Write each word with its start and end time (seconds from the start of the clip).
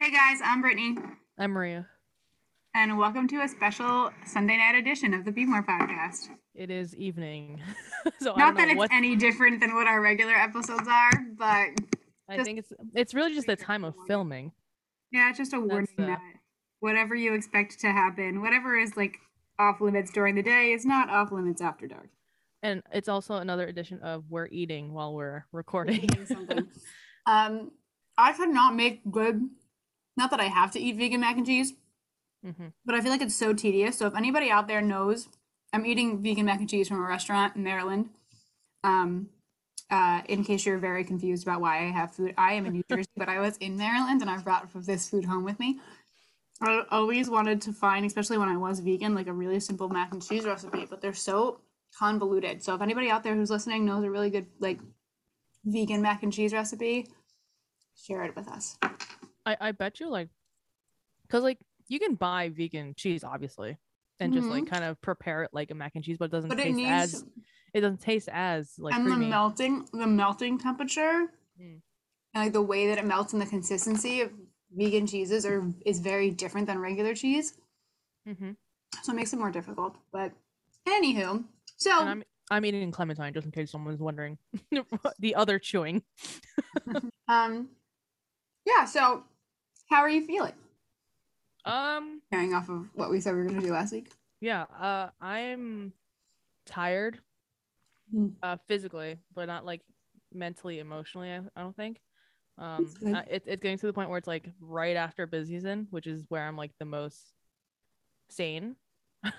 Hey 0.00 0.10
guys, 0.12 0.38
I'm 0.44 0.60
Brittany, 0.62 0.96
I'm 1.38 1.50
Maria. 1.52 1.86
and 2.74 2.98
welcome 2.98 3.26
to 3.28 3.40
a 3.42 3.48
special 3.48 4.10
Sunday 4.24 4.56
night 4.56 4.74
edition 4.76 5.12
of 5.14 5.24
the 5.24 5.32
Be 5.32 5.44
More 5.44 5.62
podcast. 5.62 6.28
It 6.54 6.70
is 6.70 6.94
evening, 6.96 7.60
so 8.20 8.32
I 8.34 8.38
Not 8.38 8.46
don't 8.46 8.56
that 8.56 8.68
it's 8.70 8.78
what. 8.78 8.92
any 8.92 9.16
different 9.16 9.60
than 9.60 9.74
what 9.74 9.86
our 9.86 10.00
regular 10.00 10.34
episodes 10.34 10.86
are, 10.88 11.10
but 11.36 11.68
I 12.28 12.42
think 12.42 12.58
it's 12.60 12.72
it's 12.94 13.14
really 13.14 13.34
just 13.34 13.46
the 13.46 13.56
time 13.56 13.84
of 13.84 13.94
filming. 14.06 14.52
yeah, 15.10 15.28
it's 15.30 15.38
just 15.38 15.52
a 15.52 15.60
warning 15.60 15.88
the- 15.96 16.06
that 16.06 16.20
whatever 16.80 17.14
you 17.14 17.34
expect 17.34 17.80
to 17.80 17.88
happen, 17.88 18.40
whatever 18.40 18.76
is 18.78 18.96
like 18.96 19.16
off 19.58 19.80
limits 19.80 20.12
during 20.12 20.36
the 20.36 20.42
day, 20.42 20.72
is 20.72 20.86
not 20.86 21.10
off 21.10 21.32
limits 21.32 21.60
after 21.60 21.86
dark. 21.88 22.08
And 22.62 22.82
it's 22.92 23.08
also 23.08 23.34
another 23.36 23.66
edition 23.66 24.00
of 24.02 24.24
we're 24.28 24.46
eating 24.48 24.92
while 24.92 25.14
we're 25.14 25.44
recording. 25.52 26.08
Um, 27.26 27.72
I 28.16 28.32
could 28.32 28.48
not 28.48 28.74
make 28.74 29.02
good. 29.10 29.50
Not 30.18 30.32
that 30.32 30.40
I 30.40 30.46
have 30.46 30.72
to 30.72 30.80
eat 30.80 30.96
vegan 30.96 31.20
mac 31.20 31.36
and 31.36 31.46
cheese, 31.46 31.74
Mhm. 32.44 32.72
but 32.84 32.96
I 32.96 33.00
feel 33.00 33.12
like 33.12 33.22
it's 33.22 33.36
so 33.36 33.54
tedious. 33.54 33.96
So 33.96 34.08
if 34.08 34.16
anybody 34.16 34.50
out 34.50 34.66
there 34.66 34.80
knows, 34.82 35.28
I'm 35.72 35.86
eating 35.86 36.20
vegan 36.20 36.44
mac 36.46 36.58
and 36.58 36.68
cheese 36.68 36.88
from 36.88 36.98
a 36.98 37.06
restaurant 37.06 37.54
in 37.54 37.62
Maryland. 37.62 38.10
Um, 38.82 39.30
uh, 39.90 40.22
in 40.28 40.42
case 40.42 40.66
you're 40.66 40.78
very 40.78 41.04
confused 41.04 41.44
about 41.46 41.60
why 41.60 41.78
I 41.86 41.90
have 41.92 42.12
food, 42.14 42.34
I 42.36 42.54
am 42.54 42.66
in 42.66 42.72
New 42.72 42.82
Jersey, 42.90 43.08
but 43.16 43.28
I 43.28 43.38
was 43.38 43.56
in 43.58 43.76
Maryland 43.76 44.20
and 44.20 44.28
I 44.28 44.38
brought 44.38 44.68
this 44.74 45.08
food 45.08 45.24
home 45.24 45.44
with 45.44 45.60
me. 45.60 45.80
I 46.60 46.84
always 46.90 47.30
wanted 47.30 47.62
to 47.62 47.72
find, 47.72 48.04
especially 48.04 48.38
when 48.38 48.48
I 48.48 48.56
was 48.56 48.80
vegan, 48.80 49.14
like 49.14 49.28
a 49.28 49.32
really 49.32 49.60
simple 49.60 49.88
mac 49.88 50.12
and 50.12 50.20
cheese 50.26 50.44
recipe, 50.44 50.84
but 50.84 51.00
they're 51.00 51.14
so 51.14 51.60
convoluted. 51.96 52.64
So 52.64 52.74
if 52.74 52.80
anybody 52.82 53.08
out 53.08 53.22
there 53.22 53.36
who's 53.36 53.50
listening 53.50 53.84
knows 53.84 54.02
a 54.02 54.10
really 54.10 54.30
good 54.30 54.46
like 54.58 54.80
vegan 55.64 56.02
mac 56.02 56.24
and 56.24 56.32
cheese 56.32 56.52
recipe, 56.52 57.06
share 57.94 58.24
it 58.24 58.34
with 58.34 58.48
us. 58.48 58.76
I 59.48 59.56
I 59.68 59.72
bet 59.72 60.00
you 60.00 60.08
like, 60.10 60.28
cause 61.28 61.42
like 61.42 61.58
you 61.88 61.98
can 61.98 62.14
buy 62.14 62.50
vegan 62.50 62.94
cheese 62.96 63.24
obviously, 63.24 63.76
and 64.20 64.32
just 64.32 64.48
like 64.48 64.66
kind 64.66 64.84
of 64.84 65.00
prepare 65.00 65.42
it 65.44 65.50
like 65.52 65.70
a 65.70 65.74
mac 65.74 65.92
and 65.94 66.04
cheese, 66.04 66.16
but 66.18 66.26
it 66.26 66.32
doesn't 66.32 66.48
But 66.50 66.58
it 66.60 66.64
taste 66.64 66.76
needs 66.76 66.90
as 66.90 67.24
it 67.74 67.80
doesn't 67.80 68.00
taste 68.00 68.28
as 68.32 68.74
like 68.78 68.94
and 68.94 69.06
the 69.10 69.16
melting 69.16 69.86
the 69.92 70.06
melting 70.06 70.58
temperature 70.58 71.28
Mm. 71.60 71.80
and 72.34 72.44
like 72.44 72.52
the 72.52 72.62
way 72.62 72.86
that 72.86 72.98
it 72.98 73.04
melts 73.04 73.32
and 73.32 73.42
the 73.42 73.46
consistency 73.46 74.20
of 74.20 74.30
vegan 74.76 75.08
cheeses 75.08 75.44
are 75.44 75.64
is 75.84 75.98
very 75.98 76.30
different 76.30 76.68
than 76.68 76.78
regular 76.78 77.14
cheese 77.16 77.58
Mm-hmm. 78.28 78.50
so 79.02 79.12
it 79.12 79.16
makes 79.16 79.32
it 79.32 79.38
more 79.40 79.50
difficult 79.50 79.96
but 80.12 80.30
anywho 80.86 81.42
so 81.76 81.90
I'm 81.90 82.22
I'm 82.50 82.64
eating 82.64 82.92
clementine 82.92 83.34
just 83.34 83.44
in 83.44 83.50
case 83.52 83.70
someone's 83.72 84.00
wondering. 84.00 84.38
the 85.18 85.34
other 85.34 85.58
chewing. 85.58 86.02
um 87.28 87.68
yeah 88.64 88.84
so 88.84 89.24
how 89.90 89.98
are 89.98 90.08
you 90.08 90.24
feeling 90.26 90.52
Um. 91.64 92.20
carrying 92.32 92.54
off 92.54 92.68
of 92.68 92.86
what 92.94 93.10
we 93.10 93.20
said 93.20 93.34
we 93.34 93.38
were 93.42 93.48
going 93.48 93.60
to 93.60 93.66
do 93.66 93.72
last 93.72 93.92
week 93.92 94.10
Yeah. 94.40 94.62
Uh. 94.80 95.08
I'm 95.20 95.92
tired. 96.66 97.18
Mm. 98.14 98.32
Uh. 98.42 98.56
Physically, 98.68 99.18
but 99.34 99.46
not 99.46 99.64
like 99.66 99.82
mentally, 100.32 100.78
emotionally. 100.78 101.30
I, 101.30 101.40
I 101.56 101.60
don't 101.62 101.76
think. 101.76 102.00
Um. 102.58 102.88
Uh, 103.04 103.22
it, 103.30 103.42
it's 103.46 103.62
getting 103.62 103.78
to 103.78 103.86
the 103.86 103.92
point 103.92 104.08
where 104.08 104.18
it's 104.18 104.28
like 104.28 104.48
right 104.60 104.96
after 104.96 105.26
busy 105.26 105.54
season, 105.56 105.88
which 105.90 106.06
is 106.06 106.24
where 106.28 106.46
I'm 106.46 106.56
like 106.56 106.72
the 106.78 106.84
most 106.84 107.32
sane. 108.30 108.76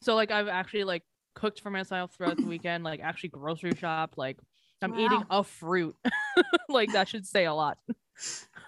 so 0.00 0.14
like 0.14 0.30
I've 0.30 0.48
actually 0.48 0.84
like 0.84 1.02
cooked 1.34 1.60
for 1.60 1.70
myself 1.70 2.12
throughout 2.14 2.36
the 2.36 2.46
weekend. 2.46 2.84
Like 2.84 3.00
actually 3.00 3.30
grocery 3.30 3.74
shop. 3.76 4.14
Like 4.16 4.38
I'm 4.82 4.98
eating 4.98 5.24
a 5.30 5.44
fruit. 5.44 5.96
like 6.68 6.92
that 6.92 7.08
should 7.08 7.26
say 7.26 7.44
a 7.46 7.54
lot. 7.54 7.78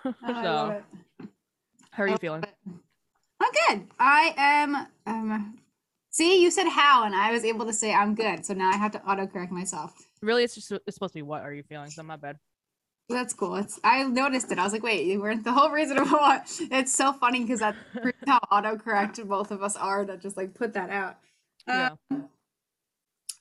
Oh, 0.07 0.43
so 0.43 0.83
how 1.91 2.03
are 2.05 2.09
you 2.09 2.15
Oh, 2.15 2.19
feeling? 2.19 2.45
I'm 3.41 3.53
good. 3.69 3.89
I 3.99 4.35
am. 4.37 4.87
Um, 5.07 5.59
see, 6.11 6.43
you 6.43 6.51
said 6.51 6.69
how, 6.69 7.05
and 7.05 7.15
I 7.15 7.33
was 7.33 7.45
able 7.45 7.67
to 7.67 7.73
say 7.73 7.93
I'm 7.93 8.15
good. 8.15 8.45
So 8.47 8.55
now 8.55 8.71
I 8.71 8.77
have 8.77 8.93
to 8.93 8.99
autocorrect 9.01 9.51
myself. 9.51 9.93
Really, 10.23 10.45
it's 10.45 10.55
just 10.55 10.71
it's 10.73 10.95
supposed 10.95 11.13
to 11.15 11.19
be 11.19 11.23
what 11.23 11.43
are 11.43 11.53
you 11.53 11.63
feeling? 11.63 11.91
So 11.91 12.01
I'm 12.01 12.07
not 12.07 12.21
bad. 12.21 12.39
That's 13.09 13.35
cool. 13.35 13.57
It's 13.57 13.79
I 13.85 14.03
noticed 14.05 14.51
it. 14.51 14.59
I 14.59 14.65
was 14.65 14.73
like, 14.73 14.83
wait, 14.83 15.07
you 15.07 15.21
weren't 15.21 15.45
the 15.45 15.53
whole 15.53 15.71
reason 15.71 15.99
of 15.99 16.11
what. 16.11 16.45
It's 16.61 16.93
so 16.93 17.13
funny 17.13 17.43
because 17.43 17.61
that's 17.61 17.79
how 18.27 18.41
autocorrect 18.51 19.25
both 19.29 19.51
of 19.51 19.63
us 19.63 19.77
are 19.77 20.05
to 20.05 20.17
just 20.17 20.37
like 20.37 20.55
put 20.55 20.75
that 20.75 20.91
out. 20.91 21.19
Uh, 21.69 21.91
Yeah. 22.11 22.19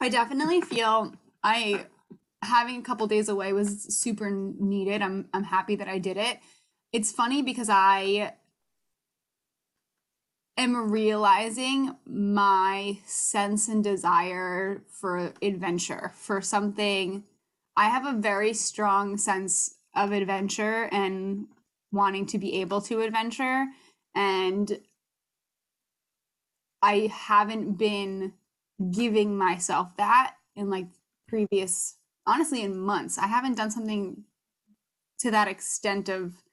I 0.02 0.10
definitely 0.10 0.62
feel 0.62 1.14
I 1.44 1.86
having 2.44 2.78
a 2.78 2.82
couple 2.84 3.08
days 3.08 3.28
away 3.30 3.54
was 3.54 3.84
super 3.98 4.30
needed. 4.30 5.02
I'm 5.02 5.28
I'm 5.34 5.44
happy 5.44 5.76
that 5.78 5.88
I 5.88 5.98
did 5.98 6.18
it. 6.18 6.38
It's 6.96 7.12
funny 7.12 7.42
because 7.42 7.68
I 7.70 8.36
am 10.56 10.90
realizing 10.90 11.98
my 12.06 13.00
sense 13.06 13.68
and 13.68 13.84
desire 13.84 14.82
for 14.88 15.34
adventure, 15.42 16.14
for 16.16 16.40
something. 16.40 17.26
I 17.76 17.90
have 17.90 18.06
a 18.06 18.18
very 18.18 18.54
strong 18.54 19.18
sense 19.18 19.76
of 19.94 20.14
adventure 20.14 20.88
and 20.90 21.48
wanting 21.92 22.28
to 22.28 22.38
be 22.38 22.62
able 22.62 22.80
to 22.84 23.02
adventure 23.02 23.66
and 24.16 24.80
I 26.82 27.12
haven't 27.12 27.74
been 27.74 28.32
giving 28.90 29.38
myself 29.38 29.98
that 29.98 30.36
in 30.56 30.70
like 30.70 30.88
previous 31.28 31.98
honestly 32.26 32.62
in 32.62 32.80
months. 32.80 33.18
I 33.18 33.28
haven't 33.28 33.58
done 33.58 33.70
something 33.70 34.24
to 35.20 35.32
that 35.32 35.50
extent 35.50 36.08
of 36.08 36.45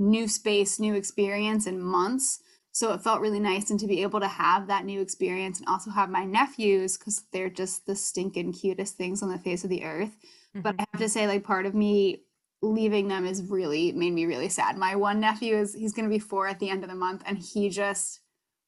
new 0.00 0.26
space 0.28 0.80
new 0.80 0.94
experience 0.94 1.66
in 1.66 1.80
months. 1.82 2.40
So 2.72 2.92
it 2.92 3.02
felt 3.02 3.20
really 3.20 3.40
nice 3.40 3.70
and 3.70 3.80
to 3.80 3.86
be 3.88 4.02
able 4.02 4.20
to 4.20 4.28
have 4.28 4.68
that 4.68 4.84
new 4.86 5.00
experience 5.00 5.60
and 5.60 5.68
also 5.68 5.90
have 5.90 6.10
my 6.10 6.24
nephews 6.24 6.98
because 6.98 7.24
they're 7.32 7.50
just 7.50 7.86
the 7.86 7.96
stinking 7.96 8.54
cutest 8.54 8.96
things 8.96 9.22
on 9.22 9.30
the 9.30 9.38
face 9.38 9.64
of 9.64 9.70
the 9.70 9.84
earth. 9.84 10.16
But 10.62 10.74
Mhm. 10.74 10.80
i 10.80 10.86
have 10.92 11.00
to 11.00 11.08
say 11.08 11.26
like 11.28 11.44
part 11.44 11.66
of 11.66 11.74
me 11.74 12.22
leaving 12.62 13.08
them 13.08 13.26
is 13.26 13.42
really 13.44 13.92
made 13.92 14.12
me 14.12 14.26
really 14.26 14.48
sad. 14.48 14.78
My 14.78 14.96
one 14.96 15.20
nephew 15.20 15.56
is 15.56 15.74
he's 15.74 15.92
going 15.94 16.08
to 16.08 16.14
be 16.14 16.18
four 16.18 16.46
at 16.48 16.58
the 16.60 16.70
end 16.70 16.84
of 16.84 16.90
the 16.90 16.96
month 16.96 17.22
and 17.26 17.38
he 17.38 17.70
just 17.70 18.20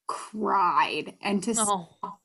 cried. 0.09 1.15
And 1.23 1.43
to 1.45 1.55
Oh, 1.57 2.19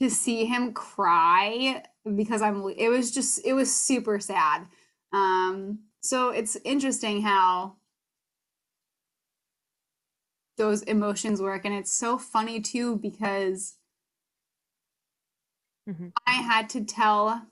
to 0.00 0.10
see 0.10 0.44
him 0.46 0.72
cry 0.72 1.82
because 2.16 2.42
I'm 2.42 2.64
it 2.76 2.88
was 2.88 3.10
just 3.12 3.44
it 3.44 3.52
was 3.52 3.74
super 3.74 4.18
sad. 4.20 4.66
Um 5.12 5.80
so 6.00 6.30
it's 6.30 6.56
interesting 6.64 7.22
how 7.22 7.76
those 10.56 10.82
emotions 10.82 11.40
work 11.40 11.64
and 11.64 11.74
it's 11.74 11.92
so 11.92 12.18
funny 12.18 12.60
too 12.60 12.96
because 12.96 13.76
Mhm. 15.86 16.12
I 16.26 16.32
had 16.32 16.68
to 16.70 16.84
tell 16.84 17.46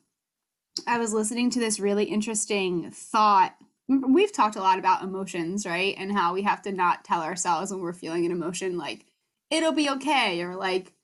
I 0.87 0.99
was 0.99 1.13
listening 1.13 1.51
to 1.51 1.61
this 1.61 1.81
really 1.81 2.05
interesting 2.05 2.91
thought. 2.91 3.57
We've 3.89 4.33
talked 4.33 4.57
a 4.57 4.61
lot 4.61 4.79
about 4.79 5.03
emotions, 5.03 5.67
right? 5.67 5.95
And 5.99 6.13
how 6.13 6.35
we 6.35 6.43
have 6.43 6.63
to 6.63 6.73
not 6.73 7.05
tell 7.05 7.23
ourselves 7.23 7.71
when 7.73 7.81
we're 7.81 7.93
feeling 7.93 8.25
an 8.27 8.33
emotion 8.33 8.79
like 8.79 9.07
it'll 9.51 9.73
be 9.73 9.91
okay 9.91 10.43
or 10.43 10.57
like 10.57 10.95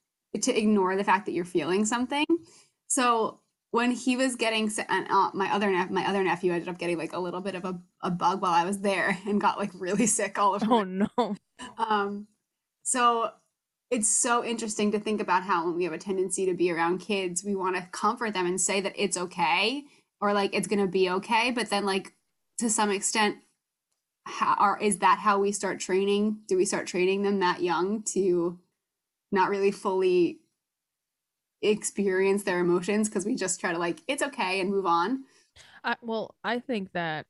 to 0.43 0.57
ignore 0.57 0.97
the 0.97 1.05
fact 1.05 1.27
that 1.27 1.33
you're 1.33 1.45
feeling 1.45 1.85
something. 1.85 2.27
So 2.89 3.41
when 3.77 3.91
he 3.91 4.17
was 4.17 4.37
getting 4.37 4.67
s- 4.69 4.81
and 4.89 5.07
uh, 5.11 5.31
my 5.35 5.53
other 5.53 5.71
nep- 5.71 5.91
my 5.91 6.09
other 6.09 6.25
nephew 6.25 6.51
ended 6.51 6.67
up 6.67 6.79
getting 6.79 6.97
like 6.97 7.13
a 7.13 7.19
little 7.19 7.43
bit 7.43 7.55
of 7.55 7.67
a, 7.67 7.79
a 8.03 8.11
bug 8.11 8.41
while 8.41 8.55
I 8.55 8.65
was 8.65 8.81
there 8.81 9.19
and 9.27 9.39
got 9.39 9.59
like 9.59 9.71
really 9.75 10.07
sick 10.07 10.39
all 10.39 10.55
over. 10.55 10.67
oh 10.71 10.83
no. 10.85 11.37
Um, 11.77 12.27
so 12.83 13.31
it's 13.91 14.09
so 14.09 14.43
interesting 14.43 14.93
to 14.93 14.99
think 14.99 15.21
about 15.21 15.43
how 15.43 15.67
when 15.67 15.77
we 15.77 15.85
have 15.85 15.93
a 15.93 15.99
tendency 15.99 16.47
to 16.47 16.55
be 16.55 16.71
around 16.73 16.99
kids, 17.01 17.45
we 17.45 17.55
want 17.55 17.77
to 17.77 17.83
comfort 17.93 18.33
them 18.33 18.47
and 18.47 18.59
say 18.59 18.81
that 18.81 18.95
it's 18.97 19.19
okay 19.19 19.85
or 20.23 20.33
like 20.33 20.55
it's 20.55 20.67
gonna 20.67 20.87
be 20.87 21.11
okay. 21.11 21.51
But 21.51 21.69
then 21.69 21.85
like 21.85 22.15
to 22.59 22.71
some 22.71 22.91
extent, 22.91 23.37
how 24.25 24.57
or 24.59 24.79
is 24.83 25.01
that 25.01 25.19
how 25.19 25.39
we 25.39 25.53
start 25.53 25.81
training? 25.81 26.39
Do 26.49 26.57
we 26.57 26.65
start 26.65 26.87
training 26.87 27.23
them 27.23 27.41
that 27.41 27.63
young 27.63 28.03
to 28.15 28.59
not 29.31 29.51
really 29.51 29.71
fully 29.71 30.41
experience 31.63 32.45
their 32.45 32.61
emotions 32.61 33.09
because 33.09 33.25
we 33.27 33.35
just 33.35 33.61
try 33.61 33.73
to 33.73 33.79
like 33.79 34.03
it's 34.09 34.23
okay 34.23 34.61
and 34.61 34.71
move 34.71 34.87
on? 34.87 35.25
I, 35.85 35.97
well, 36.03 36.35
I 36.45 36.59
think 36.59 36.93
that 36.93 37.27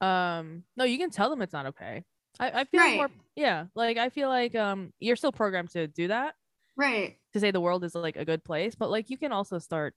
um 0.00 0.64
no, 0.76 0.84
you 0.84 0.98
can 0.98 1.10
tell 1.10 1.30
them 1.30 1.42
it's 1.42 1.52
not 1.52 1.66
okay. 1.66 2.04
I, 2.38 2.50
I 2.60 2.64
feel 2.64 2.82
like 2.82 2.94
more 2.94 3.10
yeah, 3.36 3.66
like 3.74 3.96
I 3.96 4.08
feel 4.10 4.28
like 4.28 4.54
um 4.54 4.92
you're 5.00 5.16
still 5.16 5.32
programmed 5.32 5.70
to 5.70 5.86
do 5.86 6.08
that 6.08 6.34
Right. 6.76 7.18
to 7.32 7.40
say 7.40 7.50
the 7.50 7.60
world 7.60 7.84
is 7.84 7.94
like 7.94 8.16
a 8.16 8.24
good 8.24 8.44
place, 8.44 8.74
but 8.74 8.90
like 8.90 9.10
you 9.10 9.18
can 9.18 9.32
also 9.32 9.58
start 9.58 9.94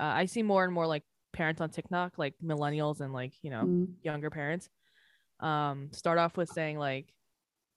uh, 0.00 0.04
I 0.04 0.26
see 0.26 0.42
more 0.42 0.64
and 0.64 0.74
more 0.74 0.86
like 0.86 1.04
parents 1.32 1.60
on 1.60 1.70
TikTok, 1.70 2.18
like 2.18 2.34
millennials 2.42 3.00
and 3.00 3.12
like, 3.12 3.34
you 3.42 3.50
know, 3.50 3.66
Mm. 3.66 3.96
younger 4.02 4.30
parents 4.30 4.70
um 5.40 5.90
start 5.92 6.18
off 6.18 6.36
with 6.36 6.48
saying 6.50 6.78
like 6.78 7.12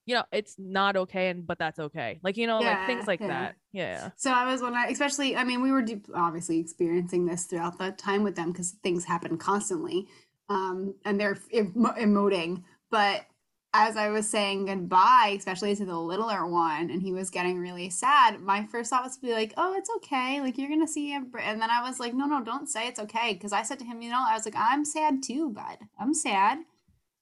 you 0.10 0.16
know, 0.16 0.24
it's 0.40 0.56
not 0.58 0.94
okay 1.04 1.26
and 1.32 1.46
but 1.50 1.58
that's 1.64 1.80
okay. 1.88 2.20
Like, 2.24 2.36
you 2.42 2.48
know, 2.48 2.60
like 2.70 2.88
things 2.88 3.06
like 3.12 3.22
yeah. 3.22 3.28
that. 3.36 3.56
Yeah. 3.72 4.10
So 4.18 4.32
I 4.32 4.44
was 4.52 4.60
when 4.62 4.74
I, 4.74 4.86
especially, 4.88 5.36
I 5.36 5.44
mean, 5.50 5.62
we 5.62 5.72
were 5.72 5.84
deep, 5.84 6.08
obviously 6.16 6.58
experiencing 6.60 7.26
this 7.28 7.46
throughout 7.46 7.78
the 7.78 7.92
time 7.92 8.24
with 8.24 8.36
them 8.36 8.52
because 8.52 8.72
things 8.86 9.06
happen 9.06 9.38
constantly. 9.38 10.08
um, 10.50 10.96
and 11.06 11.20
they're 11.20 11.38
emo- 11.54 11.94
emoting. 12.08 12.64
But 12.90 13.26
as 13.74 13.96
I 13.98 14.10
was 14.10 14.28
saying 14.28 14.66
goodbye, 14.66 15.36
especially 15.38 15.76
to 15.76 15.86
the 15.86 16.00
littler 16.12 16.44
one, 16.48 16.90
and 16.90 17.02
he 17.04 17.14
was 17.14 17.30
getting 17.30 17.60
really 17.60 17.92
sad, 17.92 18.42
my 18.42 18.66
first 18.66 18.90
thought 18.90 19.04
was 19.04 19.16
to 19.18 19.22
be 19.22 19.32
like, 19.40 19.54
"Oh, 19.58 19.76
it's 19.78 19.92
okay. 19.98 20.42
Like 20.42 20.58
you're 20.58 20.70
gonna 20.74 20.88
see 20.88 21.12
him." 21.12 21.32
And 21.40 21.62
then 21.62 21.70
I 21.70 21.82
was 21.88 22.00
like, 22.00 22.16
"No, 22.16 22.26
no, 22.26 22.44
don't 22.44 22.68
say 22.68 22.88
it's 22.88 23.00
okay," 23.06 23.34
because 23.36 23.54
I 23.54 23.62
said 23.62 23.78
to 23.80 23.86
him, 23.86 24.02
you 24.02 24.10
know, 24.10 24.26
I 24.28 24.34
was 24.34 24.46
like, 24.46 24.56
"I'm 24.58 24.84
sad 24.86 25.22
too, 25.22 25.52
bud. 25.52 25.78
I'm 26.02 26.16
sad, 26.16 26.58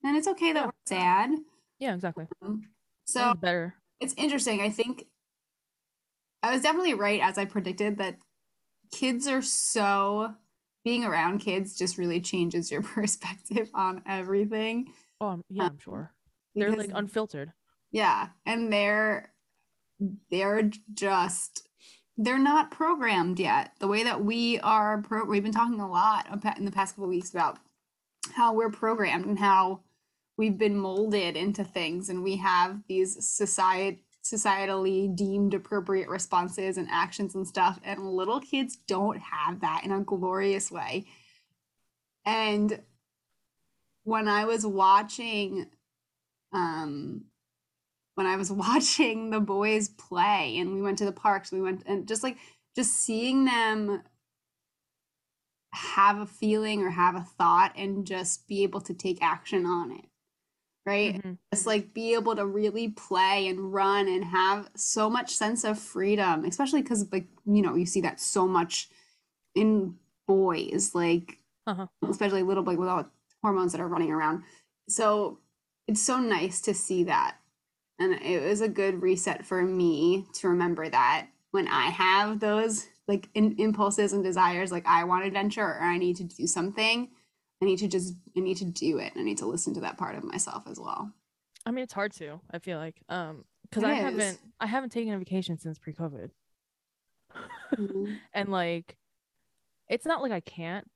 and 0.05 0.15
it's 0.17 0.27
okay 0.33 0.53
that 0.53 0.61
Yeah. 0.61 0.65
we're 0.67 0.85
sad." 0.85 1.29
Yeah, 1.79 1.93
exactly. 1.95 2.27
So 3.07 3.21
Sounds 3.21 3.39
better. 3.39 3.75
it's 3.99 4.13
interesting. 4.17 4.61
I 4.61 4.69
think 4.69 5.05
I 6.43 6.51
was 6.51 6.61
definitely 6.61 6.93
right 6.93 7.21
as 7.21 7.37
I 7.37 7.45
predicted 7.45 7.97
that 7.97 8.17
kids 8.91 9.27
are 9.27 9.41
so 9.41 10.33
being 10.83 11.03
around 11.03 11.39
kids 11.39 11.77
just 11.77 11.97
really 11.97 12.21
changes 12.21 12.69
your 12.71 12.81
perspective 12.95 13.69
on 13.73 14.01
everything. 14.07 14.93
Oh, 15.19 15.41
yeah, 15.49 15.63
I'm 15.67 15.79
sure. 15.79 16.11
Um, 16.55 16.59
they're 16.61 16.71
like 16.71 16.91
unfiltered. 16.93 17.53
yeah, 17.91 18.27
and 18.45 18.71
they're 18.71 19.31
they're 20.29 20.69
just 20.93 21.67
they're 22.17 22.37
not 22.39 22.71
programmed 22.71 23.39
yet. 23.39 23.71
The 23.79 23.87
way 23.87 24.03
that 24.03 24.23
we 24.23 24.59
are 24.59 25.01
pro 25.01 25.23
we've 25.23 25.43
been 25.43 25.51
talking 25.51 25.79
a 25.79 25.89
lot 25.89 26.27
about 26.31 26.57
in 26.57 26.65
the 26.65 26.71
past 26.71 26.95
couple 26.95 27.05
of 27.05 27.09
weeks 27.11 27.29
about 27.31 27.57
how 28.35 28.53
we're 28.53 28.69
programmed 28.71 29.25
and 29.25 29.39
how 29.39 29.81
we've 30.37 30.57
been 30.57 30.77
molded 30.77 31.35
into 31.35 31.63
things 31.63 32.09
and 32.09 32.23
we 32.23 32.37
have 32.37 32.79
these 32.87 33.27
society 33.27 34.03
societally 34.23 35.15
deemed 35.15 35.53
appropriate 35.53 36.09
responses 36.09 36.77
and 36.77 36.89
actions 36.91 37.33
and 37.33 37.47
stuff 37.47 37.79
and 37.83 38.11
little 38.11 38.41
kids 38.41 38.75
don't 38.75 39.19
have 39.19 39.61
that 39.61 39.83
in 39.85 39.91
a 39.91 40.01
glorious 40.01 40.69
way. 40.69 41.05
And 42.25 42.81
when 44.07 44.29
i 44.29 44.45
was 44.45 44.65
watching 44.65 45.67
um 46.53 47.25
when 48.15 48.25
i 48.25 48.37
was 48.37 48.49
watching 48.65 49.29
the 49.31 49.39
boys 49.41 49.89
play 49.89 50.57
and 50.57 50.73
we 50.73 50.81
went 50.81 50.97
to 50.97 51.03
the 51.03 51.11
parks 51.11 51.51
we 51.51 51.61
went 51.61 51.83
and 51.85 52.07
just 52.07 52.23
like 52.23 52.37
just 52.73 52.93
seeing 52.93 53.43
them 53.43 54.01
have 55.73 56.19
a 56.19 56.25
feeling 56.25 56.81
or 56.81 56.89
have 56.89 57.15
a 57.15 57.27
thought 57.37 57.73
and 57.75 58.07
just 58.07 58.47
be 58.47 58.63
able 58.63 58.79
to 58.79 58.93
take 58.93 59.21
action 59.21 59.65
on 59.65 59.91
it 59.91 60.05
right 60.87 61.21
Mhm. 61.23 61.37
just 61.53 61.67
like 61.67 61.93
be 61.93 62.13
able 62.13 62.35
to 62.35 62.45
really 62.45 62.89
play 62.89 63.47
and 63.47 63.73
run 63.73 64.07
and 64.07 64.23
have 64.25 64.69
so 64.75 65.09
much 65.09 65.35
sense 65.35 65.63
of 65.63 65.77
freedom 65.77 66.45
especially 66.45 66.81
because 66.81 67.11
like 67.11 67.27
you 67.45 67.61
know 67.61 67.75
you 67.75 67.85
see 67.85 68.01
that 68.01 68.19
so 68.19 68.47
much 68.47 68.89
in 69.55 69.95
boys 70.27 70.95
like 70.95 71.39
Uh-huh. 71.67 71.87
especially 72.09 72.43
little 72.43 72.63
like 72.63 72.77
with 72.79 72.87
all 72.89 73.03
the 73.03 73.09
hormones 73.43 73.71
that 73.73 73.81
are 73.81 73.87
running 73.87 74.11
around 74.11 74.43
so 74.89 75.39
it's 75.87 76.01
so 76.01 76.19
nice 76.19 76.61
to 76.61 76.73
see 76.73 77.03
that 77.03 77.35
and 77.99 78.13
it 78.21 78.41
was 78.43 78.61
a 78.61 78.69
good 78.69 79.01
reset 79.01 79.45
for 79.45 79.61
me 79.63 80.25
to 80.33 80.47
remember 80.49 80.89
that 80.89 81.27
when 81.51 81.67
i 81.67 81.85
have 81.89 82.39
those 82.39 82.87
like 83.07 83.29
in, 83.33 83.55
impulses 83.57 84.13
and 84.13 84.23
desires 84.23 84.71
like 84.71 84.85
i 84.87 85.03
want 85.03 85.25
adventure 85.25 85.63
or 85.65 85.81
i 85.81 85.97
need 85.97 86.15
to 86.15 86.23
do 86.23 86.45
something 86.47 87.09
i 87.61 87.65
need 87.65 87.77
to 87.79 87.87
just 87.87 88.13
i 88.35 88.39
need 88.39 88.57
to 88.57 88.65
do 88.65 88.97
it 88.99 89.13
i 89.15 89.23
need 89.23 89.37
to 89.37 89.45
listen 89.45 89.73
to 89.73 89.81
that 89.81 89.97
part 89.97 90.15
of 90.15 90.23
myself 90.23 90.63
as 90.67 90.79
well 90.79 91.11
I 91.65 91.71
mean, 91.71 91.83
it's 91.83 91.91
hard 91.91 92.13
to. 92.13 92.39
I 92.49 92.59
feel 92.59 92.77
like, 92.77 92.95
um, 93.09 93.43
because 93.63 93.83
I 93.83 93.91
is. 93.95 93.99
haven't, 93.99 94.39
I 94.61 94.67
haven't 94.67 94.91
taken 94.93 95.11
a 95.13 95.17
vacation 95.19 95.57
since 95.59 95.77
pre-COVID, 95.77 96.29
Mhm. 97.75 98.19
and 98.33 98.49
like, 98.49 98.95
it's 99.89 100.05
not 100.05 100.21
like 100.21 100.31
I 100.31 100.39
can't. 100.39 100.89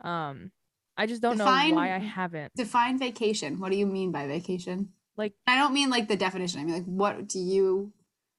Um, 0.00 0.52
I 0.96 1.06
just 1.06 1.22
don't 1.22 1.38
know 1.38 1.44
why 1.44 1.92
I 1.92 1.98
haven't. 1.98 2.54
define 2.54 2.98
vacation 3.00 3.58
what 3.58 3.70
do 3.72 3.76
you 3.78 3.86
mean 3.86 4.12
by 4.12 4.26
vacation 4.28 4.90
Like, 5.16 5.32
i 5.46 5.56
don't 5.56 5.72
mean 5.74 5.90
like 5.90 6.06
the 6.08 6.16
definition 6.16 6.60
i 6.60 6.64
mean 6.64 6.74
like 6.74 6.84
what 6.84 7.26
do 7.26 7.38
you 7.38 7.92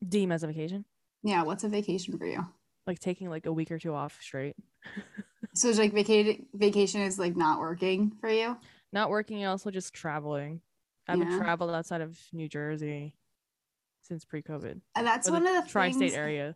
deem 0.08 0.32
as 0.32 0.44
a 0.44 0.48
vacation, 0.48 0.86
yeah 1.24 1.44
what's 1.44 1.64
a 1.64 1.70
vacation 1.70 2.18
for 2.18 2.26
you 2.26 2.46
like 2.88 3.00
taking 3.00 3.30
like 3.30 3.46
a 3.46 3.52
week 3.54 3.72
or 3.72 3.78
two 3.80 3.94
off 3.94 4.18
straight, 4.22 4.56
so 5.54 5.70
it's 5.70 5.80
like 5.80 5.94
vacation 5.94 6.46
vacation 6.54 7.02
is 7.02 7.20
like 7.20 7.36
not 7.36 7.60
working 7.60 8.12
for 8.20 8.30
you 8.30 8.58
not 8.94 9.10
working, 9.10 9.38
and 9.38 9.48
also 9.48 9.72
just 9.72 9.94
traveling. 9.94 10.60
I 11.08 11.14
haven't 11.14 11.30
Yeah. 11.32 11.38
traveled 11.38 11.72
outside 11.72 12.02
of 12.02 12.20
New 12.34 12.50
Jersey 12.50 13.16
since 14.02 14.26
pre-COVID. 14.26 14.82
And 14.96 15.08
that's 15.08 15.30
one 15.32 15.48
of 15.48 15.64
the 15.64 15.70
tri-state 15.70 16.00
things 16.00 16.14
area. 16.14 16.56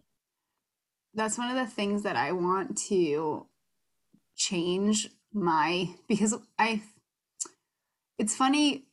that's 1.13 1.37
one 1.37 1.49
of 1.49 1.55
the 1.55 1.65
things 1.73 2.03
that 2.03 2.17
I 2.17 2.33
want 2.33 2.77
to 2.89 3.47
change 4.35 5.09
my 5.33 5.89
because 6.09 6.35
I 6.59 6.81
it's 8.17 8.35
funny 8.35 8.85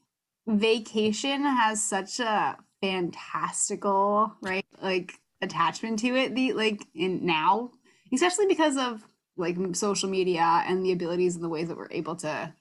vacation 0.46 1.44
has 1.44 1.82
such 1.82 2.20
a 2.20 2.58
fantastical 2.80 4.34
right 4.40 4.64
like 4.80 5.14
attachment 5.40 5.98
to 6.00 6.14
it 6.16 6.34
the 6.34 6.52
like 6.52 6.84
in 6.94 7.24
now 7.26 7.70
especially 8.12 8.46
because 8.46 8.76
of 8.76 9.04
like 9.36 9.56
social 9.74 10.08
media 10.08 10.62
and 10.66 10.84
the 10.84 10.92
abilities 10.92 11.34
and 11.34 11.44
the 11.44 11.48
ways 11.48 11.68
that 11.68 11.76
we're 11.76 11.90
able 11.90 12.16
to 12.16 12.52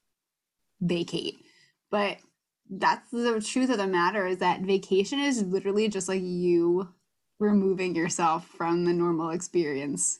vacate. 0.82 1.36
But 1.90 2.18
that's 2.70 3.10
the 3.12 3.42
truth 3.42 3.70
of 3.70 3.78
the 3.78 3.88
matter 3.88 4.26
is 4.28 4.38
that 4.38 4.62
vacation 4.62 5.20
is 5.20 5.42
literally 5.44 5.90
just 5.90 6.08
like 6.08 6.22
you 6.22 6.90
removing 7.40 7.96
yourself 7.96 8.48
from 8.48 8.86
the 8.86 8.94
normal 8.94 9.30
experience. 9.32 10.20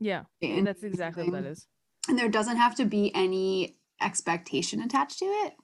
Yeah, 0.00 0.24
and 0.40 0.66
that's 0.66 0.84
exactly 0.84 1.24
what 1.24 1.42
that 1.42 1.50
is. 1.50 1.66
and 2.08 2.16
there 2.16 2.28
doesn't 2.28 2.56
have 2.58 2.76
to 2.76 2.84
be 2.84 3.12
any 3.14 3.76
expectation 4.00 4.80
attached 4.80 5.18
to 5.18 5.24
it. 5.24 5.54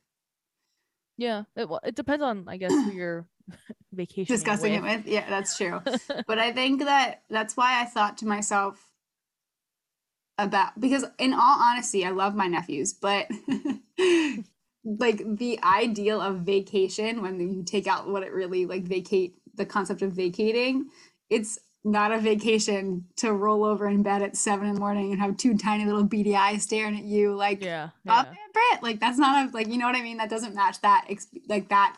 Yeah, 1.17 1.45
it, 1.55 1.69
well, 1.69 1.79
it 1.85 1.95
depends 1.95 2.25
on 2.25 2.47
I 2.49 2.57
guess 2.57 2.73
who 2.73 2.91
you're 2.93 3.29
vacationing 3.93 4.37
discussing 4.37 4.73
with. 4.73 4.91
it 4.93 4.97
with. 4.97 5.07
Yeah 5.07 5.29
that's 5.31 5.57
true. 5.57 5.81
But 6.27 6.39
i 6.41 6.51
think 6.53 6.81
that 6.85 7.23
that's 7.31 7.57
why 7.57 7.81
i 7.81 7.85
thought 7.85 8.19
to 8.19 8.27
myself 8.27 8.84
about 10.39 10.79
because 10.81 11.05
in 11.19 11.33
all 11.33 11.61
honesty 11.61 12.05
i 12.05 12.11
love 12.11 12.35
my 12.35 12.47
nephews 12.47 12.93
but 12.93 13.29
like 14.85 15.23
the 15.37 15.59
ideal 15.63 16.21
of 16.21 16.41
vacation 16.41 17.23
when 17.23 17.39
you 17.39 17.63
take 17.63 17.87
out 17.87 18.09
what 18.09 18.23
it 18.23 18.33
really 18.33 18.67
like 18.67 18.83
vacate 18.83 19.37
the 19.55 19.65
concept 19.65 20.03
of 20.03 20.13
vacating 20.13 20.89
it's 21.31 21.59
not 21.85 22.13
a 22.13 22.19
vacation 22.19 23.05
to 23.17 23.33
roll 23.33 23.63
over 23.63 23.87
in 23.87 24.03
bed 24.03 24.23
at 24.23 24.37
seven 24.37 24.67
in 24.67 24.75
the 24.75 24.81
morning 24.81 25.13
and 25.13 25.21
have 25.21 25.37
two 25.37 25.57
tiny 25.57 25.85
little 25.85 26.03
beady 26.03 26.35
eyes 26.35 26.63
staring 26.63 26.97
at 26.97 27.05
you 27.05 27.35
like 27.35 27.63
yeah, 27.63 27.91
up 28.09 28.27
yeah. 28.27 28.31
and 28.31 28.53
Brit. 28.55 28.83
Like 28.83 29.01
that's 29.01 29.19
not 29.19 29.49
a 29.49 29.51
like 29.53 29.69
you 29.69 29.77
know 29.77 29.87
what 29.87 29.97
I 29.97 30.03
mean. 30.03 30.17
That 30.17 30.31
doesn't 30.31 30.55
match 30.55 30.81
that 30.81 31.07
like 31.47 31.69
that 31.69 31.97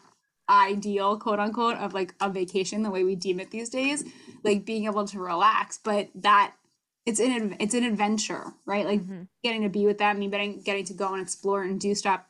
ideal 0.49 1.19
quote 1.19 1.39
unquote 1.39 1.77
of 1.77 1.95
like 1.95 2.15
a 2.21 2.29
vacation 2.29 2.83
the 2.83 2.91
way 2.91 3.05
we 3.05 3.15
deem 3.15 3.39
it 3.39 3.53
these 3.53 3.69
days. 3.69 4.05
Like 4.43 4.65
being 4.65 4.87
able 4.87 5.07
to 5.07 5.21
relax, 5.21 5.79
but 5.79 6.09
that 6.17 6.55
it's 7.07 7.21
an 7.21 7.57
it's 7.61 7.75
an 7.75 7.85
adventure, 7.85 8.53
right? 8.67 8.85
Like 8.85 9.01
Mhm. 9.01 9.29
getting 9.43 9.63
to 9.63 9.69
be 9.69 9.87
with 9.87 9.99
them, 9.99 10.19
me 10.19 10.29
getting 10.29 10.61
getting 10.61 10.85
to 10.87 10.95
go 10.95 11.13
and 11.13 11.23
explore 11.23 11.63
and 11.63 11.81
do 11.81 11.95
stuff 11.95 12.21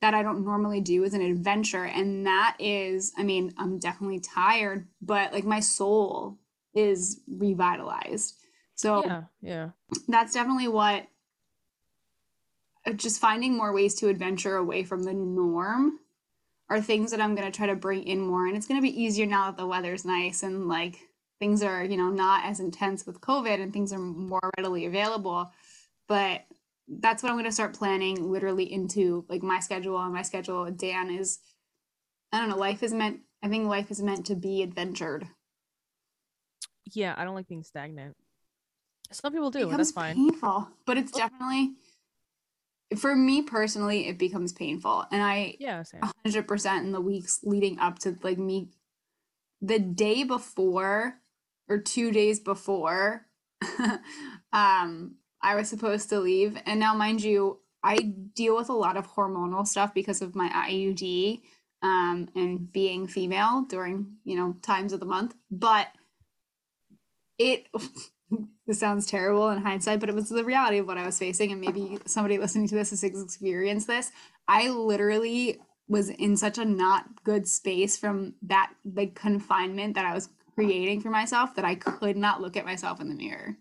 that 0.00 0.14
I 0.14 0.22
don't 0.22 0.44
normally 0.44 0.80
do 0.80 1.04
is 1.04 1.14
an 1.14 1.22
adventure, 1.22 1.84
and 1.84 2.26
that 2.26 2.56
is, 2.58 3.12
I 3.18 3.22
mean, 3.22 3.52
I'm 3.58 3.78
definitely 3.78 4.20
tired, 4.20 4.88
but 5.02 5.32
like 5.32 5.44
my 5.44 5.60
soul 5.60 6.38
is 6.74 7.20
revitalized. 7.26 8.34
So 8.76 9.02
yeah, 9.04 9.22
yeah. 9.42 9.70
that's 10.08 10.32
definitely 10.34 10.68
what 10.68 11.06
uh, 12.86 12.92
just 12.92 13.20
finding 13.20 13.56
more 13.56 13.72
ways 13.72 13.94
to 13.96 14.08
adventure 14.08 14.56
away 14.56 14.84
from 14.84 15.02
the 15.02 15.12
norm 15.12 15.98
are 16.70 16.80
things 16.80 17.10
that 17.10 17.20
I'm 17.20 17.34
going 17.34 17.50
to 17.50 17.56
try 17.56 17.66
to 17.66 17.74
bring 17.74 18.04
in 18.04 18.20
more 18.20 18.46
and 18.46 18.56
it's 18.56 18.66
going 18.66 18.80
to 18.80 18.82
be 18.82 19.02
easier 19.02 19.26
now 19.26 19.46
that 19.46 19.56
the 19.56 19.66
weather's 19.66 20.04
nice 20.04 20.42
and 20.42 20.68
like 20.68 20.96
things 21.40 21.62
are 21.62 21.82
you 21.82 21.96
know 21.96 22.10
not 22.10 22.44
as 22.44 22.60
intense 22.60 23.06
with 23.06 23.20
covid 23.20 23.60
and 23.60 23.72
things 23.72 23.92
are 23.92 23.98
more 23.98 24.52
readily 24.56 24.86
available 24.86 25.50
but 26.06 26.42
that's 26.98 27.22
what 27.22 27.28
I'm 27.30 27.36
going 27.36 27.44
to 27.44 27.52
start 27.52 27.76
planning 27.76 28.30
literally 28.30 28.70
into 28.72 29.24
like 29.28 29.42
my 29.44 29.60
schedule 29.60 29.96
and 30.02 30.12
my 30.12 30.22
schedule 30.22 30.68
Dan 30.72 31.08
is 31.10 31.38
I 32.32 32.38
don't 32.40 32.48
know 32.48 32.56
life 32.56 32.82
is 32.82 32.92
meant 32.92 33.20
I 33.42 33.48
think 33.48 33.66
life 33.68 33.90
is 33.90 34.02
meant 34.02 34.26
to 34.26 34.34
be 34.34 34.62
adventured 34.62 35.26
Yeah, 36.92 37.14
I 37.16 37.24
don't 37.24 37.36
like 37.36 37.46
being 37.46 37.62
stagnant. 37.62 38.16
Some 39.12 39.32
people 39.32 39.50
do, 39.52 39.70
that's 39.70 39.92
fine. 39.92 40.16
painful 40.16 40.68
but 40.84 40.98
it's 40.98 41.12
definitely 41.12 41.74
for 42.96 43.14
me 43.14 43.42
personally 43.42 44.08
it 44.08 44.18
becomes 44.18 44.52
painful 44.52 45.06
and 45.12 45.22
i 45.22 45.54
Yeah, 45.60 45.82
same. 45.84 46.02
100% 46.26 46.78
in 46.80 46.90
the 46.92 47.00
weeks 47.00 47.38
leading 47.44 47.78
up 47.78 48.00
to 48.00 48.16
like 48.22 48.38
me 48.38 48.68
the 49.62 49.78
day 49.78 50.24
before 50.24 51.19
or 51.70 51.78
two 51.78 52.12
days 52.12 52.40
before 52.40 53.26
um 54.52 55.16
i 55.42 55.56
was 55.56 55.68
supposed 55.70 56.10
to 56.10 56.20
leave 56.20 56.58
and 56.66 56.80
now 56.80 56.94
mind 56.94 57.22
you 57.22 57.60
i 57.84 57.96
deal 58.36 58.56
with 58.56 58.70
a 58.70 58.74
lot 58.74 58.98
of 58.98 59.08
hormonal 59.14 59.66
stuff 59.66 59.94
because 59.94 60.22
of 60.22 60.36
my 60.36 60.50
iud 60.68 61.40
um 61.82 62.28
and 62.36 62.72
being 62.72 63.06
female 63.06 63.66
during 63.68 64.16
you 64.24 64.36
know 64.36 64.56
times 64.62 64.92
of 64.92 65.00
the 65.00 65.06
month 65.06 65.34
but 65.50 65.88
it 67.38 67.68
this 68.66 68.78
sounds 68.78 69.06
terrible 69.06 69.50
in 69.50 69.62
hindsight, 69.62 70.00
but 70.00 70.08
it 70.08 70.14
was 70.14 70.28
the 70.28 70.44
reality 70.44 70.78
of 70.78 70.86
what 70.86 70.98
I 70.98 71.06
was 71.06 71.18
facing. 71.18 71.52
And 71.52 71.60
maybe 71.60 71.98
somebody 72.06 72.38
listening 72.38 72.68
to 72.68 72.74
this 72.76 72.90
has 72.90 73.02
experienced 73.02 73.88
this. 73.88 74.12
I 74.46 74.68
literally 74.68 75.58
was 75.88 76.08
in 76.08 76.36
such 76.36 76.58
a 76.58 76.64
not 76.64 77.24
good 77.24 77.48
space 77.48 77.96
from 77.96 78.34
that 78.42 78.72
like 78.94 79.14
confinement 79.16 79.96
that 79.96 80.06
I 80.06 80.14
was 80.14 80.28
creating 80.64 81.00
for 81.00 81.10
myself 81.10 81.54
that 81.56 81.64
I 81.64 81.74
could 81.74 82.16
not 82.16 82.40
look 82.40 82.56
at 82.56 82.64
myself 82.64 83.00
in 83.00 83.08
the 83.08 83.14
mirror. 83.14 83.56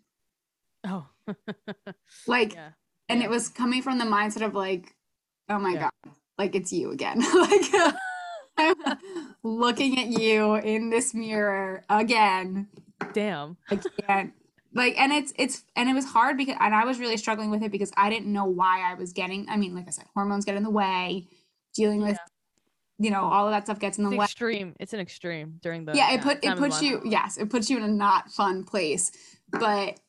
Oh. 0.86 1.08
Like, 2.28 2.54
yeah. 2.54 2.70
and 3.08 3.20
yeah. 3.20 3.28
it 3.28 3.30
was 3.30 3.50
coming 3.50 3.82
from 3.82 4.00
the 4.00 4.06
mindset 4.06 4.44
of 4.44 4.56
like, 4.56 4.96
oh 5.48 5.60
my 5.60 5.74
Yeah. 5.74 5.90
God, 6.04 6.14
like 6.38 6.56
it's 6.56 6.74
you 6.74 6.92
again. 6.92 7.20
like, 7.36 7.94
I'm 8.58 8.76
looking 9.44 10.00
at 10.00 10.08
you 10.08 10.56
in 10.56 10.90
this 10.90 11.14
mirror 11.14 11.84
again. 11.90 12.68
Damn. 13.14 13.58
I 13.70 13.76
can't 14.08 14.34
like 14.74 15.00
and 15.00 15.12
it's 15.12 15.34
it's 15.38 15.64
and 15.76 15.90
it 15.90 15.94
was 15.94 16.06
hard 16.06 16.38
because 16.38 16.56
and 16.60 16.76
I 16.76 16.86
was 16.86 17.00
really 17.00 17.18
struggling 17.18 17.50
with 17.50 17.64
it 17.64 17.72
because 17.72 17.92
I 17.96 18.10
didn't 18.10 18.32
know 18.32 18.46
why 18.46 18.82
I 18.82 18.96
was 18.96 19.14
getting 19.14 19.48
I 19.50 19.58
mean 19.58 19.76
like 19.76 19.88
I 19.88 19.92
said 19.92 20.06
hormones 20.14 20.46
get 20.46 20.56
in 20.56 20.64
the 20.64 20.70
way 20.70 21.26
dealing 21.74 22.02
with 22.02 22.18
you 23.00 23.10
know 23.10 23.24
all 23.24 23.48
of 23.48 23.52
that 23.52 23.64
stuff 23.66 23.80
gets 23.80 23.98
in 23.98 24.04
the 24.04 24.10
It's 24.12 24.20
way 24.20 24.26
extreme. 24.26 24.76
It's 24.80 24.94
an 24.94 25.00
extreme 25.00 25.60
during 25.62 25.86
the 25.86 25.94
yeah 25.96 26.12
it 26.14 26.22
put 26.22 26.44
it 26.44 26.58
puts 26.58 26.82
you 26.82 27.02
yes 27.06 27.38
it 27.38 27.50
puts 27.50 27.70
you 27.70 27.78
in 27.78 27.84
a 27.84 27.88
not 27.88 28.30
fun 28.32 28.64
place 28.64 29.12
but 29.50 30.00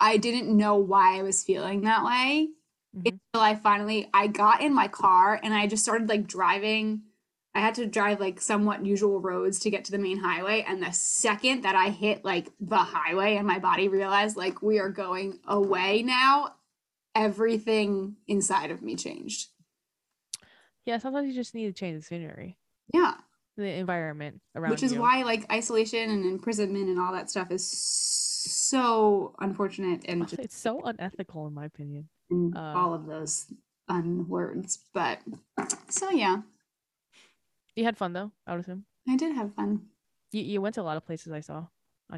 I 0.00 0.16
didn't 0.16 0.54
know 0.54 0.76
why 0.76 1.18
I 1.18 1.22
was 1.22 1.44
feeling 1.44 1.82
that 1.82 2.04
way 2.04 2.48
Mhm. 2.96 3.06
until 3.08 3.42
I 3.42 3.54
finally 3.56 4.08
I 4.14 4.26
got 4.28 4.60
in 4.60 4.72
my 4.74 4.88
car 4.88 5.38
and 5.42 5.52
I 5.52 5.66
just 5.66 5.82
started 5.82 6.08
like 6.08 6.26
driving 6.26 7.02
I 7.56 7.60
had 7.60 7.74
to 7.76 7.86
drive 7.86 8.18
like 8.20 8.40
somewhat 8.40 8.84
usual 8.84 9.20
roads 9.20 9.60
to 9.60 9.70
get 9.70 9.84
to 9.84 9.92
the 9.92 9.98
main 9.98 10.18
highway 10.18 10.64
and 10.66 10.82
the 10.82 10.92
second 10.92 11.62
that 11.62 11.76
I 11.76 11.90
hit 11.90 12.24
like 12.24 12.50
the 12.60 12.76
highway 12.78 13.36
and 13.36 13.46
my 13.46 13.58
body 13.60 13.86
realized 13.88 14.36
like 14.36 14.60
we 14.62 14.78
are 14.80 14.88
going 14.90 15.38
away 15.46 16.02
now 16.02 16.54
everything 17.14 18.16
inside 18.26 18.70
of 18.70 18.82
me 18.82 18.96
changed. 18.96 19.50
Yeah, 20.86 20.98
sometimes 20.98 21.26
you 21.28 21.34
just 21.34 21.54
need 21.54 21.66
to 21.66 21.72
change 21.72 21.96
the 21.98 22.02
scenery, 22.04 22.58
Yeah, 22.92 23.14
the 23.56 23.64
environment 23.64 24.40
around 24.54 24.70
which 24.72 24.82
is 24.82 24.92
you. 24.92 25.00
why 25.00 25.22
like 25.22 25.50
isolation 25.50 26.10
and 26.10 26.24
imprisonment 26.24 26.88
and 26.88 26.98
all 27.00 27.12
that 27.12 27.30
stuff 27.30 27.50
is 27.50 27.66
so 27.66 29.34
unfortunate 29.40 30.04
and 30.06 30.28
just 30.28 30.42
it's 30.42 30.56
so 30.58 30.80
unethical 30.84 31.46
in 31.46 31.54
my 31.54 31.64
opinion. 31.64 32.08
uh, 32.54 32.58
all 32.58 32.92
of 32.92 33.06
those 33.06 33.46
unwords. 33.88 34.78
But 34.92 35.20
so 35.88 36.10
yeah, 36.10 36.42
You 37.74 37.84
had 37.84 37.96
fun 37.96 38.12
though, 38.12 38.32
I 38.46 38.52
would 38.52 38.60
assume. 38.60 38.84
I 39.08 39.16
did 39.16 39.34
have 39.34 39.54
fun. 39.54 39.86
You 40.32 40.42
you 40.42 40.60
went 40.60 40.74
to 40.74 40.82
a 40.82 40.88
lot 40.90 40.96
of 40.96 41.06
places 41.06 41.32
I 41.32 41.40
saw. 41.40 41.66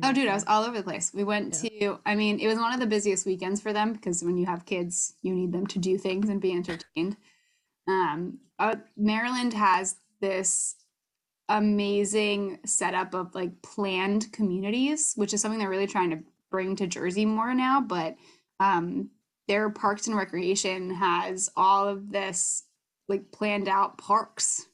Oh, 0.02 0.12
dude, 0.12 0.28
I 0.28 0.34
was 0.34 0.44
all 0.46 0.64
over 0.64 0.76
the 0.76 0.82
place. 0.82 1.12
We 1.14 1.24
went 1.24 1.54
to, 1.54 1.98
I 2.04 2.16
mean, 2.16 2.38
it 2.40 2.48
was 2.48 2.58
one 2.58 2.74
of 2.74 2.80
the 2.80 2.86
busiest 2.86 3.24
weekends 3.24 3.60
for 3.62 3.72
them 3.72 3.92
because 3.94 4.22
when 4.22 4.36
you 4.36 4.44
have 4.44 4.66
kids, 4.66 5.14
you 5.22 5.32
need 5.32 5.52
them 5.52 5.66
to 5.68 5.78
do 5.78 5.96
things 5.96 6.28
and 6.28 6.40
be 6.40 6.52
entertained. 6.52 7.16
Um, 7.88 8.38
uh, 8.58 8.76
Maryland 8.96 9.52
has 9.54 9.96
this 10.20 10.76
amazing 11.48 12.58
setup 12.64 13.14
of 13.14 13.34
like 13.34 13.62
planned 13.62 14.32
communities, 14.32 15.12
which 15.16 15.32
is 15.32 15.40
something 15.40 15.58
they're 15.58 15.68
really 15.70 15.86
trying 15.86 16.10
to 16.10 16.18
bring 16.50 16.74
to 16.76 16.86
Jersey 16.86 17.24
more 17.24 17.54
now. 17.54 17.80
But 17.80 18.16
um, 18.60 19.10
their 19.48 19.70
Parks 19.70 20.06
and 20.06 20.16
Recreation 20.16 20.90
has 20.94 21.50
all 21.56 21.86
of 21.86 22.10
this 22.10 22.64
like 23.08 23.30
planned 23.30 23.68
out 23.68 23.98
parks 23.98 24.66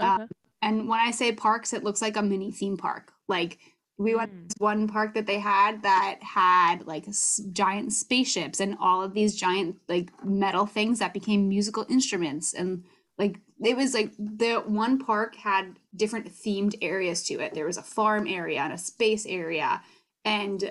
Okay. 0.00 0.24
and 0.62 0.88
when 0.88 0.98
I 1.00 1.10
say 1.10 1.32
parks, 1.32 1.72
it 1.72 1.84
looks 1.84 2.02
like 2.02 2.16
a 2.16 2.22
mini 2.22 2.50
theme 2.52 2.76
park. 2.76 3.12
Like 3.28 3.58
we 3.98 4.14
went 4.14 4.30
to 4.50 4.56
Mm. 4.56 4.60
one 4.60 4.88
park 4.88 5.14
that 5.14 5.26
they 5.26 5.38
had 5.40 5.82
that 5.82 6.18
had 6.22 6.86
like 6.86 7.08
s- 7.08 7.40
giant 7.52 7.92
spaceships 7.92 8.60
and 8.60 8.76
all 8.80 9.02
of 9.02 9.12
these 9.14 9.34
giant 9.36 9.76
like 9.88 10.10
metal 10.24 10.66
things 10.66 10.98
that 11.00 11.12
became 11.12 11.48
musical 11.48 11.84
instruments 11.88 12.54
and 12.54 12.84
like 13.18 13.40
it 13.64 13.76
was 13.76 13.92
like 13.94 14.12
the 14.18 14.62
one 14.66 14.98
park 14.98 15.34
had 15.36 15.78
different 15.96 16.26
themed 16.32 16.76
areas 16.80 17.24
to 17.24 17.34
it. 17.40 17.54
There 17.54 17.66
was 17.66 17.76
a 17.76 17.82
farm 17.82 18.26
area 18.28 18.60
and 18.60 18.72
a 18.72 18.78
space 18.78 19.26
area 19.26 19.82
and 20.24 20.62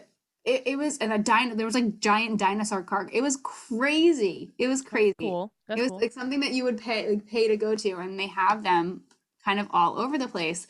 it, 0.46 0.64
it 0.66 0.78
was 0.78 0.98
and 1.00 1.12
a 1.12 1.18
dino 1.18 1.54
there 1.56 1.66
was 1.66 1.76
like 1.76 2.00
giant 2.00 2.40
dinosaur 2.40 2.82
car. 2.84 3.10
It 3.12 3.22
was 3.22 3.38
crazy. 3.44 4.54
It 4.58 4.68
was 4.68 4.82
crazy 4.82 5.14
Cool. 5.20 5.52
That's 5.68 5.80
it 5.80 5.82
was 5.84 5.92
cool. 5.92 6.00
like 6.00 6.14
something 6.14 6.40
that 6.40 6.52
you 6.54 6.64
would 6.64 6.78
pay 6.80 7.10
like 7.10 7.28
pay 7.28 7.48
to 7.50 7.58
go 7.58 7.76
to 7.76 7.92
and 7.98 8.18
they 8.18 8.28
have 8.28 8.64
them 8.64 9.04
kind 9.44 9.60
of 9.60 9.68
all 9.72 10.00
over 10.00 10.18
the 10.18 10.28
place 10.30 10.68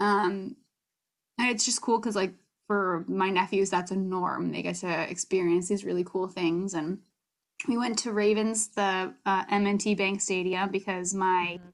um 0.00 0.56
and 1.38 1.48
it's 1.50 1.64
just 1.64 1.80
cool 1.80 1.98
because 1.98 2.16
like 2.16 2.34
for 2.66 3.04
my 3.08 3.30
nephews 3.30 3.70
that's 3.70 3.90
a 3.90 3.96
norm 3.96 4.52
they 4.52 4.62
get 4.62 4.74
to 4.76 5.10
experience 5.10 5.68
these 5.68 5.84
really 5.84 6.04
cool 6.04 6.28
things 6.28 6.74
and 6.74 6.98
we 7.66 7.76
went 7.78 7.98
to 7.98 8.12
ravens 8.12 8.68
the 8.68 9.14
uh, 9.26 9.44
M&T 9.50 9.94
Bank 9.94 10.20
Stadium 10.20 10.70
because 10.70 11.14
my 11.14 11.58
Mhm. 11.60 11.72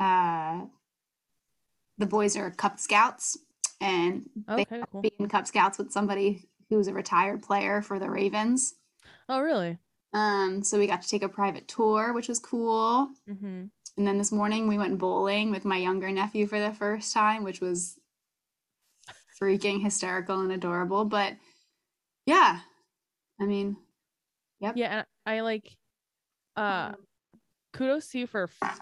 uh 0.00 0.66
the 1.98 2.06
boys 2.06 2.36
are 2.36 2.50
cub 2.50 2.78
scouts 2.78 3.36
and 3.80 4.28
they 4.48 4.62
Okay, 4.62 4.82
cool. 4.90 5.02
be 5.02 5.12
in 5.18 5.28
cub 5.28 5.46
scouts 5.46 5.78
with 5.78 5.92
somebody 5.92 6.48
who's 6.68 6.88
a 6.88 6.94
retired 6.94 7.42
player 7.42 7.82
for 7.82 7.98
the 7.98 8.10
ravens 8.10 8.74
Oh, 9.28 9.40
really? 9.40 9.78
um 10.12 10.62
so 10.64 10.78
we 10.78 10.86
got 10.86 11.02
to 11.02 11.08
take 11.08 11.22
a 11.22 11.28
private 11.28 11.68
tour 11.68 12.12
which 12.12 12.28
was 12.28 12.38
cool 12.38 13.10
Mm-hmm. 13.28 13.64
And 13.96 14.06
then 14.06 14.18
this 14.18 14.32
morning 14.32 14.66
we 14.66 14.78
went 14.78 14.98
bowling 14.98 15.50
with 15.50 15.64
my 15.64 15.76
younger 15.76 16.10
nephew 16.10 16.46
for 16.46 16.58
the 16.58 16.72
first 16.72 17.12
time, 17.12 17.44
which 17.44 17.60
was 17.60 17.98
freaking 19.42 19.82
hysterical 19.82 20.40
and 20.40 20.52
adorable. 20.52 21.04
But 21.04 21.34
yeah, 22.26 22.60
I 23.40 23.44
mean, 23.46 23.76
Yep. 24.60 24.76
Yeah, 24.76 25.04
I 25.24 25.40
like 25.40 25.68
uh 26.56 26.92
kudos 27.72 28.08
to 28.08 28.18
you 28.18 28.26
for 28.26 28.50
f- 28.62 28.80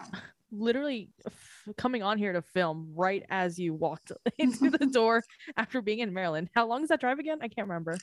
literally 0.51 1.09
f- 1.25 1.69
coming 1.77 2.03
on 2.03 2.17
here 2.17 2.33
to 2.33 2.41
film 2.41 2.91
right 2.95 3.23
as 3.29 3.57
you 3.57 3.73
walked 3.73 4.11
into 4.37 4.69
the 4.69 4.85
door 4.93 5.23
after 5.55 5.81
being 5.81 5.99
in 5.99 6.13
Maryland. 6.13 6.49
How 6.53 6.67
long 6.67 6.83
is 6.83 6.89
that 6.89 6.99
drive 6.99 7.19
again? 7.19 7.37
I 7.41 7.47
can't 7.47 7.67
remember. 7.67 7.97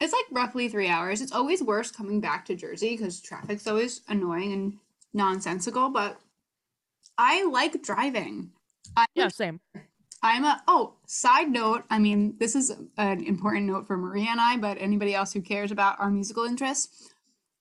it's 0.00 0.12
like 0.12 0.24
roughly 0.30 0.68
three 0.68 0.88
hours. 0.88 1.22
It's 1.22 1.32
always 1.32 1.62
worse 1.62 1.90
coming 1.90 2.20
back 2.20 2.44
to 2.46 2.54
Jersey 2.54 2.96
because 2.96 3.20
traffic's 3.22 3.66
always 3.66 4.02
annoying 4.08 4.52
and 4.52 4.76
nonsensical. 5.14 5.88
But 5.88 6.18
I 7.16 7.44
like 7.44 7.80
driving. 7.82 8.50
I'm 8.96 9.06
Yeah, 9.14 9.28
same. 9.28 9.60
I'm 10.24 10.44
a 10.44 10.62
oh 10.66 10.94
side 11.06 11.50
note. 11.50 11.84
I 11.90 11.98
mean, 11.98 12.34
this 12.40 12.56
is 12.56 12.70
an 12.96 13.22
important 13.24 13.66
note 13.66 13.86
for 13.86 13.96
Maria 13.98 14.28
and 14.30 14.40
I, 14.40 14.56
but 14.56 14.78
anybody 14.80 15.14
else 15.14 15.34
who 15.34 15.42
cares 15.42 15.70
about 15.70 16.00
our 16.00 16.10
musical 16.10 16.44
interests. 16.44 17.12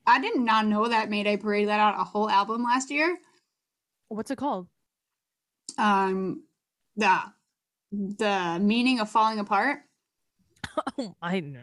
I 0.07 0.19
did 0.19 0.37
not 0.39 0.65
know 0.65 0.87
that 0.87 1.09
Mayday 1.09 1.37
Parade 1.37 1.67
let 1.67 1.79
out 1.79 1.99
a 1.99 2.03
whole 2.05 2.29
album 2.29 2.63
last 2.63 2.89
year. 2.89 3.17
What's 4.07 4.31
it 4.31 4.37
called? 4.37 4.67
Um, 5.77 6.43
the 6.95 7.19
the 7.91 8.57
meaning 8.61 8.99
of 9.01 9.09
falling 9.09 9.39
apart, 9.39 9.79
Oh, 10.97 11.15
I 11.21 11.39
didn't 11.39 11.53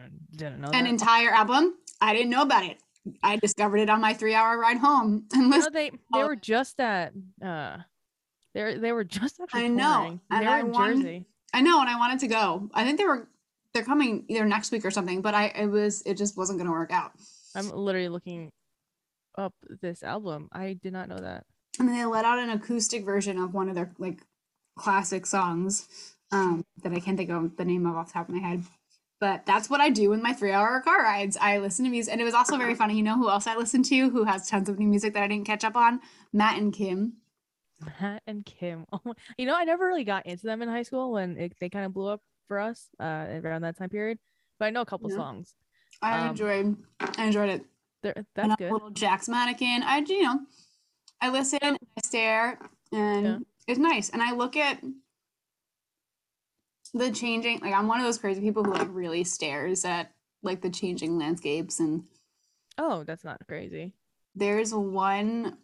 know 0.61 0.67
an 0.67 0.71
that. 0.71 0.85
entire 0.87 1.31
album. 1.31 1.75
I 1.99 2.13
didn't 2.13 2.29
know 2.29 2.43
about 2.43 2.63
it. 2.63 2.77
I 3.23 3.37
discovered 3.37 3.77
it 3.77 3.89
on 3.89 3.99
my 4.01 4.13
three-hour 4.13 4.59
ride 4.59 4.77
home 4.77 5.25
and 5.33 5.49
listened. 5.51 5.75
they 5.75 5.91
they 6.13 6.23
were 6.23 6.35
just 6.35 6.79
at 6.79 7.13
uh 7.43 7.77
they 8.53 8.77
they 8.77 8.91
were 8.91 9.03
just 9.03 9.39
actually 9.41 9.65
I 9.65 9.67
know, 9.67 10.19
and 10.29 10.43
They're 10.45 10.49
I 10.49 10.59
in 10.61 10.71
want- 10.71 10.97
Jersey. 10.97 11.25
I 11.53 11.61
know, 11.61 11.81
and 11.81 11.89
I 11.89 11.97
wanted 11.97 12.19
to 12.19 12.27
go. 12.27 12.69
I 12.73 12.83
think 12.85 12.97
they 12.97 13.05
were 13.05 13.27
they're 13.73 13.83
coming 13.83 14.25
either 14.29 14.45
next 14.45 14.71
week 14.71 14.85
or 14.85 14.91
something, 14.91 15.21
but 15.21 15.33
I 15.33 15.45
it 15.47 15.67
was 15.67 16.01
it 16.05 16.17
just 16.17 16.37
wasn't 16.37 16.59
gonna 16.59 16.71
work 16.71 16.91
out. 16.91 17.11
I'm 17.55 17.69
literally 17.69 18.09
looking 18.09 18.51
up 19.37 19.53
this 19.81 20.03
album. 20.03 20.47
I 20.51 20.73
did 20.81 20.93
not 20.93 21.09
know 21.09 21.19
that. 21.19 21.45
and 21.79 21.87
then 21.87 21.97
they 21.97 22.05
let 22.05 22.25
out 22.25 22.39
an 22.39 22.49
acoustic 22.49 23.03
version 23.05 23.37
of 23.37 23.53
one 23.53 23.69
of 23.69 23.75
their 23.75 23.91
like 23.97 24.21
classic 24.77 25.25
songs 25.25 25.87
um 26.31 26.63
that 26.81 26.93
i 26.93 26.99
can't 26.99 27.17
think 27.17 27.29
of 27.29 27.55
the 27.57 27.65
name 27.65 27.85
of 27.85 27.95
off 27.95 28.07
the 28.07 28.13
top 28.13 28.29
of 28.29 28.33
my 28.35 28.39
head 28.41 28.63
but 29.19 29.45
that's 29.45 29.69
what 29.69 29.81
i 29.81 29.89
do 29.89 30.13
in 30.13 30.23
my 30.23 30.31
three 30.31 30.51
hour 30.53 30.79
car 30.81 31.03
rides 31.03 31.37
i 31.41 31.57
listen 31.57 31.83
to 31.83 31.91
music 31.91 32.11
and 32.11 32.21
it 32.21 32.23
was 32.23 32.33
also 32.33 32.57
very 32.57 32.73
funny 32.81 32.95
you 32.95 33.03
know 33.03 33.15
who 33.15 33.29
else 33.29 33.47
i 33.47 33.55
listened 33.55 33.83
to 33.83 34.09
who 34.09 34.23
has 34.23 34.49
tons 34.49 34.69
of 34.69 34.79
new 34.79 34.87
music 34.87 35.13
that 35.13 35.23
i 35.23 35.27
didn't 35.27 35.45
catch 35.45 35.65
up 35.65 35.75
on 35.75 35.99
matt 36.31 36.57
and 36.57 36.73
kim 36.73 37.13
Matt 37.85 38.23
and 38.27 38.45
Kim. 38.45 38.85
Oh, 38.93 38.99
my- 39.03 39.13
you 39.37 39.45
know, 39.45 39.55
I 39.55 39.63
never 39.65 39.85
really 39.87 40.03
got 40.03 40.25
into 40.25 40.45
them 40.45 40.61
in 40.61 40.69
high 40.69 40.83
school 40.83 41.11
when 41.11 41.37
it, 41.37 41.53
they 41.59 41.69
kind 41.69 41.85
of 41.85 41.93
blew 41.93 42.07
up 42.07 42.21
for 42.47 42.59
us 42.59 42.87
uh, 42.99 43.25
around 43.43 43.61
that 43.63 43.77
time 43.77 43.89
period. 43.89 44.19
But 44.59 44.65
I 44.65 44.69
know 44.69 44.81
a 44.81 44.85
couple 44.85 45.09
Yeah. 45.09 45.17
songs. 45.17 45.55
i 46.01 46.17
Um, 46.19 46.29
enjoyed 46.29 46.77
i 47.17 47.25
enjoyed 47.25 47.49
it 47.49 47.65
They're, 48.01 48.13
and 48.15 48.25
that's 48.35 48.55
good. 48.55 48.69
a 48.71 48.73
little 48.73 48.89
jack's 48.91 49.27
mannequin 49.29 49.83
i 49.83 49.97
you 49.99 50.23
know 50.23 50.39
i 51.21 51.29
listen 51.29 51.59
i 51.63 52.01
stare 52.03 52.57
and 52.91 53.25
Yeah. 53.25 53.37
it's 53.67 53.79
nice 53.79 54.09
and 54.09 54.21
i 54.23 54.31
look 54.33 54.55
at 54.57 54.79
the 56.93 57.11
changing 57.11 57.59
like 57.59 57.73
i'm 57.73 57.87
one 57.87 57.99
of 57.99 58.05
those 58.05 58.17
crazy 58.17 58.41
people 58.41 58.63
who 58.63 58.73
like 58.73 58.87
really 58.91 59.23
stares 59.23 59.85
at 59.85 60.11
like 60.43 60.61
the 60.61 60.69
changing 60.69 61.17
landscapes 61.17 61.79
and 61.79 62.03
Oh, 62.77 63.03
that's 63.03 63.23
not 63.23 63.45
crazy. 63.47 63.93
there's 64.33 64.73
one 64.73 65.57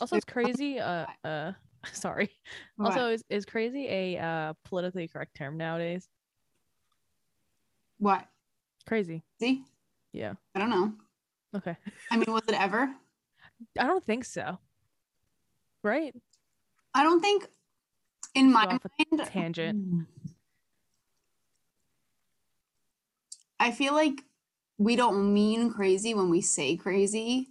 Also, 0.00 0.16
it's 0.16 0.24
crazy. 0.24 0.78
Uh, 0.78 1.06
uh, 1.24 1.52
sorry. 1.92 2.30
what? 2.76 2.88
Also, 2.90 3.08
is 3.08 3.24
is 3.30 3.44
crazy 3.44 3.86
a 3.88 4.18
uh 4.18 4.52
politically 4.64 5.08
correct 5.08 5.34
term 5.36 5.56
nowadays? 5.56 6.08
What? 7.98 8.26
Crazy. 8.86 9.22
See? 9.40 9.64
Yeah. 10.12 10.34
I 10.54 10.58
don't 10.58 10.70
know. 10.70 10.92
Okay. 11.54 11.76
I 12.10 12.16
mean, 12.16 12.32
was 12.32 12.42
it 12.48 12.60
ever? 12.60 12.94
I 13.78 13.84
don't 13.86 14.04
think 14.04 14.24
so. 14.24 14.58
Right? 15.82 16.14
I 16.94 17.02
don't 17.02 17.20
think 17.20 17.46
in 18.34 18.52
my 18.52 18.66
mind 18.66 18.80
Tangent. 19.26 20.06
I 23.58 23.70
feel 23.70 23.94
like 23.94 24.22
we 24.76 24.96
don't 24.96 25.32
mean 25.32 25.70
crazy 25.72 26.12
when 26.12 26.28
we 26.28 26.42
say 26.42 26.76
crazy. 26.76 27.48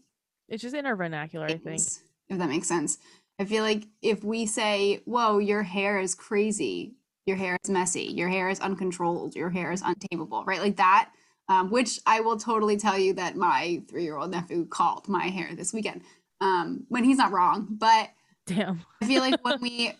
It's 0.47 0.61
just 0.61 0.75
in 0.75 0.85
our 0.85 0.95
vernacular, 0.95 1.47
I 1.47 1.57
think. 1.57 1.81
If 2.29 2.37
that 2.37 2.49
makes 2.49 2.67
sense. 2.67 2.97
I 3.39 3.45
feel 3.45 3.63
like 3.63 3.83
if 4.01 4.23
we 4.23 4.45
say, 4.45 5.01
Whoa, 5.05 5.39
your 5.39 5.63
hair 5.63 5.99
is 5.99 6.15
crazy, 6.15 6.95
your 7.25 7.37
hair 7.37 7.57
is 7.63 7.69
messy, 7.69 8.03
your 8.03 8.29
hair 8.29 8.49
is 8.49 8.59
uncontrolled, 8.59 9.35
your 9.35 9.49
hair 9.49 9.71
is 9.71 9.81
untamable, 9.81 10.43
right? 10.45 10.61
Like 10.61 10.77
that. 10.77 11.11
Um, 11.47 11.69
which 11.69 11.99
I 12.07 12.21
will 12.21 12.37
totally 12.37 12.75
tell 12.75 12.97
you 12.97 13.13
that 13.13 13.35
my 13.35 13.83
three 13.87 14.03
year 14.03 14.17
old 14.17 14.31
nephew 14.31 14.65
called 14.65 15.07
my 15.07 15.25
hair 15.25 15.49
this 15.55 15.73
weekend. 15.73 16.01
Um, 16.41 16.85
when 16.89 17.03
he's 17.03 17.17
not 17.17 17.31
wrong, 17.31 17.67
but 17.69 18.09
Damn. 18.47 18.81
I 19.01 19.05
feel 19.05 19.21
like 19.21 19.43
when 19.43 19.61
we 19.61 19.91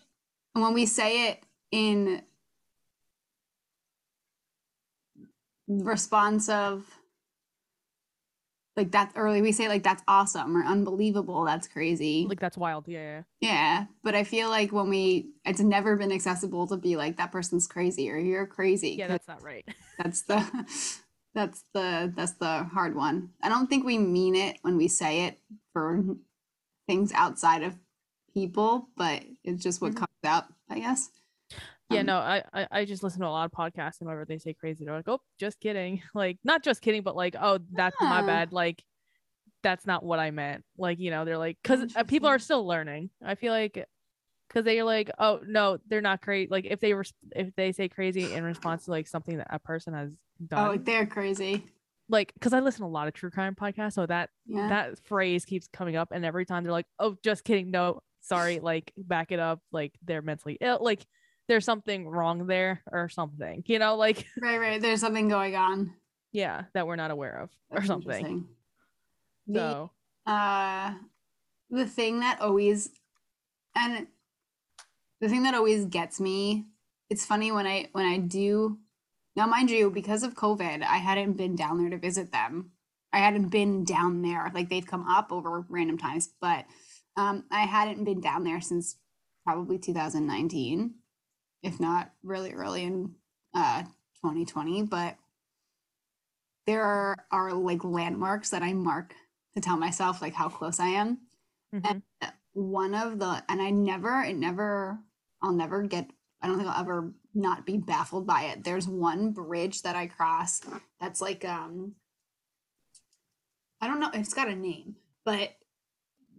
when 0.54 0.74
we 0.74 0.86
say 0.86 1.28
it 1.28 1.44
in 1.70 2.22
response 5.68 6.48
of 6.48 6.84
like 8.76 8.90
that's 8.92 9.16
early 9.16 9.40
we 9.42 9.52
say 9.52 9.68
like 9.68 9.82
that's 9.82 10.02
awesome 10.06 10.56
or 10.56 10.62
unbelievable 10.64 11.44
that's 11.44 11.66
crazy 11.68 12.26
Like 12.28 12.40
that's 12.40 12.56
wild. 12.58 12.86
Yeah, 12.88 13.22
yeah. 13.40 13.48
yeah 13.50 13.84
but 14.04 14.14
i 14.14 14.22
feel 14.24 14.48
like 14.50 14.72
when 14.72 14.88
we 14.88 15.30
it's 15.44 15.60
never 15.60 15.96
been 15.96 16.12
accessible 16.12 16.66
to 16.68 16.76
be 16.76 16.96
like 16.96 17.16
that 17.16 17.32
person's 17.32 17.66
crazy 17.66 18.10
or 18.10 18.18
you're 18.18 18.46
crazy 18.46 18.90
Yeah, 18.98 19.08
that's 19.08 19.28
not 19.28 19.42
right. 19.42 19.64
that's 19.98 20.22
the 20.22 20.44
that's 21.34 21.64
the 21.74 22.12
that's 22.14 22.32
the 22.34 22.64
hard 22.64 22.94
one 22.94 23.30
i 23.42 23.48
don't 23.48 23.68
think 23.68 23.84
we 23.84 23.98
mean 23.98 24.34
it 24.34 24.58
when 24.62 24.76
we 24.76 24.88
say 24.88 25.24
it 25.26 25.38
for 25.72 26.02
things 26.86 27.12
outside 27.14 27.62
of 27.62 27.74
people 28.34 28.88
but 28.96 29.22
it's 29.44 29.62
just 29.62 29.80
what 29.80 29.92
Mhm. 29.92 29.96
comes 29.96 30.24
out 30.24 30.44
i 30.70 30.78
guess 30.78 31.08
Yeah, 31.90 32.00
Um, 32.00 32.06
no, 32.06 32.16
I, 32.18 32.42
I 32.52 32.66
I 32.70 32.84
just 32.84 33.02
listen 33.02 33.20
to 33.20 33.26
a 33.26 33.30
lot 33.30 33.44
of 33.44 33.52
podcasts 33.52 34.00
and 34.00 34.08
whenever 34.08 34.24
they 34.24 34.38
say 34.38 34.54
crazy, 34.54 34.84
they're 34.84 34.94
like, 34.94 35.08
oh, 35.08 35.20
just 35.38 35.60
kidding. 35.60 36.02
Like, 36.14 36.38
not 36.44 36.64
just 36.64 36.82
kidding, 36.82 37.02
but 37.02 37.14
like, 37.16 37.36
oh, 37.40 37.58
that's 37.72 37.96
my 38.00 38.20
Ah. 38.22 38.26
bad. 38.26 38.52
Like, 38.52 38.82
that's 39.62 39.86
not 39.86 40.04
what 40.04 40.18
I 40.18 40.30
meant. 40.30 40.64
Like, 40.78 40.98
you 40.98 41.10
know, 41.10 41.24
they're 41.24 41.38
like, 41.38 41.58
because 41.62 41.92
people 42.08 42.28
are 42.28 42.38
still 42.38 42.66
learning. 42.66 43.10
I 43.24 43.34
feel 43.36 43.52
like, 43.52 43.84
because 44.48 44.64
they're 44.64 44.84
like, 44.84 45.10
oh 45.18 45.40
no, 45.46 45.78
they're 45.88 46.00
not 46.00 46.22
crazy 46.22 46.48
Like, 46.50 46.64
if 46.66 46.80
they 46.80 46.94
were, 46.94 47.04
if 47.34 47.54
they 47.56 47.72
say 47.72 47.88
crazy 47.88 48.32
in 48.32 48.44
response 48.44 48.84
to 48.86 48.90
like 48.92 49.06
something 49.08 49.38
that 49.38 49.48
a 49.50 49.58
person 49.58 49.94
has 49.94 50.12
done, 50.46 50.66
oh 50.66 50.70
like 50.70 50.84
they're 50.84 51.06
crazy 51.06 51.64
like, 52.08 52.32
because 52.34 52.52
I 52.52 52.60
listen 52.60 52.82
to 52.82 52.86
a 52.86 52.88
lot 52.88 53.08
of 53.08 53.14
true 53.14 53.30
crime 53.30 53.56
podcasts, 53.56 53.94
so 53.94 54.06
that 54.06 54.30
yeah 54.46 54.68
that 54.68 54.98
phrase 55.06 55.44
keeps 55.44 55.66
coming 55.72 55.96
up, 55.96 56.08
and 56.12 56.24
every 56.24 56.46
time 56.46 56.62
they're 56.62 56.72
like, 56.72 56.86
oh, 57.00 57.16
just 57.24 57.42
kidding, 57.44 57.70
no, 57.72 58.00
sorry, 58.20 58.60
like, 58.60 58.92
back 58.96 59.32
it 59.32 59.40
up, 59.40 59.60
like 59.72 59.92
they're 60.04 60.22
mentally 60.22 60.56
ill, 60.60 60.78
like. 60.80 61.04
There's 61.48 61.64
something 61.64 62.08
wrong 62.08 62.46
there 62.46 62.82
or 62.90 63.08
something, 63.08 63.62
you 63.66 63.78
know, 63.78 63.96
like 63.96 64.26
right 64.42 64.58
right. 64.58 64.80
There's 64.80 65.00
something 65.00 65.28
going 65.28 65.54
on. 65.54 65.92
Yeah 66.32 66.64
that 66.74 66.86
we're 66.86 66.96
not 66.96 67.10
aware 67.10 67.40
of 67.40 67.50
or 67.70 67.82
something. 67.84 68.10
interesting. 68.10 68.48
the 69.46 69.58
so 69.60 69.90
uh 70.26 70.94
the 71.70 71.86
thing 71.86 72.20
that 72.20 72.40
always 72.40 72.90
and 73.74 74.06
the 75.20 75.28
thing 75.28 75.44
that 75.44 75.54
always 75.54 75.84
gets 75.86 76.20
me 76.20 76.66
it's 77.10 77.24
funny 77.24 77.52
when 77.52 77.66
i 77.66 77.88
when 77.92 78.04
i 78.06 78.18
do 78.18 78.78
now 79.36 79.46
mind 79.46 79.70
you 79.70 79.90
because 79.90 80.22
of 80.22 80.34
covid 80.34 80.82
i 80.82 80.96
hadn't 80.96 81.34
been 81.34 81.54
down 81.56 81.78
there 81.78 81.90
to 81.90 81.98
visit 81.98 82.32
them. 82.32 82.72
I 83.12 83.18
hadn't 83.20 83.48
been 83.48 83.84
down 83.84 84.20
there. 84.20 84.50
Like 84.52 84.68
they'd 84.68 84.86
come 84.86 85.08
up 85.08 85.32
over 85.32 85.64
random 85.68 85.96
times 85.96 86.28
but 86.40 86.66
um 87.16 87.44
i 87.50 87.60
hadn't 87.60 88.04
been 88.04 88.20
down 88.20 88.44
there 88.44 88.60
since 88.60 88.96
probably 89.44 89.78
2019 89.78 90.94
if 91.66 91.80
not 91.80 92.12
really 92.22 92.52
early 92.52 92.84
in 92.84 93.14
uh 93.54 93.82
2020 94.22 94.82
but 94.84 95.16
there 96.66 96.82
are, 96.82 97.16
are 97.30 97.52
like 97.52 97.84
landmarks 97.84 98.50
that 98.50 98.62
i 98.62 98.72
mark 98.72 99.14
to 99.54 99.60
tell 99.60 99.76
myself 99.76 100.22
like 100.22 100.34
how 100.34 100.48
close 100.48 100.80
i 100.80 100.88
am 100.88 101.18
mhm. 101.74 102.02
one 102.52 102.94
of 102.94 103.18
the 103.18 103.42
and 103.48 103.60
i 103.60 103.70
never 103.70 104.22
it 104.22 104.36
never 104.36 104.98
i'll 105.42 105.52
never 105.52 105.82
get 105.82 106.08
i 106.40 106.46
don't 106.46 106.56
think 106.56 106.68
i'll 106.68 106.80
ever 106.80 107.12
not 107.34 107.66
be 107.66 107.76
baffled 107.76 108.26
by 108.26 108.44
it 108.44 108.64
there's 108.64 108.88
one 108.88 109.32
bridge 109.32 109.82
that 109.82 109.96
i 109.96 110.06
cross 110.06 110.60
that's 111.00 111.20
like 111.20 111.44
um 111.44 111.94
i 113.80 113.86
don't 113.86 114.00
know 114.00 114.10
it's 114.14 114.34
got 114.34 114.48
a 114.48 114.54
name 114.54 114.96
but 115.24 115.50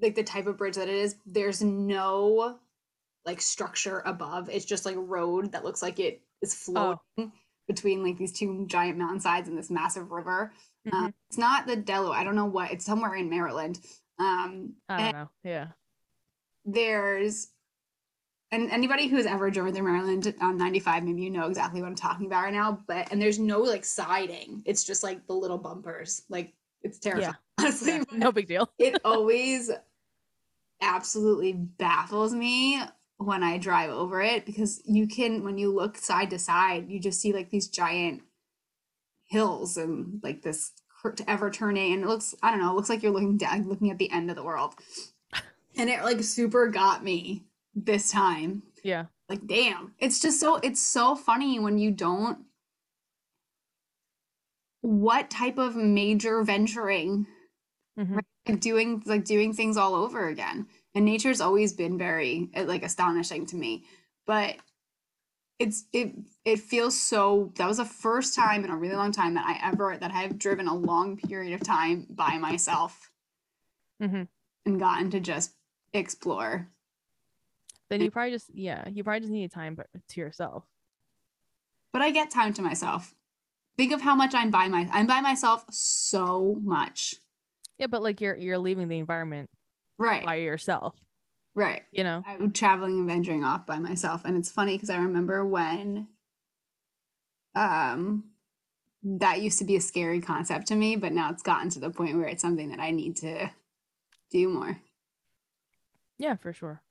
like 0.02 0.16
the 0.16 0.24
type 0.24 0.48
of 0.48 0.58
bridge 0.58 0.76
that 0.76 0.88
it 0.88 0.96
is 0.96 1.16
there's 1.26 1.62
no 1.62 2.60
like 3.28 3.40
structure 3.42 4.02
above 4.06 4.50
it's 4.50 4.66
just 4.66 4.86
like 4.86 4.96
a 4.96 5.00
road 5.00 5.52
that 5.52 5.64
looks 5.64 5.84
like 5.84 6.00
it 6.00 6.22
is 6.42 6.56
floating 6.56 7.32
between 7.68 8.04
like 8.04 8.18
these 8.18 8.34
two 8.34 8.66
giant 8.68 8.98
mountainsides 8.98 9.48
and 9.48 9.58
this 9.58 9.70
massive 9.70 10.12
river 10.12 10.52
um, 10.92 11.08
Mhm. 11.08 11.14
it's 11.30 11.38
not 11.38 11.68
the 11.68 11.76
delaware 11.76 12.18
i 12.18 12.24
don't 12.24 12.36
know 12.36 12.46
what 12.46 12.72
it's 12.72 12.86
somewhere 12.86 13.14
in 13.14 13.30
maryland 13.30 13.80
um 14.18 14.74
i 14.90 14.98
don't 15.04 15.12
know 15.14 15.30
yeah 15.44 15.68
there's 16.66 17.50
and 18.52 18.72
anybody 18.72 19.08
who's 19.08 19.26
ever 19.26 19.52
driven 19.52 19.74
through 19.74 19.84
Maryland 19.84 20.34
on 20.40 20.58
95, 20.58 21.04
maybe 21.04 21.22
you 21.22 21.30
know 21.30 21.48
exactly 21.48 21.82
what 21.82 21.88
I'm 21.88 21.96
talking 21.96 22.28
about 22.28 22.46
right 22.46 22.54
now. 22.54 22.82
But 22.88 23.12
and 23.12 23.22
there's 23.22 23.40
no 23.40 23.60
like 23.60 23.84
siding. 23.84 24.64
It's 24.66 24.86
just 24.86 25.04
like 25.04 25.28
the 25.28 25.34
little 25.34 25.58
bumpers. 25.58 26.22
Like 26.30 26.54
it's 26.82 26.98
terrifying. 26.98 27.36
Honestly, 27.60 27.96
Yeah, 27.96 28.04
no 28.14 28.32
big 28.32 28.48
deal 28.48 28.70
it 28.80 29.02
always 29.04 29.70
absolutely 30.82 31.54
baffles 31.54 32.34
me 32.34 32.80
when 33.18 33.44
I 33.44 33.58
drive 33.58 33.90
over 33.90 34.22
it 34.22 34.46
because 34.46 34.82
you 34.86 35.08
can 35.08 35.44
when 35.44 35.58
you 35.58 35.74
look 35.74 35.98
side 35.98 36.30
to 36.32 36.40
side, 36.40 36.90
you 36.90 37.00
just 37.00 37.20
see 37.20 37.34
like 37.34 37.50
these 37.50 37.68
giant 37.68 38.22
hills 39.26 39.76
and 39.78 40.20
like 40.24 40.42
this 40.44 40.72
ever 41.28 41.50
turning 41.50 41.94
and 41.94 42.04
it 42.04 42.08
looks 42.08 42.36
I 42.44 42.52
don't 42.52 42.60
know, 42.60 42.72
it 42.72 42.76
looks 42.76 42.90
like 42.90 43.02
you're 43.04 43.12
looking 43.12 43.38
down 43.38 43.68
looking 43.68 43.92
at 43.92 43.98
the 43.98 44.12
end 44.12 44.30
of 44.30 44.36
the 44.36 44.44
world. 44.44 44.76
And 45.80 45.92
it 45.92 46.02
like 46.04 46.24
super 46.24 46.68
got 46.70 47.04
me 47.04 47.44
this 47.76 48.10
time. 48.12 48.64
yeah 48.84 49.06
Like 49.30 49.46
damn. 49.46 49.94
It's 50.00 50.20
just 50.20 50.40
so 50.40 50.56
it's 50.56 50.82
so 50.82 51.16
funny 51.16 51.60
when 51.60 51.78
you 51.78 51.92
don't 51.92 52.46
what 54.82 55.30
type 55.30 55.58
of 55.58 55.76
major 55.76 56.44
venturing 56.44 57.28
Mhm. 57.98 58.20
Like 58.48 58.60
doing 58.60 59.02
like 59.06 59.26
doing 59.26 59.54
things 59.54 59.78
all 59.78 59.96
over 59.96 60.28
again. 60.28 60.68
And 60.96 61.06
nature's 61.06 61.42
always 61.42 61.74
been 61.74 61.98
very 61.98 62.50
uh, 62.56 62.64
like 62.64 62.84
astonishing 62.84 63.46
to 63.48 63.56
me. 63.56 63.84
But 64.26 64.58
it's 65.60 65.86
it 65.94 66.14
it 66.46 66.60
feels 66.60 67.00
so 67.00 67.52
that 67.56 67.68
was 67.68 67.78
the 67.78 67.86
first 67.86 68.36
time 68.36 68.64
in 68.64 68.70
a 68.70 68.76
really 68.76 68.96
long 68.96 69.12
time 69.12 69.34
that 69.34 69.44
i 69.48 69.60
ever 69.68 69.98
that 69.98 70.12
i've 70.12 70.38
driven 70.38 70.68
a 70.68 70.76
long 70.76 71.18
period 71.18 71.52
of 71.52 71.66
time 71.66 72.06
by 72.12 72.38
myself 72.38 73.10
mm-hmm. 74.02 74.24
and 74.66 74.80
gotten 74.80 75.10
to 75.12 75.20
just 75.20 75.54
explore. 75.94 76.68
Then 77.90 78.02
you 78.02 78.12
probably 78.12 78.32
just 78.32 78.50
yeah 78.54 78.88
you 78.90 79.04
probably 79.04 79.22
just 79.22 79.32
need 79.32 79.52
time 79.52 79.78
to 80.10 80.20
yourself. 80.20 80.66
But 81.94 82.02
i 82.02 82.12
get 82.12 82.30
time 82.30 82.54
to 82.54 82.62
myself. 82.62 83.16
Think 83.78 83.94
of 83.94 84.02
how 84.02 84.16
much 84.16 84.34
i'm 84.34 84.52
by 84.52 84.68
my 84.68 84.88
i'm 84.92 85.08
by 85.08 85.22
myself 85.22 85.66
so 85.70 86.58
much 86.62 87.16
yeah 87.78 87.88
but 87.88 88.02
like 88.04 88.22
you're 88.22 88.36
you're 88.36 88.58
leaving 88.58 88.88
the 88.88 88.98
environment 89.00 89.50
right 89.98 90.26
by 90.26 90.36
yourself 90.36 90.96
right 91.56 91.84
you 91.92 92.04
know 92.04 92.24
I'm 92.26 92.52
traveling 92.52 93.00
and 93.00 93.08
venturing 93.08 93.44
off 93.44 93.66
by 93.66 93.80
myself. 93.80 94.24
And 94.26 94.38
it's 94.38 94.52
funny 94.52 94.76
because 94.76 94.90
I 94.90 94.98
remember 94.98 95.46
when 95.46 96.08
um 97.56 98.26
that 99.04 99.42
used 99.42 99.60
to 99.60 99.66
be 99.66 99.76
a 99.76 99.82
scary 99.82 100.20
concept 100.22 100.68
to 100.68 100.76
me, 100.76 100.96
but 100.98 101.14
now 101.14 101.32
it's 101.32 101.44
gotten 101.44 101.70
to 101.70 101.80
the 101.80 101.90
point 101.90 102.18
where 102.18 102.28
it's 102.28 102.42
something 102.42 102.70
that 102.70 102.80
I 102.80 102.92
need 102.92 103.16
to 103.18 103.50
do 104.32 104.50
more. 104.50 104.78
yeah 106.18 106.36
for 106.36 106.52
sure 106.54 106.82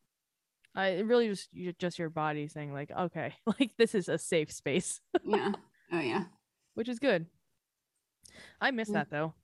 I 0.74 0.88
it 0.88 1.06
really 1.06 1.28
just 1.28 1.48
just 1.78 1.98
your 1.98 2.10
body 2.10 2.48
saying 2.48 2.72
like 2.72 2.90
okay 2.90 3.34
like 3.60 3.72
this 3.76 3.94
is 3.94 4.08
a 4.08 4.18
safe 4.18 4.50
space 4.52 5.00
Yeah. 5.24 5.52
Oh 5.92 6.00
yeah. 6.00 6.24
which 6.74 6.88
is 6.88 6.98
good 6.98 7.26
I 8.60 8.70
miss 8.70 8.88
Mm. 8.90 8.94
that 8.94 9.10
though 9.10 9.34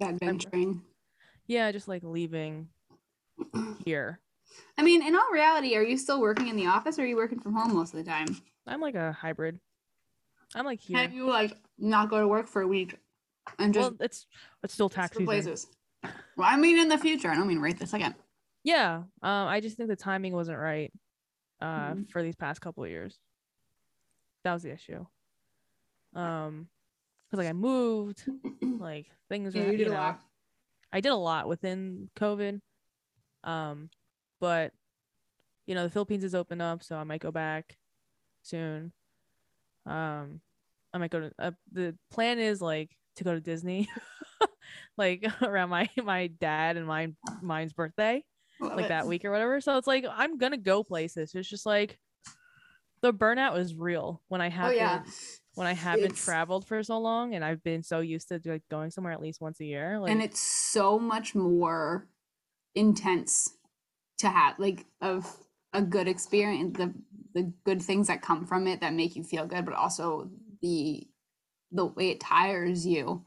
That 0.00 0.18
venturing. 0.20 0.82
yeah 1.46 1.72
just 1.72 1.88
like 1.88 2.02
leaving 2.04 2.68
here 3.84 4.20
I 4.78 4.82
mean, 4.82 5.04
in 5.06 5.14
all 5.14 5.28
reality, 5.32 5.74
are 5.76 5.82
you 5.82 5.98
still 5.98 6.20
working 6.20 6.48
in 6.48 6.56
the 6.56 6.66
office 6.66 6.98
or 6.98 7.02
are 7.02 7.06
you 7.06 7.16
working 7.16 7.40
from 7.40 7.52
home 7.54 7.74
most 7.74 7.92
of 7.92 8.02
the 8.02 8.08
time? 8.10 8.26
I'm 8.66 8.80
like 8.80 8.94
a 8.94 9.12
hybrid 9.12 9.58
I'm 10.54 10.64
like 10.64 10.80
here 10.80 10.96
Can 10.98 11.12
you 11.12 11.26
like 11.28 11.56
not 11.78 12.08
go 12.08 12.20
to 12.20 12.28
work 12.28 12.46
for 12.46 12.62
a 12.62 12.66
week 12.66 12.96
and 13.58 13.74
just 13.74 13.90
well 13.90 13.96
it's 14.00 14.26
it's 14.62 14.72
still 14.72 14.88
tax 14.88 15.16
switch 15.16 15.28
season 15.28 15.42
places? 15.42 15.66
Well, 16.36 16.48
I 16.48 16.56
mean 16.56 16.78
in 16.78 16.88
the 16.88 16.96
future. 16.98 17.28
I 17.28 17.34
don't 17.34 17.48
mean 17.48 17.58
right 17.58 17.78
this 17.78 17.90
second. 17.90 18.14
Yeah, 18.64 18.96
um, 19.22 19.46
I 19.48 19.60
just 19.60 19.76
think 19.76 19.88
the 19.88 19.96
timing 19.96 20.32
wasn't 20.32 20.58
right 20.58 20.92
uh 21.60 21.92
Mhm. 21.94 22.10
for 22.10 22.22
these 22.22 22.36
past 22.36 22.60
couple 22.60 22.84
of 22.84 22.90
years. 22.90 23.18
That 24.44 24.52
was 24.54 24.62
the 24.62 24.72
issue. 24.72 25.04
Um, 26.14 26.68
because 27.36 27.44
like 27.46 27.50
I 27.50 27.52
moved, 27.52 28.24
like 28.62 29.06
things 29.28 29.54
Yeah, 29.54 29.62
were, 29.64 29.72
you 29.72 29.78
you, 29.78 29.84
did 29.84 29.88
a 29.88 29.92
lot. 29.92 30.20
I 30.92 31.00
did 31.00 31.12
a 31.12 31.16
lot 31.16 31.48
within 31.48 32.08
COVID. 32.16 32.60
Um, 33.44 33.90
but 34.40 34.72
you 35.66 35.74
know, 35.74 35.84
the 35.84 35.90
Philippines 35.90 36.24
is 36.24 36.34
open 36.34 36.60
up, 36.60 36.82
so 36.82 36.96
I 36.96 37.04
might 37.04 37.20
go 37.20 37.30
back 37.30 37.76
soon. 38.42 38.92
Um, 39.84 40.40
I 40.92 40.98
might 40.98 41.10
go 41.10 41.20
to 41.20 41.32
uh, 41.38 41.50
the 41.72 41.96
plan 42.10 42.38
is 42.38 42.60
like 42.60 42.96
to 43.16 43.24
go 43.24 43.34
to 43.34 43.40
Disney, 43.40 43.88
like 44.96 45.24
around 45.42 45.70
my 45.70 45.88
my 46.02 46.28
dad 46.28 46.76
and 46.76 46.86
my 46.86 47.12
mine's 47.42 47.72
birthday, 47.72 48.24
Love 48.60 48.76
like 48.76 48.86
it. 48.86 48.88
that 48.88 49.06
week 49.06 49.24
or 49.24 49.30
whatever. 49.30 49.60
So 49.60 49.76
it's 49.76 49.86
like 49.86 50.06
I'm 50.10 50.38
gonna 50.38 50.56
go 50.56 50.82
places. 50.82 51.34
It's 51.34 51.48
just 51.48 51.66
like 51.66 51.98
the 53.02 53.12
burnout 53.12 53.58
is 53.58 53.74
real 53.74 54.22
when 54.28 54.40
I 54.40 54.46
Oh 54.46 54.50
haven't 54.50 54.76
yeah. 54.76 55.02
when 55.54 55.66
I 55.66 55.72
haven't 55.74 56.04
It's- 56.04 56.24
traveled 56.24 56.66
for 56.66 56.82
so 56.82 56.98
long 56.98 57.34
and 57.34 57.44
I've 57.44 57.62
been 57.62 57.82
so 57.82 58.00
used 58.00 58.28
to 58.28 58.40
like 58.44 58.62
going 58.70 58.90
somewhere 58.90 59.12
at 59.12 59.20
least 59.20 59.40
once 59.40 59.60
a 59.60 59.64
year. 59.64 59.98
Like 60.00 60.10
and 60.10 60.22
it's 60.22 60.40
so 60.40 60.98
much 60.98 61.34
more 61.34 62.08
intense 62.74 63.50
to 64.18 64.28
have 64.28 64.58
like 64.58 64.84
of 65.00 65.26
a 65.72 65.82
good 65.82 66.08
experience 66.08 66.76
the 66.78 66.94
the 67.34 67.52
good 67.64 67.82
things 67.82 68.06
that 68.08 68.22
come 68.22 68.46
from 68.46 68.66
it 68.66 68.80
that 68.80 68.94
make 68.94 69.16
you 69.16 69.22
feel 69.24 69.46
good 69.46 69.64
but 69.64 69.74
also 69.74 70.30
the 70.62 71.06
the 71.72 71.84
way 71.84 72.10
it 72.10 72.20
tires 72.20 72.86
you 72.86 73.22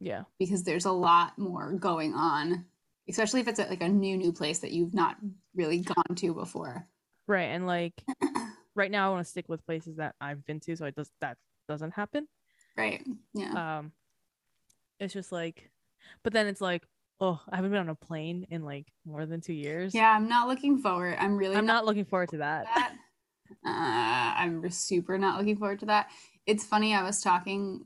yeah. 0.00 0.22
because 0.38 0.62
there's 0.62 0.84
a 0.84 0.92
lot 0.92 1.36
more 1.38 1.72
going 1.72 2.14
on 2.14 2.64
especially 3.08 3.40
if 3.40 3.48
it's 3.48 3.58
at 3.58 3.70
like 3.70 3.82
a 3.82 3.88
new 3.88 4.16
new 4.16 4.32
place 4.32 4.60
that 4.60 4.70
you've 4.72 4.94
not 4.94 5.16
really 5.54 5.78
gone 5.80 6.14
to 6.16 6.34
before 6.34 6.86
Right. 7.26 7.48
And 7.50 7.66
like 7.66 7.92
right 8.78 8.90
now 8.90 9.08
I 9.08 9.10
want 9.10 9.24
to 9.26 9.30
stick 9.30 9.48
with 9.48 9.64
places 9.66 9.96
that 9.96 10.14
I've 10.20 10.44
been 10.46 10.60
to 10.60 10.76
so 10.76 10.86
it 10.86 10.94
does 10.94 11.10
that 11.20 11.36
doesn't 11.68 11.90
happen. 11.92 12.26
right 12.76 13.04
yeah 13.34 13.78
Um 13.78 13.92
it's 15.00 15.12
just 15.12 15.32
like 15.32 15.70
but 16.24 16.32
then 16.32 16.46
it's 16.46 16.60
like, 16.62 16.84
oh, 17.20 17.38
I 17.50 17.56
haven't 17.56 17.72
been 17.72 17.80
on 17.80 17.88
a 17.90 17.94
plane 17.94 18.46
in 18.50 18.64
like 18.64 18.86
more 19.04 19.26
than 19.26 19.40
two 19.42 19.52
years. 19.52 19.94
yeah 19.94 20.10
i'm 20.10 20.28
not 20.28 20.48
looking 20.48 20.78
forward 20.78 21.16
i'm 21.20 21.36
really 21.36 21.56
I'm 21.56 21.66
not 21.66 21.84
looking 21.84 22.04
forward 22.06 22.30
to 22.30 22.38
that. 22.38 22.64
that. 22.74 22.92
Uh, 23.66 24.34
I'm 24.42 24.70
super 24.70 25.18
not 25.18 25.38
looking 25.38 25.56
forward 25.56 25.80
to 25.80 25.86
that. 25.86 26.10
It's 26.46 26.64
funny, 26.64 26.94
I 26.94 27.02
was 27.02 27.20
talking 27.22 27.84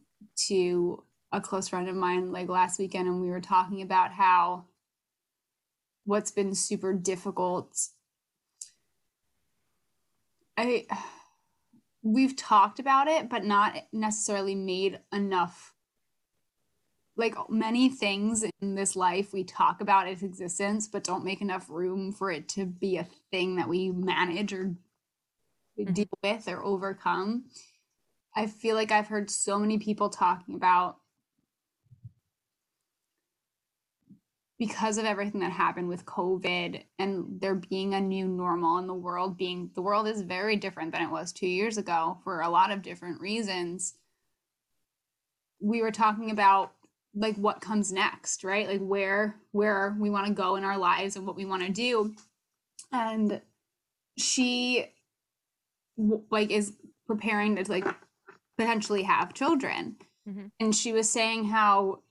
to 0.48 1.02
a 1.32 1.40
close 1.40 1.68
friend 1.68 1.88
of 1.88 1.94
mine 1.96 2.30
like 2.32 2.48
last 2.48 2.78
weekend, 2.78 3.08
and 3.08 3.20
we 3.20 3.30
were 3.30 3.40
talking 3.40 3.80
about 3.82 4.10
how 4.12 4.66
what's 6.04 6.30
been 6.32 6.54
super 6.54 6.92
difficult. 6.92 7.76
I 10.56 10.86
we've 12.02 12.36
talked 12.36 12.78
about 12.78 13.08
it, 13.08 13.28
but 13.28 13.44
not 13.44 13.76
necessarily 13.92 14.54
made 14.54 15.00
enough. 15.12 15.74
Like 17.16 17.34
many 17.50 17.90
things 17.90 18.44
in 18.60 18.74
this 18.74 18.96
life, 18.96 19.32
we 19.32 19.44
talk 19.44 19.80
about 19.80 20.08
its 20.08 20.22
existence, 20.22 20.88
but 20.88 21.04
don't 21.04 21.24
make 21.24 21.42
enough 21.42 21.68
room 21.68 22.10
for 22.12 22.30
it 22.30 22.48
to 22.50 22.64
be 22.66 22.96
a 22.96 23.06
thing 23.30 23.56
that 23.56 23.68
we 23.68 23.90
manage 23.90 24.52
or 24.52 24.76
Mhm. 25.78 25.94
deal 25.94 26.08
with 26.22 26.48
or 26.48 26.62
overcome. 26.64 27.50
I 28.34 28.46
feel 28.46 28.76
like 28.76 28.90
I've 28.90 29.08
heard 29.08 29.30
so 29.30 29.58
many 29.58 29.78
people 29.78 30.10
talking 30.10 30.54
about 30.54 31.01
because 34.62 34.96
of 34.96 35.04
everything 35.04 35.40
that 35.40 35.50
happened 35.50 35.88
with 35.88 36.06
COVID 36.06 36.84
and 37.00 37.40
there 37.40 37.56
being 37.56 37.94
a 37.94 38.00
new 38.00 38.28
normal 38.28 38.76
and 38.76 38.88
the 38.88 38.94
world 38.94 39.36
being 39.36 39.68
the 39.74 39.82
world 39.82 40.06
is 40.06 40.22
very 40.22 40.54
different 40.54 40.92
than 40.92 41.02
it 41.02 41.10
was 41.10 41.32
two 41.32 41.48
years 41.48 41.78
ago 41.78 42.16
for 42.22 42.42
a 42.42 42.48
lot 42.48 42.70
of 42.70 42.80
different 42.80 43.20
reasons. 43.20 43.94
We 45.58 45.82
were 45.82 45.90
talking 45.90 46.30
about 46.30 46.74
like 47.12 47.34
what 47.34 47.60
comes 47.60 47.90
next, 47.90 48.44
right? 48.44 48.68
Like 48.68 48.78
where 48.78 49.34
where 49.50 49.96
we 49.98 50.10
want 50.10 50.28
to 50.28 50.32
go 50.32 50.54
in 50.54 50.62
our 50.62 50.78
lives 50.78 51.16
and 51.16 51.26
what 51.26 51.34
we 51.34 51.44
want 51.44 51.64
to 51.64 51.72
do. 51.72 52.14
And 52.92 53.40
she 54.16 54.86
like 56.30 56.52
is 56.52 56.74
preparing 57.08 57.56
to 57.56 57.68
like 57.68 57.92
potentially 58.56 59.02
have 59.02 59.34
children. 59.34 59.96
Mhm. 60.28 60.52
And 60.60 60.72
she 60.72 60.92
was 60.92 61.10
saying 61.10 61.46
how 61.46 62.04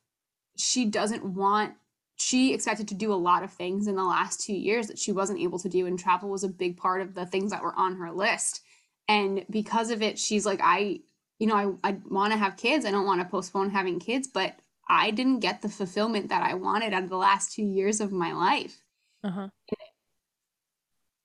she 0.57 0.83
doesn't 0.83 1.23
want 1.23 1.75
she 2.21 2.53
expected 2.53 2.87
to 2.87 2.95
do 2.95 3.13
a 3.13 3.15
lot 3.15 3.43
of 3.43 3.51
things 3.51 3.87
in 3.87 3.95
the 3.95 4.03
last 4.03 4.41
two 4.41 4.53
years 4.53 4.87
that 4.87 4.99
she 4.99 5.11
wasn't 5.11 5.39
able 5.39 5.59
to 5.59 5.69
do 5.69 5.87
and 5.87 5.99
travel 5.99 6.29
was 6.29 6.43
a 6.43 6.49
big 6.49 6.77
part 6.77 7.01
of 7.01 7.15
the 7.15 7.25
things 7.25 7.51
that 7.51 7.63
were 7.63 7.75
on 7.75 7.95
her 7.95 8.11
list. 8.11 8.61
And 9.07 9.45
because 9.49 9.89
of 9.89 10.01
it 10.01 10.19
she's 10.19 10.45
like 10.45 10.59
i 10.63 10.99
you 11.39 11.47
know 11.47 11.79
i, 11.83 11.89
I 11.89 11.97
want 12.09 12.33
to 12.33 12.39
have 12.39 12.57
kids. 12.57 12.85
I 12.85 12.91
don't 12.91 13.05
want 13.05 13.21
to 13.21 13.27
postpone 13.27 13.71
having 13.71 13.99
kids 13.99 14.27
but 14.27 14.55
i 14.87 15.11
didn't 15.11 15.39
get 15.39 15.61
the 15.61 15.69
fulfillment 15.69 16.29
that 16.29 16.43
i 16.43 16.53
wanted 16.53 16.93
out 16.93 17.03
of 17.03 17.09
the 17.09 17.17
last 17.17 17.53
two 17.53 17.63
years 17.63 17.99
of 17.99 18.11
my 18.11 18.33
life. 18.33 18.83
Uh-huh. 19.23 19.49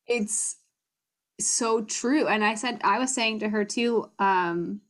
it's 0.06 0.56
so 1.40 1.82
true. 1.84 2.26
And 2.26 2.44
i 2.44 2.54
said 2.54 2.80
i 2.82 2.98
was 2.98 3.14
saying 3.14 3.40
to 3.40 3.48
her 3.48 3.64
too 3.64 4.10
um 4.18 4.80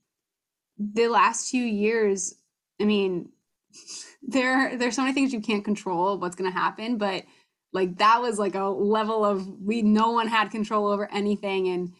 the 0.78 1.08
last 1.08 1.50
two 1.50 1.58
years 1.58 2.34
i 2.80 2.84
mean 2.84 3.30
there 4.26 4.76
there's 4.76 4.96
so 4.96 5.02
many 5.02 5.14
things 5.14 5.32
you 5.32 5.40
can't 5.40 5.64
control 5.64 6.18
what's 6.18 6.36
going 6.36 6.50
to 6.50 6.58
happen 6.58 6.98
but 6.98 7.24
like 7.72 7.96
that 7.98 8.20
was 8.20 8.38
like 8.38 8.54
a 8.54 8.64
level 8.64 9.24
of 9.24 9.46
we 9.60 9.82
no 9.82 10.10
one 10.10 10.28
had 10.28 10.50
control 10.50 10.88
over 10.88 11.10
anything 11.12 11.68
and 11.68 11.92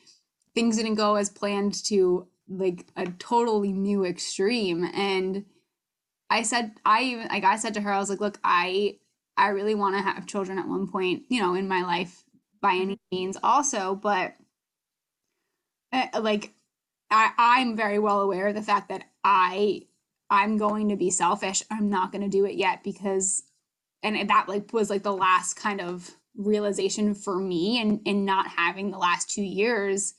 things 0.55 0.77
didn't 0.77 0.95
go 0.95 1.17
as 1.17 1.31
planned 1.31 1.75
to 1.85 2.27
like 2.49 2.87
a 2.97 3.07
totally 3.19 3.73
new 3.73 4.05
extreme. 4.05 4.85
And 4.95 5.45
i 6.31 6.43
said 6.43 6.73
i 6.85 7.03
even 7.03 7.29
like 7.29 7.45
i 7.45 7.57
said 7.57 7.75
to 7.75 7.81
her 7.81 7.93
i 7.93 7.99
was 7.99 8.11
like 8.11 8.21
look 8.21 8.39
i 8.43 8.97
i 9.37 9.49
really 9.49 9.75
want 9.75 9.97
to 9.97 10.03
have 10.03 10.27
children 10.27 10.59
at 10.59 10.67
one 10.69 10.89
point 10.89 11.23
you 11.29 11.41
know 11.41 11.55
in 11.55 11.69
my 11.69 11.83
life 11.83 12.25
by 12.61 12.75
any 12.75 12.99
means 13.12 13.37
also 13.43 13.95
but 13.95 14.35
uh, 15.93 16.07
like 16.21 16.53
I, 17.11 17.31
i'm 17.39 17.77
very 17.77 17.99
well 18.01 18.21
aware 18.21 18.49
of 18.49 18.57
the 18.57 18.62
fact 18.62 18.89
that 18.89 19.05
i 19.23 19.83
i'm 20.31 20.57
going 20.57 20.89
to 20.89 20.97
be 20.97 21.11
selfish. 21.11 21.62
I'm 21.71 21.89
not 21.89 22.12
going 22.12 22.23
to 22.23 22.29
do 22.29 22.45
it 22.45 22.55
yet 22.55 22.83
because 22.83 23.43
and 24.03 24.29
that 24.29 24.49
like 24.49 24.73
was 24.73 24.91
like 24.91 25.03
the 25.03 25.12
last 25.12 25.55
kind 25.55 25.81
of 25.81 26.11
realization 26.37 27.15
for 27.15 27.39
me 27.39 27.81
and 27.81 28.01
and 28.07 28.27
not 28.27 28.49
having 28.49 28.91
the 28.91 28.99
last 28.99 29.31
two 29.31 29.43
years. 29.43 30.15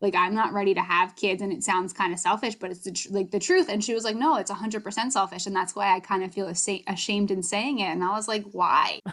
Like 0.00 0.14
i'm 0.16 0.34
not 0.34 0.52
ready 0.52 0.74
to 0.74 0.80
have 0.80 1.14
kids 1.16 1.42
and 1.42 1.52
it 1.52 1.62
sounds 1.62 1.92
kind 1.92 2.12
of 2.12 2.18
selfish 2.18 2.56
but 2.56 2.70
it's 2.72 2.84
the 2.84 2.92
tr- 2.92 3.12
like 3.12 3.30
the 3.30 3.38
truth. 3.38 3.68
And 3.68 3.84
she 3.84 3.94
was 3.94 4.04
like 4.04 4.16
no 4.16 4.36
it's 4.36 4.50
a 4.50 4.54
100% 4.54 5.12
selfish. 5.12 5.46
And 5.46 5.54
that's 5.54 5.76
why 5.76 5.94
i 5.94 6.00
kind 6.00 6.24
of 6.24 6.32
feel 6.32 6.48
asa- 6.48 6.82
ashamed 6.88 7.30
in 7.30 7.42
saying 7.42 7.78
it. 7.78 7.84
And 7.86 8.02
i 8.02 8.10
was 8.10 8.28
like 8.28 8.44
why? 8.52 9.00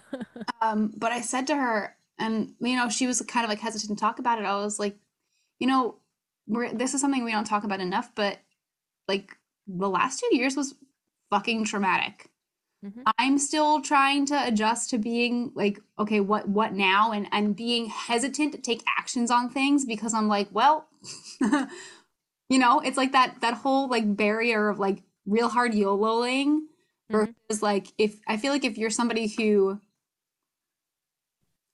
Um 0.62 0.92
but 0.98 1.12
i 1.12 1.22
said 1.22 1.48
to 1.48 1.56
her 1.56 1.96
and 2.18 2.54
you 2.60 2.76
know 2.76 2.90
she 2.90 3.08
was 3.08 3.22
kind 3.22 3.46
of 3.46 3.50
like 3.50 3.60
hesitant 3.60 3.98
to 3.98 4.02
talk 4.02 4.20
about 4.20 4.40
it. 4.40 4.46
I 4.46 4.56
was 4.56 4.80
like 4.80 4.98
you 5.60 5.68
know 5.68 5.98
we're 6.48 6.74
this 6.74 6.94
is 6.94 7.02
something 7.02 7.24
we 7.24 7.32
don't 7.32 7.46
talk 7.46 7.64
about 7.64 7.80
enough 7.80 8.12
but 8.16 8.40
like 9.08 9.38
the 9.78 9.90
last 9.90 10.20
two 10.20 10.36
years 10.36 10.56
was 10.58 10.76
fucking 11.30 11.64
traumatic 11.66 12.30
Mhm. 12.84 13.04
i'm 13.18 13.38
still 13.38 13.82
trying 13.82 14.26
to 14.28 14.48
adjust 14.48 14.90
to 14.92 14.98
being 14.98 15.52
like 15.54 15.80
okay 15.98 16.22
what 16.22 16.48
what 16.48 16.74
now 16.74 17.12
and 17.12 17.28
and 17.34 17.56
being 17.56 17.88
hesitant 17.88 18.54
to 18.54 18.58
take 18.58 18.82
actions 18.98 19.30
on 19.30 19.50
things 19.50 19.84
because 19.86 20.14
i'm 20.14 20.30
like 20.30 20.48
well 20.52 20.88
you 22.50 22.58
know 22.58 22.80
it's 22.80 22.98
like 22.98 23.12
that 23.12 23.42
that 23.42 23.54
whole 23.56 23.90
like 23.90 24.16
barrier 24.16 24.70
of 24.70 24.80
like 24.80 25.04
real 25.26 25.50
hard 25.50 25.74
yoloing 25.74 26.62
Mhm. 27.12 27.34
versus 27.50 27.62
like 27.62 27.88
if 27.98 28.20
i 28.28 28.38
feel 28.38 28.54
like 28.54 28.64
if 28.64 28.78
you're 28.78 28.90
somebody 28.90 29.28
who 29.28 29.80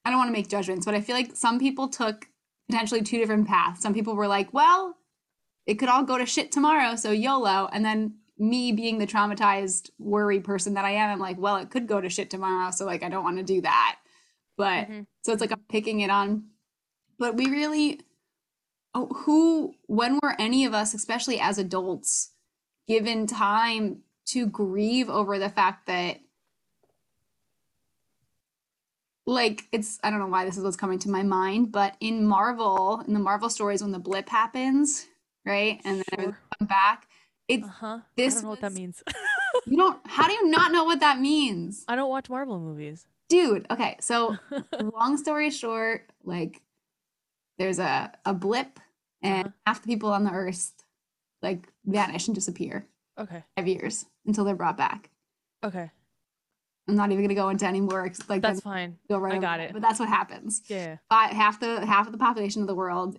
i 0.05 0.09
don't 0.09 0.17
want 0.19 0.27
to 0.27 0.33
make 0.33 0.47
judgments 0.47 0.85
but 0.85 0.95
i 0.95 1.01
feel 1.01 1.15
like 1.15 1.35
some 1.35 1.59
people 1.59 1.87
took 1.87 2.27
potentially 2.69 3.01
two 3.03 3.17
different 3.19 3.47
paths 3.47 3.81
some 3.81 3.93
people 3.93 4.15
were 4.15 4.27
like 4.27 4.53
well 4.53 4.97
it 5.65 5.75
could 5.75 5.89
all 5.89 6.03
go 6.03 6.17
to 6.17 6.25
shit 6.25 6.51
tomorrow 6.51 6.95
so 6.95 7.11
yolo. 7.11 7.67
And 7.71 7.83
then 7.83 8.15
me 8.37 8.71
being 8.71 8.97
the 8.97 9.07
traumatized 9.07 9.89
worry 9.97 10.41
person 10.41 10.73
that 10.73 10.83
i 10.83 10.91
am 10.91 11.09
i'm 11.09 11.19
like 11.19 11.37
well 11.39 11.55
it 11.55 11.69
could 11.69 11.87
go 11.87 12.01
to 12.01 12.09
shit 12.09 12.29
tomorrow 12.29 12.69
so 12.69 12.85
like 12.85 13.01
i 13.01 13.07
don't 13.09 13.23
want 13.23 13.37
to 13.37 13.43
do 13.43 13.61
that. 13.61 13.97
But 14.57 14.87
Mhm. 14.89 15.07
so 15.23 15.31
it's 15.31 15.41
like 15.41 15.51
i'm 15.51 15.63
picking 15.69 16.01
it 16.01 16.09
on. 16.09 16.49
But 17.17 17.35
we 17.37 17.45
really 17.47 18.01
oh, 18.93 19.07
who 19.07 19.73
when 19.87 20.19
were 20.21 20.35
any 20.39 20.65
of 20.65 20.73
us 20.73 20.93
especially 20.93 21.39
as 21.39 21.57
adults 21.57 22.31
given 22.87 23.25
time 23.25 24.01
to 24.25 24.45
grieve 24.47 25.09
over 25.09 25.39
the 25.39 25.49
fact 25.49 25.87
that 25.87 26.19
like 29.25 29.63
it's 29.71 29.99
i 30.03 30.09
don't 30.09 30.19
know 30.19 30.27
why 30.27 30.45
this 30.45 30.57
is 30.57 30.63
what's 30.63 30.75
coming 30.77 30.99
to 30.99 31.09
my 31.09 31.23
mind 31.23 31.71
but 31.71 31.95
in 31.99 32.25
marvel 32.25 33.01
in 33.07 33.13
the 33.13 33.19
marvel 33.19 33.49
stories 33.49 33.81
when 33.81 33.91
the 33.91 33.99
blip 33.99 34.29
happens 34.29 35.07
right 35.45 35.79
and 35.85 35.97
then 35.97 36.03
everything 36.13 36.33
Sure. 36.33 36.39
come 36.59 36.67
back 36.67 37.07
it's 37.47 37.63
Uh-huh. 37.67 37.87
I 37.87 38.01
this 38.17 38.33
don't 38.35 38.43
know 38.43 38.49
what 38.49 38.61
that 38.61 38.73
means. 38.73 39.03
you 39.67 39.77
don't 39.77 39.99
how 40.07 40.27
do 40.27 40.33
you 40.33 40.47
not 40.49 40.71
know 40.71 40.83
what 40.83 40.99
that 41.01 41.19
means 41.19 41.83
I 41.87 41.95
don't 41.95 42.09
watch 42.09 42.29
Marvel 42.29 42.59
movies. 42.59 43.05
dude 43.29 43.65
okay 43.69 43.97
so 43.99 44.37
long 44.81 45.17
story 45.17 45.49
short 45.51 46.09
like 46.23 46.61
there's 47.57 47.79
a 47.79 48.11
a 48.25 48.33
blip 48.33 48.79
and 49.21 49.47
Uh-huh. 49.47 49.53
half 49.65 49.81
the 49.81 49.87
people 49.87 50.11
on 50.11 50.23
the 50.23 50.31
earth 50.31 50.71
like 51.41 51.67
vanish 51.85 52.27
and 52.27 52.35
disappear 52.35 52.87
Okay. 53.17 53.43
five 53.55 53.67
years 53.67 54.05
until 54.25 54.43
they're 54.43 54.55
brought 54.57 54.75
back. 54.77 55.09
Okay. 55.63 55.89
I'm 56.87 56.95
not 56.95 57.11
even 57.11 57.23
gonna 57.23 57.33
go 57.33 57.47
into 57.49 57.65
any 57.65 57.79
more 57.79 58.11
like 58.27 58.41
That's 58.41 58.59
fine. 58.61 58.97
go 59.09 59.17
right 59.17 59.35
I 59.35 59.39
got 59.39 59.59
it. 59.61 59.71
But 59.71 59.81
that's 59.81 59.99
what 60.01 60.09
happens. 60.09 60.61
Yeah. 60.67 60.97
But 61.09 61.31
half 61.31 61.59
the 61.61 61.85
half 61.85 62.07
of 62.07 62.11
the 62.11 62.17
population 62.17 62.61
of 62.61 62.67
the 62.67 62.75
world 62.75 63.17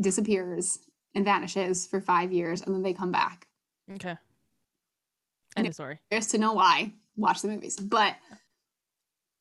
disappears 0.00 0.80
and 1.16 1.24
vanishes 1.24 1.86
for 1.86 2.00
five 2.00 2.30
years, 2.30 2.60
and 2.60 2.74
then 2.74 2.82
they 2.82 2.92
come 2.92 3.10
back. 3.10 3.48
Okay. 3.90 4.10
And 4.10 4.18
End 5.56 5.66
of 5.68 5.74
story. 5.74 5.98
There's 6.10 6.28
to 6.28 6.38
know 6.38 6.52
why. 6.52 6.92
Watch 7.16 7.40
the 7.40 7.48
movies, 7.48 7.76
but 7.76 8.14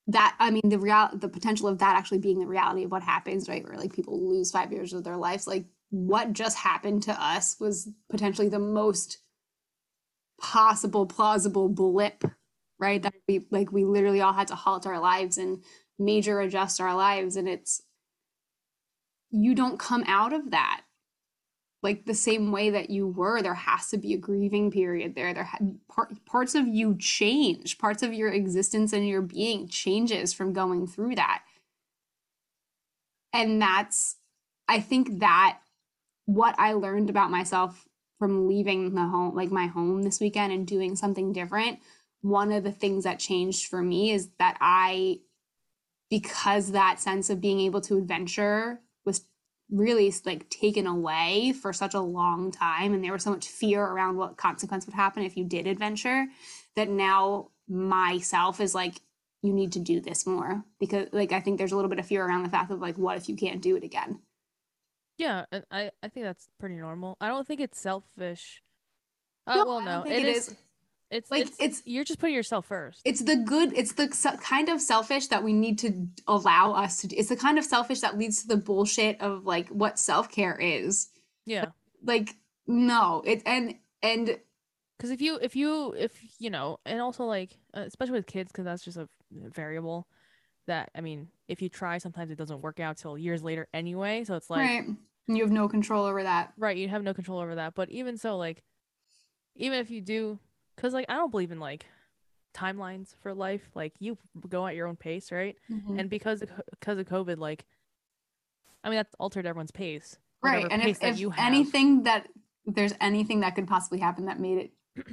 that 0.08 0.36
I 0.40 0.50
mean 0.50 0.70
the 0.70 0.80
real 0.80 1.10
the 1.14 1.28
potential 1.28 1.68
of 1.68 1.80
that 1.80 1.98
actually 1.98 2.20
being 2.20 2.40
the 2.40 2.48
reality 2.48 2.86
of 2.86 2.92
what 2.92 3.04
happens, 3.04 3.50
right? 3.50 3.68
Where 3.68 3.78
like 3.78 3.94
people 3.94 4.28
lose 4.28 4.52
five 4.52 4.72
years 4.72 4.94
of 4.94 5.04
their 5.04 5.18
lives, 5.18 5.46
like 5.46 5.66
what 5.90 6.32
just 6.32 6.58
happened 6.58 7.04
to 7.04 7.24
us 7.24 7.58
was 7.60 7.90
potentially 8.10 8.48
the 8.48 8.60
most 8.60 9.18
possible 10.40 11.06
plausible 11.06 11.68
blip, 11.68 12.24
right? 12.80 13.02
That 13.02 13.14
we 13.28 13.46
like 13.52 13.74
we 13.74 13.84
literally 13.84 14.22
all 14.22 14.32
had 14.32 14.48
to 14.48 14.56
halt 14.56 14.88
our 14.88 15.00
lives 15.00 15.38
and 15.38 15.62
major 16.00 16.40
adjust 16.40 16.80
our 16.80 16.96
lives, 16.96 17.36
and 17.36 17.50
it's 17.50 17.82
you 19.32 19.54
don't 19.54 19.80
come 19.80 20.06
out 20.08 20.32
of 20.32 20.52
that 20.52 20.85
like 21.86 22.06
the 22.06 22.14
same 22.14 22.52
way 22.52 22.70
that 22.72 22.90
you 22.90 23.08
were 23.08 23.42
there 23.42 23.54
has 23.54 23.90
to 23.92 23.98
be 23.98 24.14
a 24.14 24.18
grieving 24.18 24.70
period 24.72 25.16
there. 25.16 25.34
There 25.34 25.46
ha- 25.46 25.60
part, 25.88 26.14
parts 26.26 26.54
of 26.54 26.68
you 26.68 26.98
change. 27.00 27.78
Parts 27.78 28.04
of 28.04 28.14
your 28.14 28.30
existence 28.30 28.92
and 28.92 29.08
your 29.08 29.22
being 29.22 29.70
changes 29.70 30.34
from 30.34 30.52
going 30.52 30.88
through 30.88 31.16
that. 31.16 31.44
And 33.32 33.62
that's 33.62 34.18
i 34.68 34.80
think 34.80 35.20
that 35.20 35.60
what 36.26 36.56
i 36.58 36.74
learned 36.74 37.10
about 37.10 37.32
myself 37.32 37.88
from 38.20 38.48
leaving 38.48 38.96
the 38.96 39.04
home 39.04 39.36
like 39.36 39.52
my 39.52 39.68
home 39.68 40.04
this 40.04 40.20
weekend 40.20 40.52
and 40.52 40.68
doing 40.68 40.96
something 40.96 41.32
different 41.32 41.80
one 42.22 42.52
of 42.52 42.64
the 42.64 42.72
things 42.72 43.04
that 43.04 43.20
changed 43.20 43.68
for 43.68 43.82
me 43.82 44.12
is 44.12 44.30
that 44.40 44.58
i 44.62 45.20
because 46.10 46.72
that 46.72 47.00
sense 47.00 47.30
of 47.30 47.42
being 47.42 47.60
able 47.60 47.82
to 47.82 47.98
adventure 47.98 48.80
really 49.70 50.14
like 50.26 50.50
taken 50.50 50.86
away 50.88 51.54
for 51.54 51.74
such 51.74 51.94
a 51.94 52.00
long 52.00 52.52
time 52.52 52.94
and 52.94 53.04
there 53.04 53.12
was 53.12 53.24
so 53.24 53.32
much 53.32 53.48
fear 53.48 53.84
around 53.84 54.16
what 54.16 54.38
consequence 54.38 54.86
would 54.86 54.96
happen 54.96 55.24
if 55.24 55.36
you 55.36 55.44
did 55.44 55.66
adventure 55.66 56.26
that 56.76 56.90
now 56.90 57.50
myself 57.68 58.62
is 58.62 58.76
like 58.76 59.02
you 59.42 59.52
need 59.54 59.72
to 59.72 59.80
do 59.80 60.00
this 60.00 60.28
more 60.28 60.64
because 60.80 61.08
like 61.12 61.32
i 61.32 61.40
think 61.40 61.58
there's 61.58 61.72
a 61.72 61.76
little 61.76 61.90
bit 61.90 62.00
of 62.00 62.06
fear 62.06 62.24
around 62.26 62.44
the 62.44 62.50
fact 62.50 62.70
of 62.72 62.80
like 62.80 62.98
what 62.98 63.18
if 63.18 63.28
you 63.28 63.36
can't 63.36 63.62
do 63.62 63.76
it 63.76 63.84
again 63.84 64.20
Yeah, 65.18 65.46
and 65.52 65.64
I 65.72 65.92
I 66.04 66.10
think 66.10 66.26
that's 66.26 66.50
pretty 66.60 66.76
normal. 66.76 67.16
I 67.22 67.28
don't 67.30 67.48
think 67.48 67.62
it's 67.62 67.80
selfish. 67.80 68.62
Uh, 69.48 69.56
No, 69.56 69.66
well, 69.66 69.82
no, 69.82 70.04
it 70.04 70.24
it 70.24 70.26
is. 70.26 70.56
It's 71.12 71.30
Like, 71.32 71.42
it's 71.44 71.60
it's- 71.60 71.82
you're 71.86 72.04
just 72.04 72.20
putting 72.20 72.36
yourself 72.36 72.66
first. 72.66 73.02
it's 73.06 73.22
the 73.24 73.36
good 73.36 73.74
it's 73.78 73.94
the 73.94 74.08
kind 74.42 74.70
of 74.70 74.82
selfish 74.82 75.28
that 75.28 75.44
we 75.44 75.54
need 75.54 75.78
to 75.80 76.08
allow 76.28 76.74
us 76.74 77.02
to 77.02 77.08
do 77.08 77.16
it's 77.18 77.30
the 77.30 77.36
kind 77.36 77.58
of 77.60 77.64
selfish 77.66 78.00
that 78.02 78.18
leads 78.18 78.42
to 78.42 78.48
the 78.48 78.58
bullshit 78.58 79.22
of 79.22 79.46
like 79.46 79.70
what 79.70 80.00
self-care 80.00 80.58
is 80.60 81.10
yeah, 81.46 81.66
like 82.04 82.36
no 82.66 83.22
it 83.26 83.44
and 83.46 83.76
and 84.02 84.40
because 84.98 85.12
if 85.12 85.22
you 85.22 85.38
if 85.42 85.56
you 85.56 85.94
if 85.94 86.12
you 86.40 86.50
know, 86.50 86.80
and 86.86 87.02
also 87.02 87.26
like 87.26 87.52
uh, 87.76 87.82
especially 87.82 88.14
with 88.14 88.26
kids, 88.26 88.50
because 88.52 88.64
that's 88.66 88.84
just 88.84 88.98
a 88.98 89.08
variable 89.32 90.08
that 90.68 90.90
I 90.96 91.02
mean, 91.02 91.28
if 91.50 91.62
you 91.62 91.68
try, 91.70 91.98
sometimes 92.00 92.32
it 92.32 92.38
doesn't 92.38 92.62
work 92.62 92.80
out 92.80 92.98
till 92.98 93.18
years 93.18 93.44
later 93.44 93.68
anyway. 93.74 94.24
So 94.24 94.36
it's 94.36 94.50
like 94.50 94.62
right 94.62 94.86
you 95.28 95.42
have 95.44 95.52
no 95.52 95.68
control 95.68 96.06
over 96.06 96.24
that 96.24 96.54
right, 96.58 96.78
you 96.78 96.88
have 96.88 97.04
no 97.04 97.14
control 97.14 97.40
over 97.40 97.56
that. 97.56 97.76
But 97.76 97.90
even 97.90 98.18
so, 98.18 98.38
like 98.38 98.64
even 99.56 99.80
if 99.80 99.92
you 99.92 100.02
do, 100.02 100.40
because 100.76 100.94
like 100.94 101.06
I 101.10 101.16
don't 101.16 101.32
believe 101.32 101.52
in 101.52 101.60
like 101.60 101.86
timelines 102.54 103.16
for 103.22 103.34
life. 103.34 103.70
Like 103.76 103.94
you 104.00 104.18
go 104.48 104.66
at 104.68 104.76
your 104.76 104.88
own 104.88 104.96
pace, 104.96 105.32
right? 105.32 105.56
Mhm. 105.70 106.00
and 106.00 106.10
because 106.10 106.42
of, 106.42 106.50
because 106.72 106.98
of 106.98 107.06
COVID, 107.06 107.38
like, 107.38 107.66
I 108.84 108.90
mean, 108.90 108.98
that's 108.98 109.16
altered 109.20 109.46
everyone's 109.46 109.72
pace. 109.72 110.18
right 110.42 110.68
and 110.70 110.82
pace 110.82 110.98
if, 110.98 111.02
that 111.02 111.10
if 111.14 111.20
you 111.20 111.30
have. 111.32 111.46
anything 111.46 112.04
that 112.04 112.28
there's 112.66 112.94
anything 113.02 113.42
that 113.42 113.56
could 113.56 113.68
possibly 113.68 114.00
happen 114.00 114.26
that 114.26 114.40
made 114.40 114.58
it 114.58 114.72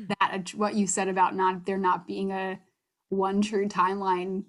that 0.21 0.51
what 0.55 0.75
you 0.75 0.87
said 0.87 1.09
about 1.09 1.35
not 1.35 1.65
there 1.67 1.79
not 1.79 2.07
being 2.07 2.31
a 2.33 2.59
one 3.09 3.41
true 3.43 3.67
timeline 3.69 4.45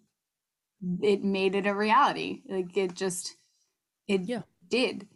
it 1.02 1.24
made 1.24 1.56
it 1.56 1.66
a 1.66 1.74
reality 1.74 2.42
like 2.50 2.76
it 2.78 2.94
just 2.94 3.36
it 4.08 4.22
Yeah. 4.22 4.42
did 4.70 5.08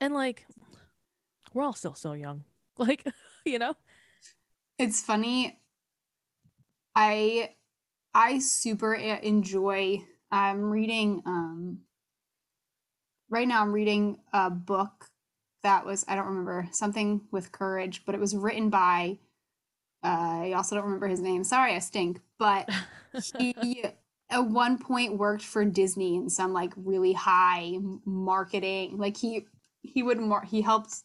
and 0.00 0.14
like, 0.14 0.46
we're 1.54 1.62
all 1.62 1.74
still 1.74 1.94
so 1.94 2.12
young, 2.14 2.44
like, 2.78 3.06
you 3.44 3.58
know. 3.58 3.74
It's 4.78 5.00
funny. 5.00 5.58
I 6.94 7.50
i 8.14 8.38
super 8.38 8.94
enjoy 8.94 10.04
i'm 10.30 10.70
reading 10.70 11.22
um 11.24 11.78
right 13.30 13.48
now 13.48 13.62
i'm 13.62 13.72
reading 13.72 14.18
a 14.32 14.50
book 14.50 15.06
that 15.62 15.86
was 15.86 16.04
i 16.08 16.14
don't 16.14 16.26
remember 16.26 16.68
something 16.72 17.22
with 17.30 17.52
courage 17.52 18.02
but 18.04 18.14
it 18.14 18.20
was 18.20 18.36
written 18.36 18.68
by 18.68 19.18
uh, 20.04 20.42
i 20.42 20.52
also 20.52 20.74
don't 20.74 20.84
remember 20.84 21.08
his 21.08 21.20
name. 21.20 21.44
Sorry 21.44 21.74
i 21.74 21.78
stink. 21.78 22.20
But 22.38 22.68
he 23.38 23.84
at 24.30 24.46
one 24.46 24.78
point 24.78 25.18
worked 25.18 25.42
for 25.44 25.64
disney 25.64 26.16
in 26.16 26.28
some 26.28 26.52
like 26.52 26.72
really 26.76 27.12
high 27.12 27.78
marketing. 28.04 28.98
Like 28.98 29.16
he 29.16 29.46
he 29.82 30.02
would 30.02 30.18
mar- 30.18 30.44
he 30.44 30.60
helped 30.60 31.02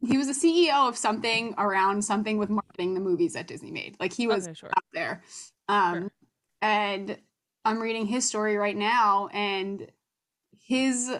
he 0.00 0.18
was 0.18 0.26
the 0.26 0.32
ceo 0.32 0.88
of 0.88 0.96
something 0.96 1.54
around 1.58 2.02
something 2.02 2.38
with 2.38 2.50
marketing 2.50 2.94
the 2.94 3.00
movies 3.00 3.32
that 3.34 3.46
disney 3.46 3.70
made 3.70 3.96
like 3.98 4.12
he 4.12 4.26
was 4.26 4.46
okay, 4.46 4.54
sure. 4.54 4.70
out 4.76 4.84
there. 4.92 5.22
Um, 5.68 5.94
Sure. 5.94 6.12
And 6.62 7.18
I'm 7.64 7.80
reading 7.80 8.06
his 8.06 8.24
story 8.24 8.56
right 8.56 8.76
now, 8.76 9.28
and 9.32 9.90
his 10.58 11.12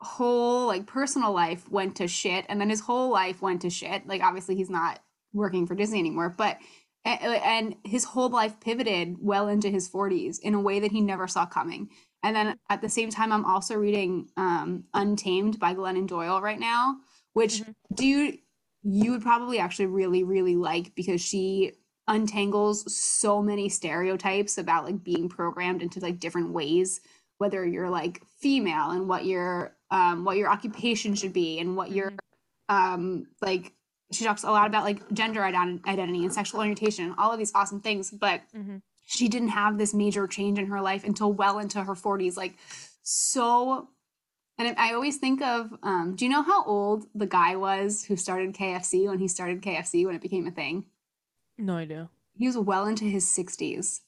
whole 0.00 0.66
like 0.66 0.86
personal 0.86 1.32
life 1.32 1.70
went 1.70 1.96
to 1.96 2.08
shit, 2.08 2.46
and 2.48 2.60
then 2.60 2.70
his 2.70 2.80
whole 2.80 3.10
life 3.10 3.42
went 3.42 3.62
to 3.62 3.70
shit. 3.70 4.06
Like 4.06 4.22
obviously 4.22 4.56
he's 4.56 4.70
not 4.70 5.00
working 5.32 5.66
for 5.66 5.74
Disney 5.74 5.98
anymore, 5.98 6.34
but 6.36 6.58
and 7.04 7.74
his 7.84 8.04
whole 8.04 8.28
life 8.28 8.60
pivoted 8.60 9.16
well 9.20 9.48
into 9.48 9.68
his 9.68 9.90
40s 9.90 10.38
in 10.40 10.54
a 10.54 10.60
way 10.60 10.78
that 10.78 10.92
he 10.92 11.00
never 11.00 11.26
saw 11.26 11.44
coming. 11.46 11.88
And 12.22 12.36
then 12.36 12.58
at 12.70 12.80
the 12.80 12.88
same 12.88 13.10
time, 13.10 13.32
I'm 13.32 13.44
also 13.44 13.74
reading 13.74 14.28
um, 14.36 14.84
Untamed 14.94 15.58
by 15.58 15.74
Glennon 15.74 16.06
Doyle 16.06 16.40
right 16.40 16.58
now, 16.60 16.96
which 17.32 17.60
Mhm. 17.62 17.74
do 17.94 18.06
you 18.06 18.38
you 18.84 19.12
would 19.12 19.22
probably 19.22 19.58
actually 19.60 19.86
really 19.86 20.24
really 20.24 20.56
like 20.56 20.92
because 20.96 21.20
she 21.20 21.72
untangles 22.08 22.90
so 22.92 23.40
many 23.40 23.68
stereotypes 23.68 24.58
about 24.58 24.84
like 24.84 25.04
being 25.04 25.28
programmed 25.28 25.82
into 25.82 26.00
like 26.00 26.18
different 26.18 26.50
ways 26.52 27.00
whether 27.38 27.64
you're 27.64 27.90
like 27.90 28.20
female 28.40 28.90
and 28.90 29.08
what 29.08 29.24
your 29.24 29.76
um 29.92 30.24
what 30.24 30.36
your 30.36 30.50
occupation 30.50 31.14
should 31.14 31.32
be 31.32 31.60
and 31.60 31.76
what 31.76 31.92
your 31.92 32.10
Mhm. 32.10 32.18
um 32.68 33.26
like 33.40 33.72
she 34.10 34.24
talks 34.24 34.42
a 34.42 34.50
lot 34.50 34.66
about 34.66 34.84
like 34.84 35.00
gender 35.12 35.40
ident- 35.40 35.84
identity 35.86 36.24
and 36.24 36.32
sexual 36.34 36.60
orientation 36.60 37.04
and 37.06 37.14
all 37.18 37.32
of 37.32 37.38
these 37.38 37.52
awesome 37.54 37.80
things 37.80 38.10
but 38.10 38.42
hmm 38.52 38.78
she 39.04 39.28
didn't 39.28 39.48
have 39.48 39.78
this 39.78 39.92
major 39.94 40.26
change 40.26 40.58
in 40.58 40.66
her 40.66 40.80
life 40.80 41.04
until 41.04 41.32
well 41.32 41.58
into 41.58 41.82
her 41.82 41.94
40s 41.94 42.36
like 42.36 42.56
so 43.02 43.88
and 44.58 44.74
i 44.78 44.92
always 44.94 45.16
think 45.18 45.42
of 45.42 45.70
um 45.82 46.14
do 46.16 46.24
you 46.24 46.30
know 46.30 46.42
how 46.42 46.64
old 46.64 47.04
the 47.14 47.26
guy 47.26 47.56
was 47.56 48.04
who 48.04 48.16
started 48.16 48.54
kfc 48.54 49.08
when 49.08 49.18
he 49.18 49.28
started 49.28 49.60
kfc 49.62 50.06
when 50.06 50.14
it 50.14 50.22
became 50.22 50.46
a 50.46 50.50
thing 50.50 50.84
No 51.58 51.74
idea. 51.76 52.08
he 52.36 52.46
was 52.46 52.56
well 52.56 52.86
into 52.86 53.04
his 53.04 53.24
60s 53.26 54.00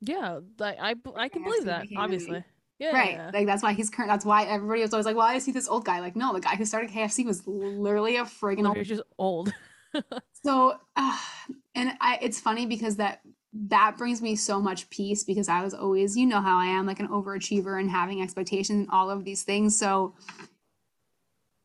Yeah, 0.00 0.40
like 0.58 0.76
I 0.80 0.94
can 0.94 1.42
KFC 1.42 1.44
believe 1.44 1.64
that. 1.66 1.86
Obviously. 1.96 2.44
Yeah. 2.78 2.90
right 2.92 3.32
like 3.32 3.46
that's 3.46 3.62
why 3.62 3.72
he's 3.72 3.88
current 3.88 4.10
that's 4.10 4.26
why 4.26 4.44
everybody 4.44 4.82
was 4.82 4.92
always 4.92 5.06
like 5.06 5.16
well 5.16 5.26
i 5.26 5.38
see 5.38 5.50
this 5.52 5.66
old 5.66 5.86
guy 5.86 6.00
like 6.00 6.14
no 6.14 6.34
the 6.34 6.40
guy 6.40 6.56
who 6.56 6.66
started 6.66 6.90
kfc 6.90 7.24
was 7.24 7.46
literally 7.46 8.16
a 8.16 8.24
friggin' 8.24 8.66
old 8.66 8.76
you're 8.76 8.84
just 8.84 9.02
old. 9.18 9.52
So, 10.44 10.74
uh, 10.94 11.18
and 11.74 11.92
I, 12.02 12.18
it's 12.20 12.38
funny 12.38 12.66
because 12.66 12.96
that 12.96 13.22
that 13.68 13.96
brings 13.96 14.20
me 14.20 14.36
so 14.36 14.60
much 14.60 14.88
peace 14.90 15.24
because 15.24 15.48
I 15.48 15.62
was 15.62 15.74
always, 15.74 16.16
you 16.16 16.26
know, 16.26 16.40
how 16.40 16.58
I 16.58 16.66
am, 16.66 16.86
like 16.86 17.00
an 17.00 17.08
overachiever 17.08 17.80
and 17.80 17.90
having 17.90 18.22
expectations 18.22 18.80
and 18.80 18.90
all 18.90 19.10
of 19.10 19.24
these 19.24 19.42
things. 19.42 19.78
So 19.78 20.14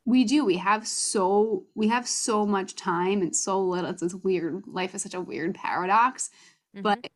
we 0.06 0.24
do. 0.24 0.46
We 0.46 0.58
have 0.58 0.88
so 0.88 1.66
we 1.76 1.88
have 1.90 2.08
so 2.08 2.46
much 2.46 2.76
time 2.76 3.22
and 3.22 3.36
so 3.36 3.62
little. 3.62 3.90
It's 3.90 4.02
this 4.02 4.16
weird. 4.16 4.64
Life 4.68 4.96
is 4.96 5.04
such 5.04 5.14
a 5.14 5.22
weird 5.22 5.56
paradox. 5.56 6.30
Mhm. 6.76 6.84
But 6.84 7.10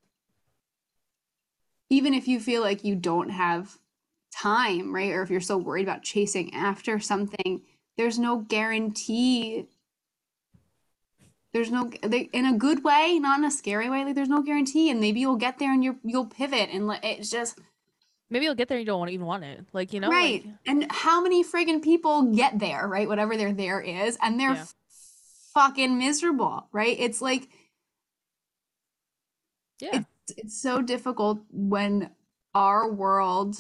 even 1.90 2.14
if 2.14 2.28
you 2.28 2.40
feel 2.40 2.62
like 2.62 2.84
you 2.84 2.96
don't 2.96 3.30
have 3.30 3.78
time, 4.32 4.94
right, 4.94 5.12
or 5.12 5.22
if 5.22 5.30
you're 5.30 5.40
so 5.42 5.58
worried 5.58 5.84
about 5.84 6.04
chasing 6.04 6.54
after 6.54 7.00
something, 7.00 7.62
there's 7.98 8.20
no 8.20 8.40
guarantee 8.40 9.68
there's 11.56 11.72
no 11.72 11.90
they, 12.04 12.30
in 12.34 12.46
a 12.46 12.54
good 12.54 12.84
way 12.84 13.18
not 13.18 13.40
in 13.40 13.46
a 13.46 13.50
scary 13.52 13.90
way 13.90 14.04
like 14.04 14.14
there's 14.14 14.30
no 14.30 14.44
guarantee 14.44 14.92
and 14.92 15.00
maybe 15.00 15.22
you'll 15.22 15.38
get 15.38 15.58
there 15.58 15.74
and 15.74 15.84
you're 15.84 15.96
you'll 16.04 16.26
pivot 16.28 16.70
and 16.72 16.92
it's 17.02 17.32
just 17.32 17.60
maybe 18.30 18.46
you'll 18.46 18.56
get 18.56 18.68
there 18.68 18.78
and 18.78 18.84
you 18.84 18.86
don't 18.86 19.00
want 19.00 19.12
even 19.12 19.26
want 19.26 19.44
it. 19.44 19.66
Like, 19.74 19.94
you 19.94 20.00
know, 20.00 20.10
right. 20.10 20.46
like, 20.46 20.56
and 20.66 20.92
how 20.92 21.22
many 21.22 21.44
friggin' 21.44 21.82
people 21.82 22.34
get 22.34 22.60
there, 22.60 22.88
right? 22.88 23.08
Whatever 23.08 23.38
their 23.38 23.54
there 23.54 23.82
is, 23.82 24.18
and 24.22 24.40
they're 24.40 24.54
Yeah. 24.54 24.62
f- 24.62 24.76
fucking 25.54 25.98
miserable, 25.98 26.68
right? 26.72 26.98
It's 27.00 27.22
like 27.22 27.48
yeah. 29.80 30.02
it's 30.28 30.34
it's 30.38 30.62
so 30.62 30.82
difficult 30.82 31.40
when 31.52 32.12
our 32.54 32.92
world 32.92 33.56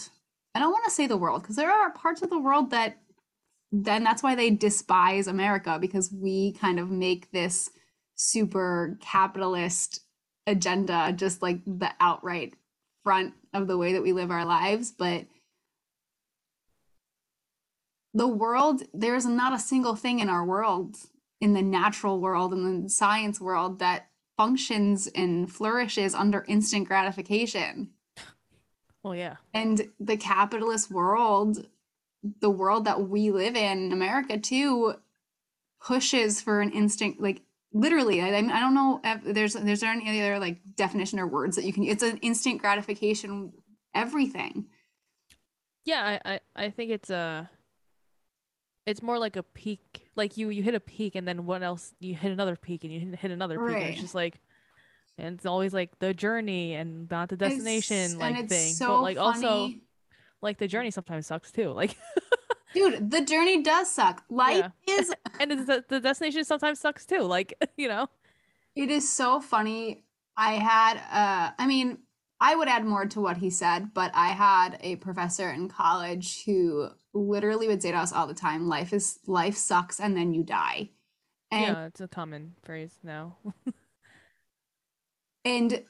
I 0.53 0.59
don't 0.59 0.71
want 0.71 0.85
to 0.85 0.91
say 0.91 1.07
the 1.07 1.17
world 1.17 1.41
because 1.41 1.57
there 1.57 1.71
are 1.71 1.91
parts 1.91 2.21
of 2.21 2.29
the 2.29 2.39
world 2.39 2.71
that 2.71 2.97
then 3.71 4.03
that's 4.03 4.23
why 4.23 4.35
they 4.35 4.49
despise 4.49 5.27
America 5.27 5.77
because 5.79 6.11
we 6.13 6.53
kind 6.53 6.79
of 6.79 6.89
make 6.89 7.31
this 7.31 7.69
super 8.15 8.97
capitalist 9.01 10.01
agenda 10.47 11.13
just 11.15 11.41
like 11.41 11.59
the 11.65 11.91
outright 11.99 12.53
front 13.03 13.33
of 13.53 13.67
the 13.67 13.77
way 13.77 13.93
that 13.93 14.01
we 14.01 14.13
live 14.13 14.31
our 14.31 14.45
lives 14.45 14.91
but 14.91 15.25
the 18.13 18.27
world 18.27 18.83
there's 18.93 19.25
not 19.25 19.53
a 19.53 19.59
single 19.59 19.95
thing 19.95 20.19
in 20.19 20.29
our 20.29 20.45
world 20.45 20.97
in 21.41 21.53
the 21.53 21.61
natural 21.61 22.19
world 22.19 22.53
in 22.53 22.83
the 22.83 22.89
science 22.89 23.41
world 23.41 23.79
that 23.79 24.07
functions 24.37 25.07
and 25.15 25.51
flourishes 25.51 26.15
under 26.15 26.45
instant 26.47 26.87
gratification 26.87 27.89
well, 29.03 29.15
yeah. 29.15 29.35
and 29.53 29.87
the 29.99 30.17
capitalist 30.17 30.89
world 30.89 31.67
the 32.39 32.49
world 32.49 32.85
that 32.85 33.07
we 33.07 33.31
live 33.31 33.55
in 33.55 33.91
america 33.91 34.37
too 34.37 34.95
pushes 35.81 36.41
for 36.41 36.61
an 36.61 36.71
instant 36.71 37.21
like 37.21 37.41
literally 37.83 38.21
i, 38.21 38.29
I 38.35 38.59
don't 38.63 38.73
know 38.73 39.01
if 39.03 39.19
there's 39.35 39.53
there's 39.53 39.81
there 39.81 39.91
any 39.91 40.07
other 40.21 40.39
like 40.39 40.57
definition 40.75 41.19
or 41.19 41.27
words 41.27 41.55
that 41.57 41.65
you 41.65 41.73
can 41.73 41.83
it's 41.83 42.03
an 42.03 42.17
instant 42.23 42.61
gratification 42.61 43.51
everything 43.93 44.65
Yeah, 45.85 46.01
I, 46.25 46.31
I, 46.33 46.39
I 46.65 46.69
think 46.71 46.89
it's 46.91 47.09
a 47.11 47.49
it's 48.87 49.01
more 49.01 49.17
like 49.19 49.35
a 49.35 49.43
peak. 49.43 50.09
Like 50.15 50.37
you 50.37 50.49
you 50.49 50.63
hit 50.63 50.73
a 50.75 50.79
peak 50.79 51.13
and 51.15 51.27
then 51.27 51.45
what 51.45 51.61
else 51.63 51.93
you 51.99 52.15
hit 52.15 52.31
another 52.31 52.55
peak 52.55 52.83
and 52.83 52.91
you 52.93 52.99
hit- 53.17 53.31
another 53.31 53.57
peak. 53.59 53.65
And 53.67 53.75
Right. 53.75 53.91
it's 53.91 54.01
just 54.01 54.15
like 54.15 54.39
and 55.17 55.35
it's 55.35 55.45
always 55.45 55.73
like 55.73 55.91
the 55.99 56.13
journey 56.13 56.73
and 56.75 57.09
not 57.11 57.29
the 57.29 57.37
destination 57.37 58.17
It's- 58.17 58.17
like 58.17 58.49
thing. 58.49 58.73
so 58.73 58.87
but 58.87 59.01
like 59.01 59.17
also 59.17 59.71
like 60.41 60.57
the 60.57 60.67
journey 60.67 60.91
sometimes 60.91 61.27
sucks 61.27 61.51
too. 61.51 61.69
Like 61.71 61.95
dude 62.75 63.09
the 63.09 63.21
journey 63.21 63.63
does 63.63 63.89
suck 63.89 64.23
life 64.29 64.71
is 64.87 65.13
and 65.39 65.51
the, 65.51 65.83
the 65.87 65.99
destination 65.99 66.43
sometimes 66.43 66.79
sucks 66.79 67.05
too. 67.05 67.21
Like, 67.21 67.53
you 67.77 67.87
know. 67.87 68.07
It 68.75 68.89
is 68.89 69.09
so 69.11 69.39
funny. 69.39 70.03
I 70.37 70.53
had 70.53 70.97
uh 70.97 71.51
I 71.57 71.67
mean, 71.67 71.99
I 72.39 72.55
would 72.55 72.67
add 72.67 72.85
more 72.85 73.05
to 73.05 73.21
what 73.21 73.37
he 73.37 73.49
said, 73.49 73.93
but 73.93 74.11
I 74.13 74.27
had 74.27 74.77
a 74.81 74.97
professor 74.97 75.49
in 75.49 75.69
college 75.69 76.43
who 76.45 76.89
literally 77.13 77.67
would 77.67 77.81
say 77.81 77.91
to 77.91 77.97
us 77.97 78.11
all 78.11 78.27
the 78.27 78.33
time, 78.33 78.67
life 78.67 78.93
is 78.93 79.19
life 79.25 79.55
sucks 79.55 79.99
and 79.99 80.15
then 80.15 80.33
you 80.33 80.43
die. 80.43 80.89
And 81.51 81.75
yeah, 81.75 81.85
it's 81.85 82.01
a 82.01 82.07
common 82.07 82.55
phrase 82.63 82.99
now. 83.03 83.37
and 85.45 85.83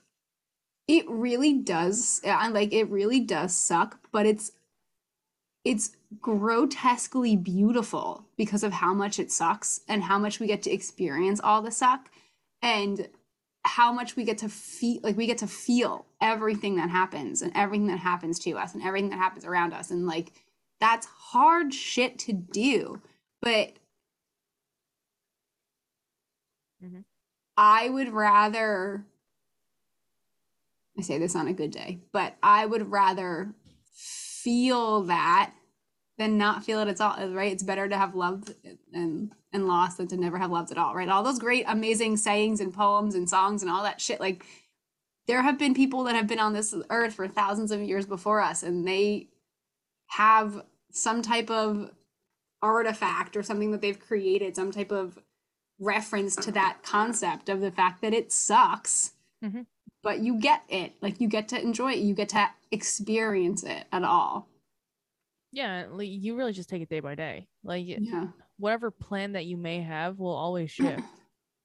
it 0.88 1.10
really 1.10 1.54
does 1.54 2.22
like 2.24 2.74
it 2.74 2.90
really 2.90 3.22
does 3.22 3.56
suck, 3.56 4.00
but 4.12 4.26
it's 4.26 4.52
it's 5.66 5.98
grotesquely 6.22 7.36
beautiful 7.36 8.24
because 8.38 8.64
of 8.64 8.72
how 8.72 8.94
much 8.94 9.20
it 9.20 9.32
sucks 9.32 9.82
and 9.90 10.04
how 10.04 10.20
much 10.20 10.40
we 10.40 10.46
get 10.48 10.62
to 10.62 10.72
experience 10.72 11.42
all 11.44 11.62
the 11.64 11.72
suck 11.72 12.10
and 12.62 13.10
how 13.64 13.92
much 13.92 14.16
we 14.16 14.24
get 14.24 14.38
to 14.38 14.48
feel 14.48 15.00
like 15.02 15.18
we 15.18 15.26
get 15.26 15.40
to 15.40 15.48
feel 15.48 16.06
everything 16.22 16.76
that 16.76 16.92
happens 16.92 17.42
and 17.42 17.52
everything 17.56 17.88
that 17.88 17.98
happens 17.98 18.38
to 18.38 18.52
us 18.52 18.76
and 18.76 18.84
everything 18.84 19.10
that 19.10 19.18
happens 19.18 19.44
around 19.44 19.74
us 19.74 19.90
and 19.90 20.06
like 20.06 20.32
that's 20.80 21.08
hard 21.08 21.74
shit 21.74 22.20
to 22.20 22.32
do 22.32 23.02
but 23.42 23.74
Mhm. 26.84 27.04
i 27.58 27.90
would 27.90 28.10
rather 28.10 29.04
i 30.98 31.02
say 31.02 31.18
this 31.18 31.36
on 31.36 31.48
a 31.48 31.54
good 31.54 31.72
day 31.72 32.00
but 32.12 32.36
i 32.44 32.68
would 32.68 32.92
rather 32.92 33.56
feel 34.46 35.02
that 35.02 35.52
than 36.18 36.38
not 36.38 36.64
feel 36.64 36.80
it 36.80 36.88
at 36.88 37.02
all 37.02 37.30
right 37.30 37.52
it's 37.52 37.64
better 37.64 37.90
to 37.90 37.98
have 37.98 38.16
loved 38.16 38.54
and 38.94 39.34
and 39.52 39.68
lost 39.68 39.98
than 39.98 40.08
to 40.08 40.16
never 40.16 40.38
have 40.38 40.52
loved 40.52 40.72
at 40.72 40.78
all 40.78 40.96
right 40.96 41.10
all 41.10 41.24
those 41.24 41.40
great 41.40 41.66
amazing 41.68 42.16
sayings 42.16 42.62
and 42.62 42.74
poems 42.74 43.16
and 43.16 43.30
songs 43.30 43.62
and 43.64 43.72
all 43.72 43.84
that 43.84 44.00
shit 44.00 44.20
like 44.22 44.46
there 45.28 45.42
have 45.42 45.58
been 45.58 45.74
people 45.74 46.04
that 46.04 46.16
have 46.16 46.28
been 46.28 46.40
on 46.40 46.54
this 46.54 46.76
earth 46.92 47.16
for 47.16 47.28
thousands 47.28 47.72
of 47.72 47.82
years 47.82 48.06
before 48.06 48.40
us 48.40 48.64
and 48.64 48.88
they 48.88 49.28
have 50.08 50.62
some 50.92 51.22
type 51.22 51.50
of 51.50 51.92
artifact 52.62 53.36
or 53.36 53.44
something 53.44 53.72
that 53.72 53.82
they've 53.82 54.00
created 54.00 54.56
some 54.56 54.72
type 54.72 54.92
of 54.92 55.18
reference 55.80 56.36
to 56.38 56.52
that 56.52 56.78
concept 56.84 57.50
of 57.50 57.60
the 57.60 57.72
fact 57.72 58.02
that 58.02 58.14
it 58.14 58.32
sucks 58.32 59.14
Mhm. 59.44 59.66
But 60.06 60.20
you 60.20 60.40
get 60.40 60.64
it 60.70 60.94
like 61.02 61.20
you 61.20 61.28
get 61.28 61.50
to 61.50 61.62
enjoy 61.62 61.92
it 61.92 61.98
you 62.00 62.16
get 62.16 62.30
to 62.30 62.50
experience 62.72 63.64
it 63.64 63.86
at 63.92 64.04
all 64.04 64.48
Yeah, 65.52 65.88
like 65.90 66.08
you 66.10 66.36
really 66.36 66.54
just 66.54 66.70
take 66.70 66.82
it 66.82 66.90
day 66.90 67.00
by 67.00 67.16
day. 67.16 67.48
Like 67.64 67.86
yeah 67.88 68.28
whatever 68.58 68.90
plan 68.92 69.34
that 69.34 69.46
you 69.46 69.58
may 69.58 69.82
have 69.82 70.20
will 70.20 70.36
always 70.36 70.72
shift. 70.72 71.04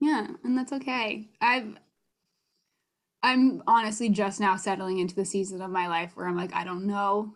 Yeah, 0.00 0.28
and 0.44 0.56
that's 0.56 0.72
okay. 0.72 1.28
I've 1.42 1.76
I'm 3.22 3.62
honestly 3.66 4.08
just 4.08 4.40
now 4.40 4.56
settling 4.56 4.98
into 4.98 5.14
the 5.14 5.24
season 5.24 5.60
of 5.60 5.70
my 5.70 5.88
life 5.88 6.16
where 6.16 6.26
I'm 6.26 6.36
like, 6.36 6.54
I 6.54 6.64
don't 6.64 6.86
know. 6.86 7.34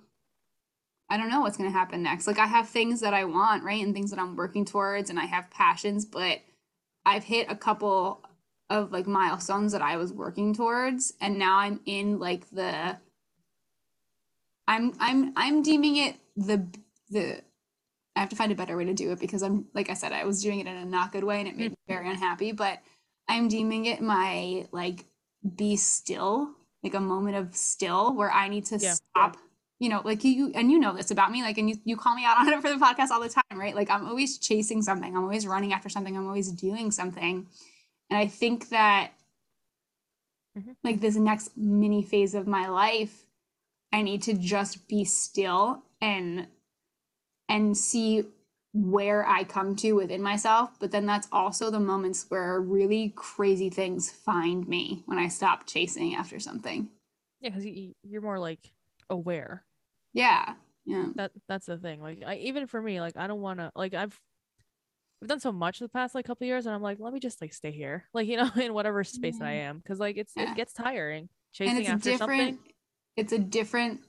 I 1.10 1.16
don't 1.18 1.28
know 1.28 1.40
what's 1.40 1.56
going 1.58 1.70
to 1.70 1.78
happen 1.78 2.02
next. 2.02 2.26
Like 2.26 2.38
I 2.38 2.46
have 2.46 2.68
things 2.68 3.00
that 3.00 3.12
I 3.14 3.24
want, 3.24 3.62
right? 3.64 3.84
And 3.84 3.94
things 3.94 4.10
that 4.10 4.18
I'm 4.18 4.36
working 4.36 4.64
towards 4.64 5.10
and 5.10 5.18
I 5.18 5.26
have 5.26 5.50
passions, 5.50 6.04
but 6.06 6.40
I've 7.04 7.24
hit 7.24 7.50
a 7.50 7.56
couple 7.56 8.22
of 8.70 8.92
like 8.92 9.06
milestones 9.06 9.72
that 9.72 9.82
I 9.82 9.96
was 9.96 10.12
working 10.12 10.54
towards 10.54 11.14
and 11.20 11.38
now 11.38 11.58
I'm 11.58 11.80
in 11.86 12.18
like 12.18 12.48
the 12.50 12.96
I'm 14.66 14.92
I'm 14.98 15.32
I'm 15.36 15.62
deeming 15.62 15.96
it 15.96 16.16
the 16.36 16.66
the 17.10 17.42
I 18.16 18.20
have 18.20 18.28
to 18.30 18.36
find 18.36 18.52
a 18.52 18.54
better 18.54 18.76
way 18.76 18.84
to 18.84 18.94
do 18.94 19.12
it 19.12 19.20
because 19.20 19.42
I'm 19.42 19.66
like 19.74 19.90
I 19.90 19.94
said, 19.94 20.12
I 20.12 20.24
was 20.24 20.42
doing 20.42 20.60
it 20.60 20.66
in 20.66 20.76
a 20.76 20.84
not 20.84 21.12
good 21.12 21.24
way 21.24 21.40
and 21.40 21.48
it 21.48 21.56
made 21.56 21.70
me 21.70 21.76
very 21.88 22.08
unhappy. 22.08 22.52
But 22.52 22.80
I'm 23.28 23.48
deeming 23.48 23.86
it 23.86 24.00
my 24.00 24.66
like 24.72 25.04
be 25.56 25.76
still, 25.76 26.50
like 26.82 26.94
a 26.94 27.00
moment 27.00 27.36
of 27.36 27.54
still 27.56 28.14
where 28.14 28.30
I 28.30 28.48
need 28.48 28.66
to 28.66 28.78
Yeah. 28.78 28.94
stop. 28.94 29.36
You 29.80 29.88
know, 29.90 30.00
like 30.04 30.24
you 30.24 30.52
and 30.54 30.70
you 30.70 30.78
know 30.78 30.94
this 30.94 31.10
about 31.10 31.30
me, 31.32 31.42
like 31.42 31.58
and 31.58 31.68
you, 31.68 31.76
you 31.84 31.96
call 31.96 32.14
me 32.14 32.24
out 32.24 32.38
on 32.38 32.48
it 32.52 32.62
for 32.62 32.70
the 32.70 32.76
podcast 32.76 33.10
all 33.10 33.20
the 33.20 33.28
time, 33.28 33.42
right? 33.54 33.74
Like 33.74 33.90
I'm 33.90 34.06
always 34.06 34.38
chasing 34.38 34.80
something, 34.82 35.14
I'm 35.16 35.24
always 35.24 35.46
running 35.46 35.72
after 35.72 35.88
something, 35.88 36.16
I'm 36.16 36.26
always 36.26 36.50
doing 36.52 36.90
something. 36.90 37.46
And 38.14 38.22
I 38.22 38.28
think 38.28 38.68
that 38.68 39.10
Mhm. 40.56 40.76
like 40.84 41.00
this 41.00 41.16
next 41.16 41.56
mini 41.56 42.00
phase 42.00 42.36
of 42.36 42.46
my 42.46 42.68
life, 42.68 43.26
I 43.92 44.02
need 44.02 44.22
to 44.22 44.34
just 44.34 44.86
be 44.86 45.04
still 45.04 45.82
and 46.00 46.46
and 47.48 47.76
see 47.76 48.22
where 48.72 49.26
I 49.26 49.42
come 49.42 49.74
to 49.76 49.94
within 49.94 50.22
myself. 50.22 50.78
But 50.78 50.92
then 50.92 51.06
that's 51.06 51.26
also 51.32 51.72
the 51.72 51.80
moments 51.80 52.26
where 52.28 52.60
really 52.60 53.12
crazy 53.16 53.68
things 53.68 54.12
find 54.12 54.68
me 54.68 55.02
when 55.06 55.18
I 55.18 55.26
stop 55.26 55.66
chasing 55.66 56.14
after 56.14 56.38
something. 56.38 56.90
Yeah, 57.40 57.48
because 57.50 57.66
you, 57.66 57.96
you're 58.04 58.22
more 58.22 58.38
like 58.38 58.70
aware. 59.10 59.64
Yeah. 60.12 60.54
Yeah. 60.84 61.08
That 61.16 61.32
that's 61.48 61.66
the 61.66 61.78
thing. 61.78 62.00
Like 62.00 62.22
I 62.24 62.36
even 62.36 62.68
for 62.68 62.80
me, 62.80 63.00
like 63.00 63.16
I 63.16 63.26
don't 63.26 63.42
want 63.42 63.58
to 63.58 63.72
like 63.74 63.92
I've 63.92 64.20
I've 65.24 65.28
done 65.28 65.40
so 65.40 65.52
much 65.52 65.78
the 65.78 65.88
past 65.88 66.14
like 66.14 66.26
couple 66.26 66.46
years, 66.46 66.66
and 66.66 66.74
I'm 66.74 66.82
like, 66.82 66.98
let 67.00 67.14
me 67.14 67.18
just 67.18 67.40
like 67.40 67.54
stay 67.54 67.70
here, 67.70 68.04
like 68.12 68.28
you 68.28 68.36
know, 68.36 68.50
in 68.60 68.74
whatever 68.74 69.02
space 69.04 69.38
that 69.38 69.46
I 69.46 69.52
am, 69.52 69.78
because 69.78 69.98
like 69.98 70.18
it's 70.18 70.34
Yeah. 70.36 70.50
it 70.50 70.56
gets 70.56 70.74
tiring 70.74 71.30
And 71.60 71.70
chasing 71.70 71.78
it's 71.78 71.88
after 71.88 72.10
different. 72.10 72.40
something. 72.40 72.58
It's 73.16 73.32
a 73.32 73.38
different. 73.38 74.00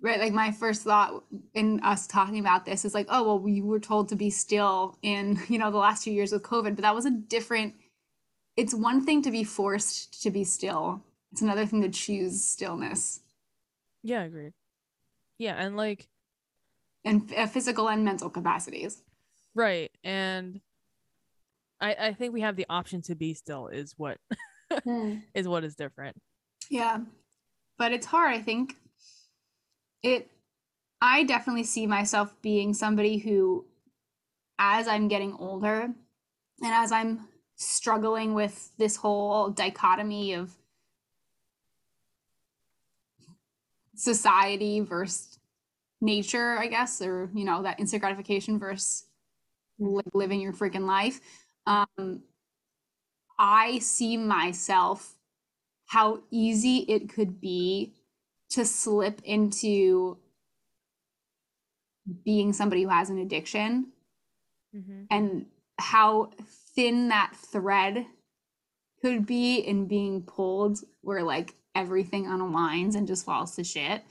Right, 0.00 0.20
like 0.20 0.32
my 0.32 0.52
first 0.52 0.84
thought 0.84 1.24
in 1.52 1.80
us 1.80 2.06
talking 2.06 2.38
about 2.38 2.64
this 2.64 2.84
is 2.84 2.94
like, 2.94 3.06
oh 3.10 3.24
well, 3.24 3.38
we 3.40 3.60
were 3.60 3.80
told 3.80 4.08
to 4.10 4.16
be 4.16 4.30
still 4.30 4.96
in 5.02 5.40
you 5.48 5.58
know 5.58 5.72
the 5.72 5.78
last 5.78 6.04
few 6.04 6.12
years 6.12 6.30
with 6.30 6.44
COVID, 6.44 6.76
but 6.76 6.82
that 6.82 6.94
was 6.94 7.06
a 7.06 7.10
different. 7.10 7.74
It's 8.56 8.72
one 8.72 9.04
thing 9.04 9.20
to 9.22 9.32
be 9.32 9.42
forced 9.42 10.22
to 10.22 10.30
be 10.30 10.44
still. 10.44 11.02
It's 11.32 11.42
another 11.42 11.66
thing 11.66 11.82
to 11.82 11.88
choose 11.88 12.44
stillness 12.44 13.20
Yeah, 14.04 14.22
agreed. 14.22 14.52
Yeah, 15.38 15.54
and 15.56 15.76
like 15.76 16.06
and 17.04 17.32
uh, 17.36 17.46
physical 17.46 17.88
and 17.88 18.04
mental 18.04 18.30
capacities. 18.30 19.02
right, 19.54 19.90
and 20.04 20.60
I 21.80 21.94
I 21.94 22.12
think 22.12 22.32
we 22.32 22.42
have 22.42 22.56
the 22.56 22.66
option 22.68 23.02
to 23.02 23.14
be 23.14 23.34
still 23.34 23.68
is 23.68 23.94
what 23.96 24.18
is 25.34 25.48
what 25.48 25.64
is 25.64 25.74
different. 25.74 26.16
Yeah. 26.70 27.00
But 27.76 27.92
it's 27.92 28.06
hard, 28.06 28.34
I 28.34 28.40
think. 28.40 28.76
It 30.02 30.30
I 31.00 31.24
definitely 31.24 31.64
see 31.64 31.86
myself 31.86 32.34
being 32.42 32.74
somebody 32.74 33.18
who 33.18 33.66
as 34.58 34.86
I'm 34.86 35.08
getting 35.08 35.34
older 35.38 35.82
and 35.82 35.94
as 36.60 36.92
I'm 36.92 37.28
struggling 37.56 38.34
with 38.34 38.70
this 38.78 38.96
whole 38.96 39.50
dichotomy 39.50 40.34
of 40.34 40.52
society 43.94 44.80
versus 44.80 45.29
nature, 46.00 46.56
I 46.58 46.68
guess, 46.68 47.00
or 47.02 47.30
you 47.34 47.44
know, 47.44 47.62
that 47.62 47.80
instant 47.80 48.02
gratification 48.02 48.58
versus 48.58 49.04
like 49.78 50.06
living 50.14 50.40
your 50.40 50.52
freaking 50.52 50.86
life. 50.86 51.20
Um, 51.66 52.22
I 53.38 53.78
see 53.78 54.16
myself 54.16 55.16
how 55.86 56.20
easy 56.30 56.78
it 56.88 57.08
could 57.08 57.40
be 57.40 57.94
to 58.50 58.64
slip 58.64 59.20
into 59.24 60.18
being 62.24 62.52
somebody 62.52 62.82
who 62.82 62.88
has 62.88 63.10
an 63.10 63.18
addiction 63.18 63.92
Mm-hmm. 64.74 65.02
and 65.10 65.46
how 65.78 66.30
thin 66.76 67.08
that 67.08 67.32
thread 67.34 68.06
could 69.02 69.26
be 69.26 69.56
in 69.56 69.86
being 69.86 70.22
pulled 70.22 70.78
where 71.00 71.22
like 71.22 71.54
everything 71.74 72.26
unwinds 72.26 72.94
and 72.94 73.08
just 73.08 73.24
falls 73.24 73.56
to 73.56 73.64
shit. 73.64 74.02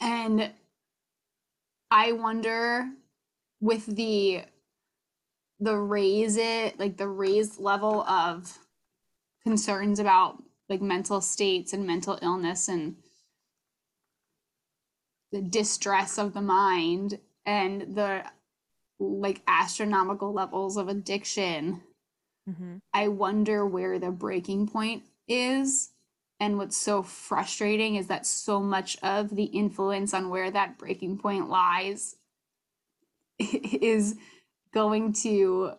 And 0.00 0.50
I 1.90 2.12
wonder 2.12 2.88
with 3.60 3.86
the 3.86 4.42
the 5.62 5.76
raise 5.76 6.38
it 6.38 6.78
like 6.78 6.96
the 6.96 7.08
raised 7.08 7.60
level 7.60 8.02
of 8.04 8.58
concerns 9.42 9.98
about 9.98 10.42
like 10.70 10.80
mental 10.80 11.20
states 11.20 11.74
and 11.74 11.86
mental 11.86 12.18
illness 12.22 12.68
and 12.68 12.96
the 15.32 15.42
distress 15.42 16.16
of 16.18 16.32
the 16.32 16.40
mind 16.40 17.18
and 17.44 17.94
the 17.94 18.24
like 18.98 19.42
astronomical 19.46 20.32
levels 20.32 20.78
of 20.78 20.88
addiction 20.88 21.82
Mm-hmm. 22.48 22.76
I 22.92 23.08
wonder 23.08 23.66
where 23.66 23.98
the 23.98 24.10
breaking 24.10 24.68
point 24.68 25.04
is. 25.28 25.90
And 26.40 26.56
what's 26.56 26.76
so 26.76 27.02
frustrating 27.02 27.96
is 27.96 28.06
that 28.06 28.26
so 28.26 28.60
much 28.60 28.96
of 29.02 29.36
the 29.36 29.44
influence 29.44 30.14
on 30.14 30.30
where 30.30 30.50
that 30.50 30.78
breaking 30.78 31.18
point 31.18 31.50
lies 31.50 32.16
is 33.38 34.16
going 34.72 35.12
to 35.12 35.72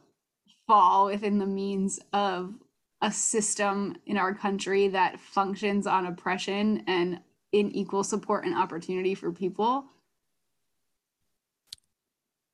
fall 0.68 1.08
within 1.08 1.40
the 1.40 1.46
means 1.48 2.00
of 2.14 2.54
a 3.02 3.12
system 3.12 3.98
in 4.06 4.18
our 4.18 4.36
country 4.36 4.88
that 4.90 5.20
functions 5.20 5.88
on 5.88 6.06
oppression 6.06 6.84
and 6.86 7.20
unequal 7.52 8.04
support 8.04 8.46
and 8.46 8.56
opportunity 8.56 9.16
for 9.16 9.32
people. 9.32 9.86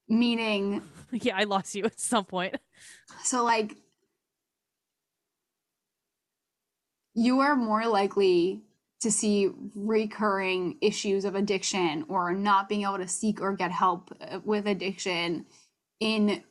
Meaning, 0.08 0.82
Yeah, 1.12 1.36
I 1.36 1.44
lost 1.44 1.76
you 1.76 1.84
at 1.86 2.00
some 2.00 2.24
point. 2.24 2.56
so 3.24 3.44
like 3.44 3.76
you 7.18 7.40
are 7.40 7.56
more 7.56 7.88
likely 7.88 8.62
to 9.02 9.12
see 9.12 9.50
recurring 9.76 10.78
issues 10.82 11.26
of 11.26 11.34
addiction 11.34 12.06
or 12.08 12.32
not 12.32 12.70
being 12.70 12.84
able 12.84 13.00
to 13.00 13.08
seek 13.08 13.42
or 13.42 13.54
get 13.54 13.72
help 13.72 14.16
uh, 14.22 14.40
with 14.46 14.68
addiction 14.68 15.48
in 16.00 16.44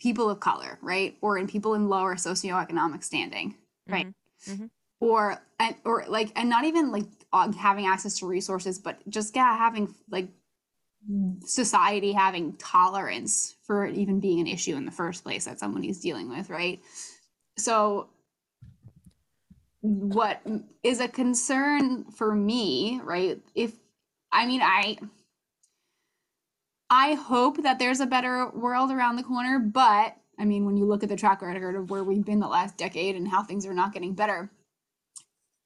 people 0.00 0.28
of 0.28 0.40
color, 0.40 0.78
right? 0.82 1.16
Or 1.20 1.38
in 1.38 1.46
people 1.46 1.74
in 1.74 1.88
lower 1.88 2.16
socioeconomic 2.16 3.04
standing, 3.04 3.54
right? 3.88 4.08
Mhm. 4.48 4.70
Or 5.00 5.40
and 5.60 5.76
or 5.84 6.04
like 6.08 6.32
and 6.34 6.50
not 6.50 6.64
even 6.64 6.90
like 6.90 7.06
uh, 7.32 7.52
having 7.52 7.86
access 7.86 8.18
to 8.18 8.26
resources, 8.26 8.80
but 8.80 8.98
just 9.08 9.36
yeah, 9.36 9.56
having 9.56 9.94
like 10.10 10.28
society 11.44 12.12
having 12.12 12.54
tolerance 12.54 13.54
for 13.64 13.86
it 13.86 13.94
even 13.96 14.18
being 14.18 14.40
an 14.40 14.46
issue 14.48 14.74
in 14.74 14.86
the 14.86 14.90
first 14.90 15.22
place 15.22 15.44
that 15.44 15.60
someone 15.60 15.84
is 15.84 16.00
dealing 16.00 16.28
with, 16.28 16.50
right? 16.50 16.80
So 17.58 18.08
what 19.84 20.40
is 20.82 20.98
a 20.98 21.08
concern 21.08 22.04
for 22.04 22.34
me, 22.34 23.02
right? 23.04 23.38
If 23.54 23.72
I 24.32 24.46
mean 24.46 24.62
I 24.62 24.96
I 26.88 27.12
hope 27.12 27.62
that 27.62 27.78
there's 27.78 28.00
a 28.00 28.06
better 28.06 28.48
world 28.48 28.90
around 28.90 29.16
the 29.16 29.22
corner, 29.22 29.58
but 29.58 30.16
I 30.38 30.46
mean 30.46 30.64
when 30.64 30.78
you 30.78 30.86
look 30.86 31.02
at 31.02 31.10
the 31.10 31.16
track 31.16 31.42
record 31.42 31.76
of 31.76 31.90
where 31.90 32.02
we've 32.02 32.24
been 32.24 32.40
the 32.40 32.48
last 32.48 32.78
decade 32.78 33.14
and 33.14 33.28
how 33.28 33.42
things 33.42 33.66
are 33.66 33.74
not 33.74 33.92
getting 33.92 34.14
better, 34.14 34.50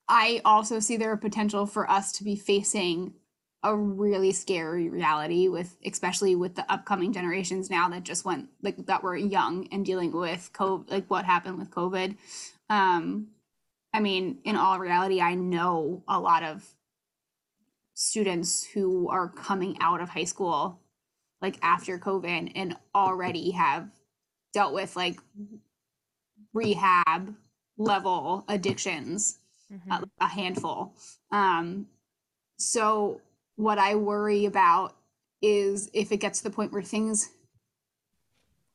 I 0.09 0.41
also 0.45 0.81
see 0.81 0.97
there 0.97 1.13
a 1.13 1.19
potential 1.19 1.65
for 1.65 1.89
us 1.89 2.11
to 2.15 2.25
be 2.25 2.35
facing 2.35 3.15
a 3.63 3.77
really 3.77 4.33
scary 4.33 4.89
reality 4.89 5.47
with 5.47 5.77
especially 5.85 6.35
with 6.35 6.57
the 6.57 6.73
upcoming 6.73 7.13
generations 7.13 7.71
now 7.71 7.89
that 7.91 8.03
just 8.03 8.25
went 8.25 8.49
like 8.63 8.85
that 8.87 9.05
were 9.05 9.17
young 9.17 9.69
and 9.71 9.87
dealing 9.87 10.11
with 10.11 10.51
COVID, 10.55 10.91
like 10.91 11.09
what 11.09 11.25
happened 11.25 11.59
with 11.61 11.71
COVID. 11.71 12.17
Um, 12.69 13.29
I 13.99 14.01
mean, 14.01 14.39
in 14.45 14.55
all 14.55 14.79
reality, 14.79 15.21
I 15.21 15.35
know 15.35 16.05
a 16.07 16.21
lot 16.21 16.45
of 16.45 16.65
students 17.95 18.65
who 18.65 19.09
are 19.09 19.29
coming 19.29 19.77
out 19.81 20.01
of 20.01 20.09
high 20.09 20.23
school 20.23 20.79
like 21.43 21.59
after 21.63 21.99
COVID 21.99 22.53
and 22.55 22.77
already 22.95 23.51
have 23.51 23.91
dealt 24.55 24.73
with 24.73 24.95
like 24.95 25.19
rehab 26.53 27.35
level 27.77 28.45
addictions 28.47 29.41
Mhm. 29.69 29.91
uh, 29.91 30.07
a 30.21 30.29
handful. 30.29 30.95
Um, 31.33 31.89
so 32.57 33.21
what 33.57 33.81
I 33.81 33.97
worry 33.97 34.45
about 34.45 34.97
is 35.43 35.91
if 35.93 36.13
it 36.13 36.19
gets 36.19 36.39
to 36.39 36.45
the 36.45 36.55
point 36.55 36.71
where 36.71 36.83
things 36.83 37.31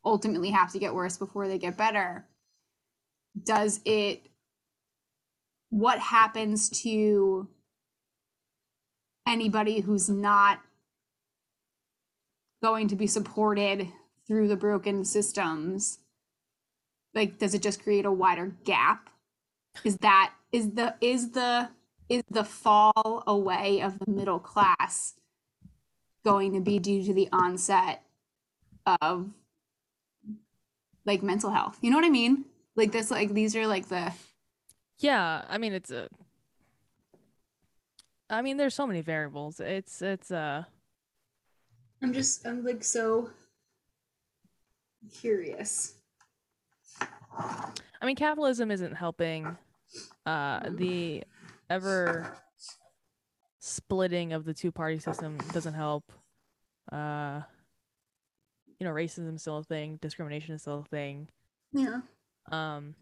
ultimately 0.03 0.49
have 0.49 0.73
to 0.73 0.79
get 0.79 0.93
worse 0.93 1.15
before 1.17 1.47
they 1.47 1.57
get 1.57 1.77
better, 1.77 2.27
does 3.41 3.79
it 3.85 4.29
what 5.73 5.97
happens 5.97 6.69
to 6.69 7.47
anybody 9.27 9.79
who's 9.79 10.07
not 10.07 10.59
going 12.61 12.87
to 12.87 12.95
be 12.95 13.07
supported 13.07 13.87
through 14.27 14.47
the 14.47 14.55
broken 14.55 15.03
systems? 15.03 15.97
Like, 17.15 17.39
does 17.39 17.55
it 17.55 17.63
just 17.63 17.81
create 17.81 18.05
a 18.05 18.11
wider 18.11 18.55
gap? 18.63 19.09
Is 19.83 19.97
that 19.97 20.33
is 20.51 20.73
the 20.73 20.93
is 21.01 21.31
the 21.31 21.69
is 22.07 22.21
the 22.29 22.43
fall 22.43 23.23
away 23.25 23.81
of 23.81 23.97
the 23.97 24.11
middle 24.11 24.39
class 24.39 25.15
going 26.23 26.53
to 26.53 26.59
be 26.59 26.77
due 26.77 27.03
to 27.03 27.15
the 27.15 27.29
onset 27.31 28.03
of 29.01 29.31
like 31.03 31.23
mental 31.23 31.49
health? 31.49 31.79
You 31.81 31.89
know 31.89 31.97
what 31.97 32.05
I 32.05 32.11
mean? 32.11 32.45
Like 32.75 32.91
this 32.91 33.09
like 33.09 33.33
these 33.33 33.55
are 33.55 33.65
like 33.65 33.87
the 33.87 34.13
Yeah, 35.03 35.43
I 35.49 35.57
mean 35.57 35.73
it's 35.73 35.91
a. 35.91 36.07
I 38.29 38.41
mean, 38.41 38.55
there's 38.55 38.73
so 38.73 38.87
many 38.87 39.01
variables. 39.01 39.59
It's 39.59 40.01
it's 40.01 40.31
uh 40.31 40.63
I'm 42.01 42.13
just 42.13 42.47
I'm 42.47 42.63
like 42.63 42.85
so 42.85 43.29
curious. 45.19 45.95
I 47.29 48.05
mean, 48.05 48.15
capitalism 48.15 48.71
isn't 48.71 48.93
helping. 48.93 49.57
Uh, 50.25 50.69
the 50.69 51.25
ever 51.69 52.33
splitting 53.59 54.31
of 54.31 54.45
the 54.45 54.53
two 54.53 54.71
party 54.71 54.99
system 54.99 55.37
doesn't 55.51 55.73
help. 55.73 56.13
Uh, 56.91 57.41
you 58.79 58.87
know, 58.87 58.93
racism 58.93 59.35
is 59.35 59.41
still 59.41 59.57
a 59.57 59.63
thing. 59.63 59.99
Discrimination 60.01 60.55
is 60.55 60.61
still 60.61 60.79
a 60.79 60.89
thing. 60.89 61.27
Yeah. 61.73 61.99
Um, 62.51 62.95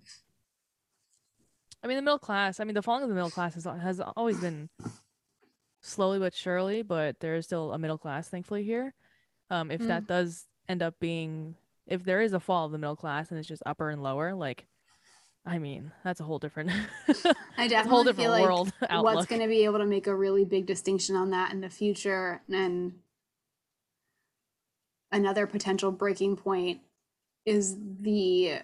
I 1.84 1.88
mean, 1.88 1.98
the 1.98 2.04
middle 2.04 2.20
class. 2.20 2.60
I 2.60 2.64
mean, 2.64 2.76
the 2.76 2.82
falling 2.82 3.04
of 3.04 3.10
the 3.10 3.16
middle 3.16 3.32
class 3.32 3.56
has 3.56 3.66
has 3.66 4.00
always 4.16 4.40
been 4.40 4.70
slowly 5.82 6.20
but 6.20 6.34
surely, 6.34 6.82
but 6.84 7.20
there 7.20 7.36
is 7.36 7.46
still 7.46 7.74
a 7.74 7.78
middle 7.78 7.98
class, 7.98 8.30
thankfully 8.30 8.64
here. 8.64 8.94
Um, 9.50 9.72
if 9.72 9.82
that 9.82 10.08
does 10.08 10.46
end 10.70 10.82
up 10.82 10.96
being, 11.00 11.56
if 11.86 12.04
there 12.04 12.22
is 12.22 12.34
a 12.34 12.40
fall 12.40 12.66
of 12.66 12.72
the 12.72 12.78
middle 12.78 12.96
class 12.96 13.30
and 13.30 13.40
it's 13.40 13.48
just 13.48 13.64
upper 13.66 13.90
and 13.90 14.02
lower, 14.02 14.34
like, 14.34 14.66
I 15.46 15.58
mean, 15.58 15.92
that's 16.04 16.22
a 16.22 16.24
whole 16.24 16.40
different, 16.40 16.70
I 17.58 17.66
a 17.66 17.84
whole 17.84 18.04
different 18.04 18.18
feel 18.18 18.32
like 18.32 18.44
world 18.44 18.72
outlook. 18.90 19.16
what's 19.16 19.28
going 19.28 19.42
to 19.42 19.48
be 19.48 19.66
able 19.66 19.80
to 19.80 19.86
make 19.86 20.08
a 20.08 20.16
really 20.16 20.46
big 20.46 20.68
distinction 20.68 21.16
on 21.16 21.32
that 21.32 21.52
in 21.52 21.62
the 21.62 21.70
future 21.70 22.42
and 22.50 22.94
another 25.12 25.48
potential 25.48 25.92
breaking 25.92 26.38
point 26.38 26.80
is 27.46 27.76
the 28.00 28.60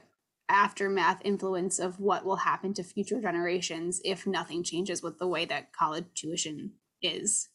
aftermath 0.50 1.22
influence 1.26 1.80
of 1.80 2.00
what 2.00 2.26
will 2.26 2.38
happen 2.38 2.74
to 2.74 2.84
future 2.84 3.20
generations 3.22 4.00
if 4.06 4.26
nothing 4.26 4.64
changes 4.64 5.02
with 5.04 5.20
the 5.20 5.28
way 5.28 5.46
that 5.46 5.74
college 5.74 6.06
tuition 6.16 6.72
is 7.02 7.50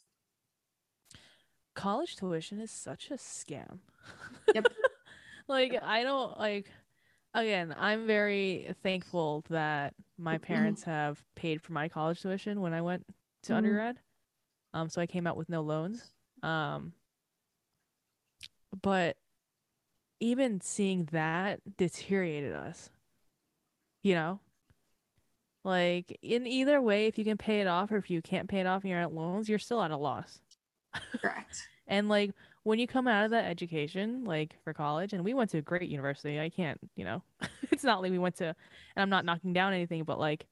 College 1.75 2.17
tuition 2.17 2.61
is 2.61 2.71
such 2.71 3.11
a 3.11 3.15
scam. 3.15 3.79
Yep. 4.55 4.67
like 5.49 5.79
I 5.83 6.03
don't 6.03 6.39
like. 6.39 6.71
Again, 7.35 7.75
I'm 7.79 8.07
very 8.07 8.75
thankful 8.83 9.43
that 9.49 9.95
my 10.19 10.37
parents 10.37 10.83
have 10.83 11.25
paid 11.35 11.63
for 11.63 11.73
my 11.73 11.89
college 11.89 12.21
tuition 12.21 12.61
when 12.61 12.75
I 12.75 12.83
went 12.83 13.07
to 13.45 13.53
Mhm. 13.53 13.57
undergrad. 13.57 13.99
Um, 14.75 14.91
so 14.91 15.01
I 15.01 15.07
came 15.07 15.27
out 15.27 15.39
with 15.39 15.49
no 15.49 15.63
loans. 15.63 16.13
Um, 16.43 16.93
but 18.83 19.17
even 20.23 20.61
seeing 20.63 21.07
that 21.13 21.61
deteriorated 21.77 22.55
us. 22.55 22.91
You 24.03 24.15
know, 24.15 24.41
Like 25.65 26.19
in 26.23 26.47
either 26.47 26.81
way, 26.83 27.07
if 27.07 27.19
you 27.19 27.25
can 27.25 27.39
pay 27.39 27.61
it 27.61 27.67
off 27.69 27.93
or 27.93 27.97
if 27.97 28.11
you 28.11 28.21
can't 28.21 28.49
pay 28.49 28.61
it 28.61 28.67
off 28.67 28.83
and 28.83 28.91
you're 28.91 29.01
at 29.01 29.13
loans, 29.15 29.49
you're 29.49 29.59
still 29.61 29.83
at 29.83 29.91
a 29.91 29.97
loss. 29.97 30.41
Correct. 31.21 31.69
And 31.89 32.09
like 32.09 32.33
when 32.63 32.79
you 32.79 32.87
come 32.87 33.09
out 33.09 33.25
of 33.25 33.33
that 33.33 33.45
education, 33.47 34.25
like 34.25 34.57
for 34.65 34.73
college, 34.73 35.13
and 35.13 35.25
we 35.25 35.35
went 35.35 35.51
to 35.51 35.59
a 35.59 35.63
great 35.63 35.91
university. 35.91 36.41
I 36.41 36.49
can't, 36.49 36.79
you 36.97 37.05
know, 37.05 37.23
it's 37.73 37.85
not 37.85 38.01
like 38.01 38.13
we 38.13 38.19
went 38.19 38.37
to, 38.37 38.47
and 38.47 38.57
I'm 39.03 39.11
not 39.11 39.25
knocking 39.25 39.53
down 39.53 39.75
anything, 39.75 40.05
but 40.05 40.19
like, 40.19 40.47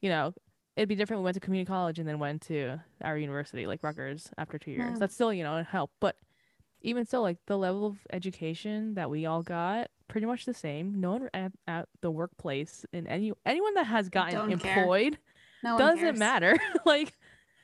you 0.00 0.08
know, 0.08 0.32
it'd 0.76 0.88
be 0.88 0.94
different. 0.94 1.20
We 1.22 1.24
went 1.24 1.34
to 1.34 1.40
community 1.40 1.66
college 1.68 1.98
and 1.98 2.08
then 2.08 2.20
went 2.20 2.42
to 2.42 2.78
our 3.02 3.18
university, 3.18 3.66
like 3.66 3.82
Rutgers, 3.82 4.30
after 4.38 4.58
two 4.58 4.70
years. 4.70 4.94
Yeah. 4.94 4.98
That's 5.00 5.14
still, 5.14 5.32
you 5.32 5.42
know, 5.42 5.58
a 5.58 5.64
help. 5.64 5.90
But 6.00 6.16
even 6.82 7.06
so, 7.06 7.22
like 7.22 7.38
the 7.46 7.58
level 7.58 7.86
of 7.86 7.96
education 8.12 8.94
that 8.94 9.10
we 9.10 9.26
all 9.26 9.42
got, 9.42 9.88
pretty 10.08 10.26
much 10.26 10.44
the 10.44 10.54
same. 10.54 11.00
No 11.00 11.12
one 11.12 11.30
at, 11.34 11.52
at 11.66 11.88
the 12.00 12.10
workplace 12.10 12.84
and 12.92 13.06
any 13.08 13.32
anyone 13.44 13.74
that 13.74 13.86
has 13.86 14.08
gotten 14.08 14.34
Don't 14.34 14.52
employed 14.52 15.18
No 15.62 15.78
doesn't 15.78 15.98
cares. 15.98 16.18
matter. 16.18 16.56
like, 16.86 17.12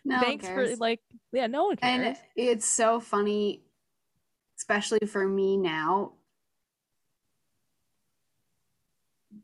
No 0.05 0.21
thanks 0.21 0.47
for 0.47 0.75
like, 0.77 1.01
yeah, 1.33 1.47
no 1.47 1.67
one 1.67 1.77
cares. 1.77 2.07
And 2.07 2.17
it's 2.37 2.67
so 2.67 3.01
funny, 3.01 3.63
especially 4.59 5.07
for 5.07 5.27
me 5.27 5.57
now. 5.57 6.13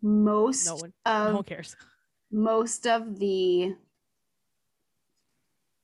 Most 0.03 0.67
no 0.67 0.77
one, 0.77 0.93
of 1.05 1.29
no 1.29 1.35
one 1.37 1.45
cares. 1.45 1.77
most 2.31 2.87
of 2.87 3.19
the 3.19 3.75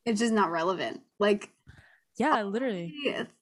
it's 0.04 0.20
just 0.20 0.32
not 0.32 0.50
relevant. 0.50 1.02
Like 1.18 1.50
Yeah, 2.16 2.42
literally. 2.42 2.94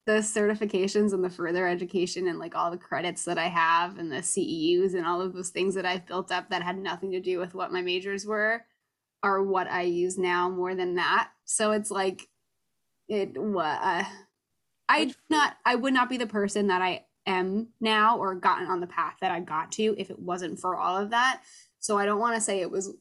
the 0.05 0.15
certifications 0.15 1.13
and 1.13 1.23
the 1.23 1.31
further 1.31 1.67
education 1.69 2.27
and 2.27 2.39
like 2.39 2.57
all 2.57 2.71
the 2.71 2.77
credits 2.77 3.25
that 3.25 3.39
I 3.39 3.47
have 3.47 3.99
and 3.99 4.11
the 4.11 4.17
CEUs 4.17 4.95
and 4.95 5.07
all 5.07 5.21
of 5.21 5.33
those 5.33 5.51
things 5.51 5.75
that 5.77 5.87
I've 5.87 6.07
built 6.07 6.33
up 6.33 6.51
that 6.51 6.63
had 6.63 6.79
nothing 6.79 7.13
to 7.13 7.21
do 7.21 7.39
with 7.39 7.55
what 7.55 7.73
my 7.73 7.83
majors 7.83 8.27
were 8.27 8.65
are 9.23 9.43
what 9.43 9.69
I 9.71 9.83
use 9.83 10.19
now 10.19 10.51
more 10.51 10.75
than 10.75 10.97
that. 10.97 11.31
So 11.45 11.71
it's 11.71 11.91
like 11.91 12.29
it 13.09 13.39
what 13.39 13.79
uh, 13.81 14.05
I 14.89 15.15
not 15.31 15.57
I 15.65 15.77
would 15.77 15.95
not 15.95 16.11
be 16.11 16.17
the 16.17 16.27
person 16.27 16.67
that 16.67 16.83
I 16.83 17.05
am 17.27 17.69
now 17.81 18.19
or 18.19 18.35
gotten 18.35 18.67
on 18.67 18.81
the 18.81 18.87
path 18.87 19.15
that 19.21 19.31
I 19.31 19.41
got 19.41 19.73
to 19.73 19.95
if 19.99 20.11
it 20.11 20.19
wasn't 20.19 20.59
for 20.59 20.77
all 20.77 20.97
of 20.97 21.11
that. 21.11 21.43
So 21.79 21.97
I 21.97 22.07
don't 22.07 22.21
want 22.21 22.35
to 22.35 22.41
say 22.41 22.61
it 22.61 22.71
was 22.71 22.95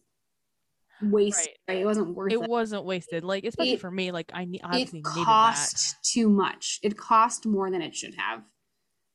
wasted. 1.12 1.54
Right. 1.68 1.80
It 1.80 1.86
wasn't 1.86 2.16
worth 2.16 2.32
It 2.32 2.42
it. 2.42 2.50
wasn't 2.50 2.86
wasted. 2.86 3.24
Like, 3.24 3.44
especially 3.46 3.74
It- 3.74 3.82
for 3.82 3.92
me, 3.92 4.12
like 4.12 4.32
I 4.34 4.46
need 4.46 4.62
obviously 4.64 5.00
It 5.00 5.06
needed 5.06 5.16
that. 5.20 5.26
cost 5.26 5.96
too 6.04 6.30
much. 6.30 6.80
It 6.84 6.98
cost 6.98 7.46
more 7.46 7.70
than 7.72 7.82
it 7.82 7.96
should 7.96 8.16
have. 8.16 8.44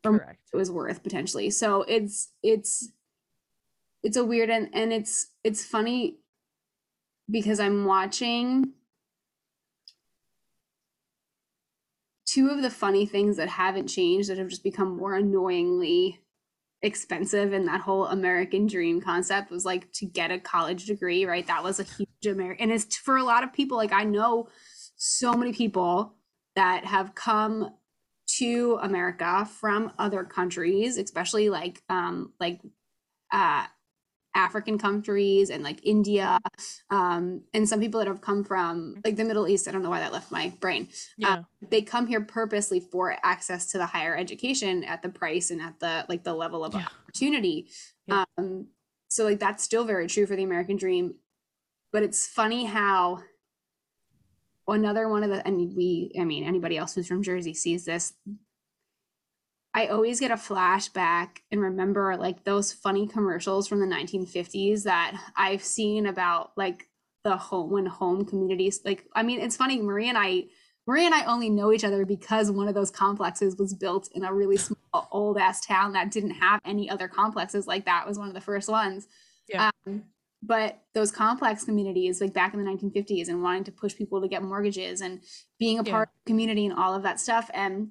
Correct. 0.04 0.40
it 0.52 0.56
was 0.56 0.70
worth 0.70 1.02
potentially. 1.02 1.50
So 1.50 1.82
it's 1.82 2.32
it's 2.42 2.90
it's 4.02 4.16
a 4.16 4.24
weird 4.24 4.48
and 4.48 4.68
and 4.72 4.92
it's 4.92 5.26
it's 5.44 5.64
funny 5.64 6.18
because 7.30 7.58
I'm 7.60 7.84
watching 7.84 8.72
two 12.26 12.48
of 12.48 12.62
the 12.62 12.70
funny 12.70 13.06
things 13.06 13.36
that 13.36 13.48
haven't 13.48 13.88
changed 13.88 14.28
that 14.28 14.38
have 14.38 14.48
just 14.48 14.62
become 14.62 14.96
more 14.96 15.14
annoyingly 15.14 16.20
expensive 16.82 17.52
and 17.52 17.66
that 17.66 17.80
whole 17.80 18.06
American 18.06 18.66
dream 18.66 19.00
concept 19.00 19.50
was 19.50 19.64
like 19.64 19.92
to 19.92 20.06
get 20.06 20.30
a 20.30 20.38
college 20.38 20.86
degree, 20.86 21.24
right? 21.24 21.46
That 21.46 21.64
was 21.64 21.80
a 21.80 21.84
huge 21.84 22.08
American 22.26 22.70
and 22.70 22.72
it's 22.72 22.96
for 22.96 23.16
a 23.16 23.24
lot 23.24 23.44
of 23.44 23.52
people 23.52 23.76
like 23.76 23.92
I 23.92 24.04
know 24.04 24.48
so 24.96 25.32
many 25.32 25.52
people 25.52 26.14
that 26.54 26.84
have 26.84 27.14
come 27.14 27.72
to 28.38 28.78
America 28.82 29.48
from 29.60 29.92
other 29.98 30.24
countries, 30.24 30.98
especially 30.98 31.48
like 31.48 31.82
um 31.88 32.32
like 32.38 32.60
uh 33.32 33.66
African 34.38 34.78
countries 34.78 35.50
and 35.50 35.64
like 35.64 35.80
India, 35.84 36.38
um, 36.90 37.42
and 37.52 37.68
some 37.68 37.80
people 37.80 37.98
that 37.98 38.06
have 38.06 38.20
come 38.20 38.44
from 38.44 38.94
like 39.04 39.16
the 39.16 39.24
Middle 39.24 39.48
East. 39.48 39.66
I 39.66 39.72
don't 39.72 39.82
know 39.82 39.90
why 39.90 39.98
that 40.00 40.12
left 40.12 40.30
my 40.30 40.52
brain. 40.60 40.88
Yeah. 41.18 41.42
They 41.68 41.82
come 41.82 42.06
here 42.06 42.20
purposely 42.20 42.80
for 42.80 43.16
access 43.24 43.66
to 43.72 43.78
the 43.78 43.86
higher 43.86 44.16
education 44.16 44.84
at 44.84 45.02
the 45.02 45.08
price 45.08 45.50
and 45.50 45.60
at 45.60 45.80
the 45.80 46.06
like 46.08 46.22
the 46.22 46.34
level 46.34 46.64
of 46.64 46.72
Yeah. 46.74 46.86
opportunity. 47.02 47.68
Yeah. 48.06 48.24
Um, 48.38 48.68
so 49.08 49.24
like 49.24 49.40
that's 49.40 49.64
still 49.64 49.84
very 49.84 50.06
true 50.06 50.26
for 50.26 50.36
the 50.36 50.44
American 50.44 50.76
dream. 50.76 51.14
But 51.92 52.04
it's 52.04 52.28
funny 52.28 52.64
how 52.66 53.22
another 54.68 55.08
one 55.08 55.24
of 55.24 55.30
the 55.30 55.44
and 55.46 55.74
we 55.74 56.12
I 56.20 56.24
mean 56.24 56.44
anybody 56.44 56.76
else 56.76 56.94
who's 56.94 57.08
from 57.08 57.22
Jersey 57.24 57.54
sees 57.54 57.84
this. 57.84 58.12
I 59.74 59.86
always 59.88 60.18
get 60.18 60.30
a 60.30 60.34
flashback 60.36 61.38
and 61.52 61.60
remember 61.60 62.16
like 62.16 62.44
those 62.44 62.72
funny 62.72 63.06
commercials 63.06 63.68
from 63.68 63.80
the 63.80 63.86
1950s 63.86 64.84
that 64.84 65.20
I've 65.36 65.62
seen 65.62 66.06
about 66.06 66.52
like 66.56 66.88
the 67.24 67.36
home 67.36 67.70
when 67.70 67.86
home 67.86 68.24
communities 68.24 68.80
like 68.84 69.04
I 69.14 69.22
mean 69.22 69.40
it's 69.40 69.56
funny 69.56 69.80
Marie 69.80 70.08
and 70.08 70.16
I 70.18 70.44
Marie 70.86 71.04
and 71.04 71.14
I 71.14 71.26
only 71.26 71.50
know 71.50 71.72
each 71.72 71.84
other 71.84 72.06
because 72.06 72.50
one 72.50 72.66
of 72.66 72.74
those 72.74 72.90
complexes 72.90 73.56
was 73.58 73.74
built 73.74 74.08
in 74.12 74.24
a 74.24 74.32
really 74.32 74.56
small 74.56 74.78
old 75.12 75.36
ass 75.36 75.64
town 75.64 75.92
that 75.92 76.10
didn't 76.10 76.30
have 76.30 76.60
any 76.64 76.88
other 76.88 77.08
complexes 77.08 77.66
like 77.66 77.84
that 77.84 78.06
was 78.06 78.18
one 78.18 78.28
of 78.28 78.34
the 78.34 78.40
first 78.40 78.68
ones. 78.70 79.06
Yeah. 79.48 79.70
Um, 79.86 80.04
but 80.42 80.80
those 80.94 81.10
complex 81.10 81.64
communities 81.64 82.20
like 82.20 82.32
back 82.32 82.54
in 82.54 82.64
the 82.64 82.70
1950s 82.70 83.28
and 83.28 83.42
wanting 83.42 83.64
to 83.64 83.72
push 83.72 83.94
people 83.94 84.20
to 84.22 84.28
get 84.28 84.42
mortgages 84.42 85.00
and 85.02 85.20
being 85.58 85.78
a 85.78 85.82
Yeah. 85.82 85.92
part 85.92 86.08
of 86.08 86.14
the 86.24 86.30
community 86.30 86.64
and 86.64 86.78
all 86.78 86.94
of 86.94 87.02
that 87.02 87.20
stuff 87.20 87.50
and 87.52 87.90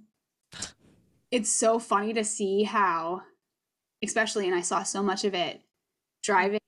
it's 1.32 1.49
so 1.49 1.80
funny 1.80 2.13
to 2.13 2.23
see 2.23 2.63
how 2.63 3.21
especially 4.03 4.45
and 4.45 4.55
i 4.55 4.61
saw 4.61 4.84
so 4.84 5.01
much 5.03 5.23
of 5.23 5.34
it 5.34 5.61
driving 6.23 6.59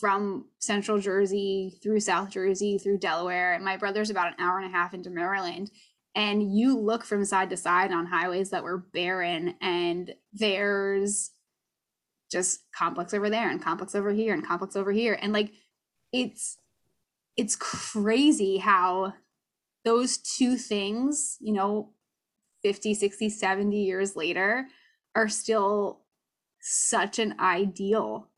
from 0.00 0.46
central 0.58 0.98
jersey 0.98 1.78
through 1.82 2.00
south 2.00 2.30
jersey 2.30 2.78
through 2.78 2.98
delaware 2.98 3.54
and 3.54 3.64
my 3.64 3.76
brother's 3.76 4.10
about 4.10 4.28
an 4.28 4.34
hour 4.38 4.58
and 4.58 4.66
a 4.66 4.76
half 4.76 4.94
into 4.94 5.10
maryland 5.10 5.70
and 6.14 6.56
you 6.56 6.78
look 6.78 7.04
from 7.04 7.24
side 7.24 7.50
to 7.50 7.56
side 7.56 7.92
on 7.92 8.06
highways 8.06 8.50
that 8.50 8.64
were 8.64 8.78
barren 8.78 9.54
and 9.60 10.14
there's 10.32 11.30
just 12.30 12.60
complex 12.74 13.14
over 13.14 13.30
there 13.30 13.50
and 13.50 13.62
complex 13.62 13.94
over 13.94 14.10
here 14.10 14.34
and 14.34 14.46
complex 14.46 14.76
over 14.76 14.92
here 14.92 15.18
and 15.20 15.32
like 15.32 15.52
it's 16.12 16.58
it's 17.36 17.54
crazy 17.54 18.56
how 18.56 19.12
those 19.84 20.18
two 20.18 20.56
things 20.56 21.36
you 21.40 21.52
know 21.52 21.90
50 22.66 22.94
60 22.94 23.28
70 23.30 23.80
years 23.80 24.16
later 24.16 24.66
are 25.14 25.28
still 25.28 26.00
such 26.60 27.20
an 27.20 27.36
ideal 27.38 28.28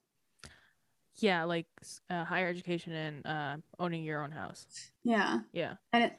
Yeah, 1.16 1.44
like 1.44 1.64
uh, 2.10 2.24
higher 2.24 2.46
education 2.46 2.92
and 2.92 3.26
uh, 3.26 3.56
owning 3.78 4.04
your 4.04 4.22
own 4.22 4.30
house. 4.32 4.66
yeah 5.02 5.38
Yeah. 5.54 5.76
and 5.94 6.04
it 6.04 6.12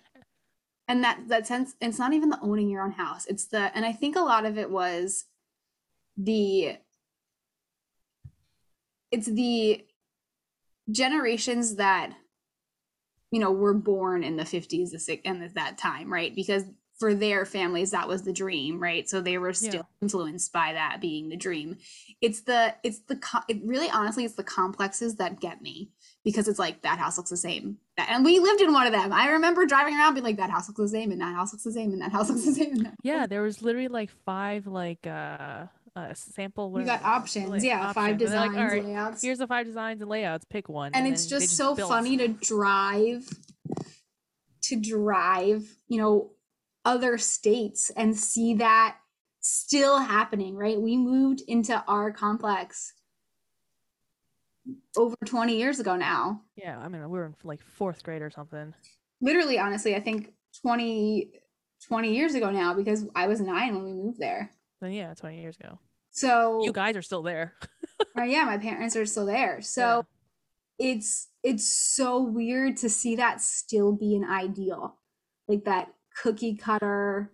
and 0.87 1.03
that 1.03 1.19
that 1.27 1.45
sense 1.45 1.75
it's 1.79 1.99
not 1.99 2.13
even 2.13 2.29
the 2.29 2.39
owning 2.41 2.67
your 2.67 2.81
own 2.81 2.93
house 2.93 3.27
it's 3.27 3.45
the 3.45 3.69
and 3.75 3.85
i 3.85 3.91
think 3.91 4.15
a 4.15 4.21
lot 4.21 4.43
of 4.43 4.57
it 4.57 4.71
was 4.71 5.25
the 6.17 6.77
it's 9.11 9.27
the 9.27 9.85
generations 10.89 11.75
that 11.75 12.13
you 13.29 13.39
know 13.39 13.51
were 13.51 13.75
born 13.75 14.23
in 14.23 14.35
the 14.35 14.43
50s 14.43 14.89
the 14.89 14.99
six 14.99 15.21
and 15.25 15.47
that 15.53 15.77
time 15.77 16.11
right 16.11 16.33
because 16.33 16.63
for 16.99 17.13
their 17.15 17.45
families 17.45 17.91
that 17.91 18.07
was 18.07 18.23
the 18.23 18.33
dream 18.33 18.79
right 18.79 19.07
so 19.09 19.21
they 19.21 19.37
were 19.37 19.53
still 19.53 19.73
Yeah. 19.73 19.81
influenced 20.01 20.51
by 20.51 20.73
that 20.73 20.99
being 20.99 21.29
the 21.29 21.37
dream 21.37 21.77
it's 22.21 22.41
the 22.41 22.75
it's 22.83 22.99
the 23.07 23.17
it 23.47 23.61
really 23.63 23.89
honestly 23.89 24.25
it's 24.25 24.35
the 24.35 24.43
complexes 24.43 25.15
that 25.15 25.39
get 25.39 25.61
me 25.61 25.91
because 26.25 26.47
it's 26.49 26.59
like 26.59 26.81
that 26.81 26.99
house 26.99 27.17
looks 27.17 27.29
the 27.29 27.37
same 27.37 27.77
and 27.97 28.25
we 28.25 28.39
lived 28.39 28.61
in 28.61 28.73
one 28.73 28.85
of 28.85 28.91
them 28.93 29.13
i 29.13 29.29
remember 29.29 29.65
driving 29.65 29.95
around 29.95 30.13
being 30.13 30.23
like 30.25 30.37
that 30.37 30.49
house 30.49 30.67
looks 30.67 30.79
the 30.81 30.89
same 30.89 31.11
and 31.11 31.21
that 31.21 31.33
house 31.33 31.53
looks 31.53 31.63
the 31.63 31.71
same 31.71 31.91
and 31.93 32.01
that 32.01 32.11
house 32.11 32.29
looks 32.29 32.43
the 32.45 32.51
same 32.53 32.87
Yeah, 33.03 33.25
there 33.27 33.41
was 33.41 33.61
literally 33.61 33.87
like 33.87 34.09
five 34.25 34.67
like 34.67 35.07
uh 35.07 35.65
uh 35.95 36.13
sample 36.13 36.71
you 36.79 36.85
got 36.85 37.03
options 37.03 37.49
like, 37.49 37.63
yeah 37.63 37.91
five 37.93 38.11
and 38.11 38.19
designs 38.19 38.55
like, 38.55 38.67
right, 38.71 38.83
layouts 38.85 39.21
here's 39.21 39.39
the 39.39 39.47
five 39.47 39.65
designs 39.65 40.01
and 40.01 40.09
layouts. 40.09 40.45
Pick 40.49 40.69
one. 40.69 40.91
and 40.93 41.07
it's 41.07 41.25
then 41.25 41.39
just 41.39 41.55
so 41.57 41.75
built. 41.75 41.89
funny 41.89 42.15
to 42.17 42.27
drive 42.27 43.25
to 44.61 44.75
drive 44.75 45.63
you 45.87 45.97
know 45.97 46.31
other 46.89 47.17
states 47.17 47.91
and 47.95 48.15
see 48.17 48.55
that 48.55 48.97
still 49.41 49.99
happening 49.99 50.55
right 50.55 50.79
we 50.81 50.97
moved 50.97 51.41
into 51.47 51.75
our 51.87 52.11
complex 52.11 52.93
over 54.97 55.15
20 55.25 55.55
years 55.57 55.79
ago 55.79 55.95
now 55.95 56.41
Yeah, 56.55 56.77
I 56.79 56.87
mean 56.87 57.01
we 57.09 57.17
were 57.19 57.25
in 57.25 57.35
like 57.43 57.61
fourth 57.61 58.03
grade 58.03 58.21
or 58.21 58.29
something. 58.29 58.73
literally 59.21 59.57
honestly 59.59 59.95
i 59.95 59.99
think 59.99 60.33
20 60.61 61.31
20 61.87 62.13
years 62.15 62.33
ago 62.35 62.49
now 62.51 62.73
because 62.73 63.05
i 63.15 63.27
was 63.27 63.39
nine 63.39 63.73
when 63.75 63.83
we 63.85 63.93
moved 63.93 64.19
there 64.19 64.51
Then 64.81 64.91
yeah, 64.91 65.13
twenty 65.13 65.39
years 65.41 65.55
ago. 65.59 65.79
so 66.11 66.63
You 66.63 66.73
guys 66.73 66.95
are 66.97 67.01
still 67.01 67.23
there. 67.23 67.53
uh, 68.17 68.23
yeah 68.23 68.43
my 68.45 68.57
parents 68.57 68.95
are 68.95 69.05
still 69.05 69.25
there 69.25 69.61
so 69.61 70.05
it's 70.77 71.27
it's 71.43 71.67
so 71.67 72.21
weird 72.21 72.77
to 72.77 72.89
see 72.89 73.15
that 73.15 73.41
still 73.41 73.91
be 73.93 74.15
an 74.15 74.25
ideal 74.25 74.97
like 75.47 75.63
that 75.65 75.85
cookie 76.21 76.55
cutter 76.55 77.31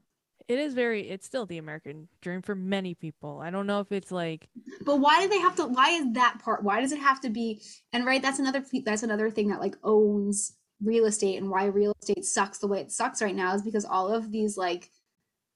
It 0.48 0.60
is 0.60 0.74
very. 0.76 1.10
It's 1.10 1.26
still 1.26 1.46
the 1.48 1.58
American 1.58 2.08
dream 2.22 2.42
for 2.44 2.54
many 2.54 2.94
people. 2.94 3.42
I 3.42 3.50
don't 3.50 3.66
know 3.66 3.80
if 3.80 3.92
it's 3.92 4.12
like 4.12 4.48
But 4.86 4.98
why 4.98 5.22
do 5.24 5.30
they 5.30 5.40
have 5.40 5.56
to? 5.56 5.66
Why 5.66 5.90
is 5.90 6.06
that 6.14 6.40
part? 6.44 6.64
Why 6.64 6.82
does 6.82 6.92
it 6.92 7.00
have 7.00 7.20
to 7.22 7.30
be? 7.30 7.62
And 7.94 8.06
right, 8.06 8.22
that's 8.22 8.40
another 8.40 8.64
that's 8.86 9.04
another 9.04 9.32
thing 9.32 9.48
that 9.50 9.60
like 9.60 9.76
owns 9.84 10.56
real 10.84 11.06
estate 11.06 11.38
and 11.38 11.50
why 11.50 11.66
real 11.66 11.96
estate 12.02 12.26
sucks 12.26 12.60
the 12.60 12.68
way 12.68 12.80
it 12.80 12.92
sucks 12.92 13.22
right 13.22 13.36
now 13.36 13.56
is 13.56 13.62
because 13.62 13.86
all 13.86 14.14
of 14.14 14.32
these 14.32 14.58
like 14.58 14.92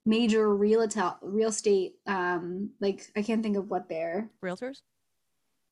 major 0.06 0.56
real 0.56 0.82
estate 0.82 1.14
real 1.22 1.50
estate 1.50 1.94
um 2.08 2.72
like 2.80 3.06
I 3.16 3.22
can't 3.22 3.44
think 3.44 3.58
of 3.58 3.70
what 3.70 3.90
they're 3.90 4.32
realtors. 4.44 4.82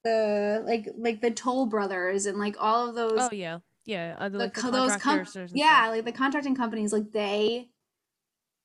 the 0.04 0.62
like 0.66 0.90
like 0.98 1.22
the 1.22 1.32
Toll 1.32 1.66
Brothers 1.66 2.26
and 2.26 2.38
like 2.38 2.56
all 2.60 2.90
of 2.90 2.96
those 2.96 3.20
Oh 3.20 3.30
yeah, 3.32 3.60
yeah. 3.88 4.16
Uh, 4.20 4.30
the 4.30 4.38
like 4.38 4.54
the 4.54 4.62
co- 4.62 4.72
those 4.72 4.92
com- 4.92 5.00
contractors 5.00 5.52
yeah 5.56 5.84
stuff. 5.84 5.92
like 5.96 6.06
the 6.06 6.12
contracting 6.12 6.56
companies 6.56 6.94
like 6.94 7.12
they 7.12 7.70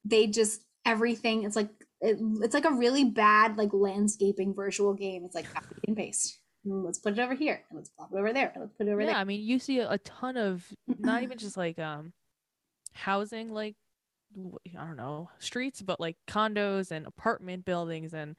they 0.04 0.26
just 0.26 0.60
everything 0.84 1.44
it's 1.44 1.56
like 1.56 1.70
it, 2.00 2.18
it's 2.42 2.52
like 2.54 2.66
a 2.66 2.72
really 2.72 3.04
bad 3.04 3.56
like 3.56 3.72
landscaping 3.72 4.52
virtual 4.52 4.92
game 4.92 5.24
it's 5.24 5.34
like 5.34 5.50
copy 5.54 5.76
and 5.86 5.96
paste 5.96 6.38
Mm, 6.66 6.84
let's 6.84 6.98
put 6.98 7.14
it 7.14 7.18
over 7.18 7.34
here 7.34 7.60
and 7.70 7.76
let's 7.76 7.90
pop 7.90 8.10
it 8.12 8.16
over 8.16 8.32
there 8.32 8.52
let's 8.56 8.72
put 8.74 8.86
it 8.86 8.92
over 8.92 9.00
yeah, 9.00 9.08
there 9.08 9.16
I 9.16 9.24
mean, 9.24 9.40
you 9.40 9.58
see 9.58 9.80
a, 9.80 9.90
a 9.90 9.98
ton 9.98 10.36
of 10.36 10.64
not 10.86 11.24
even 11.24 11.36
just 11.38 11.56
like 11.56 11.78
um 11.80 12.12
housing, 12.92 13.52
like 13.52 13.74
i 14.78 14.86
don't 14.86 14.96
know 14.96 15.28
streets, 15.40 15.82
but 15.82 15.98
like 15.98 16.16
condos 16.28 16.92
and 16.92 17.04
apartment 17.06 17.64
buildings, 17.64 18.14
and 18.14 18.36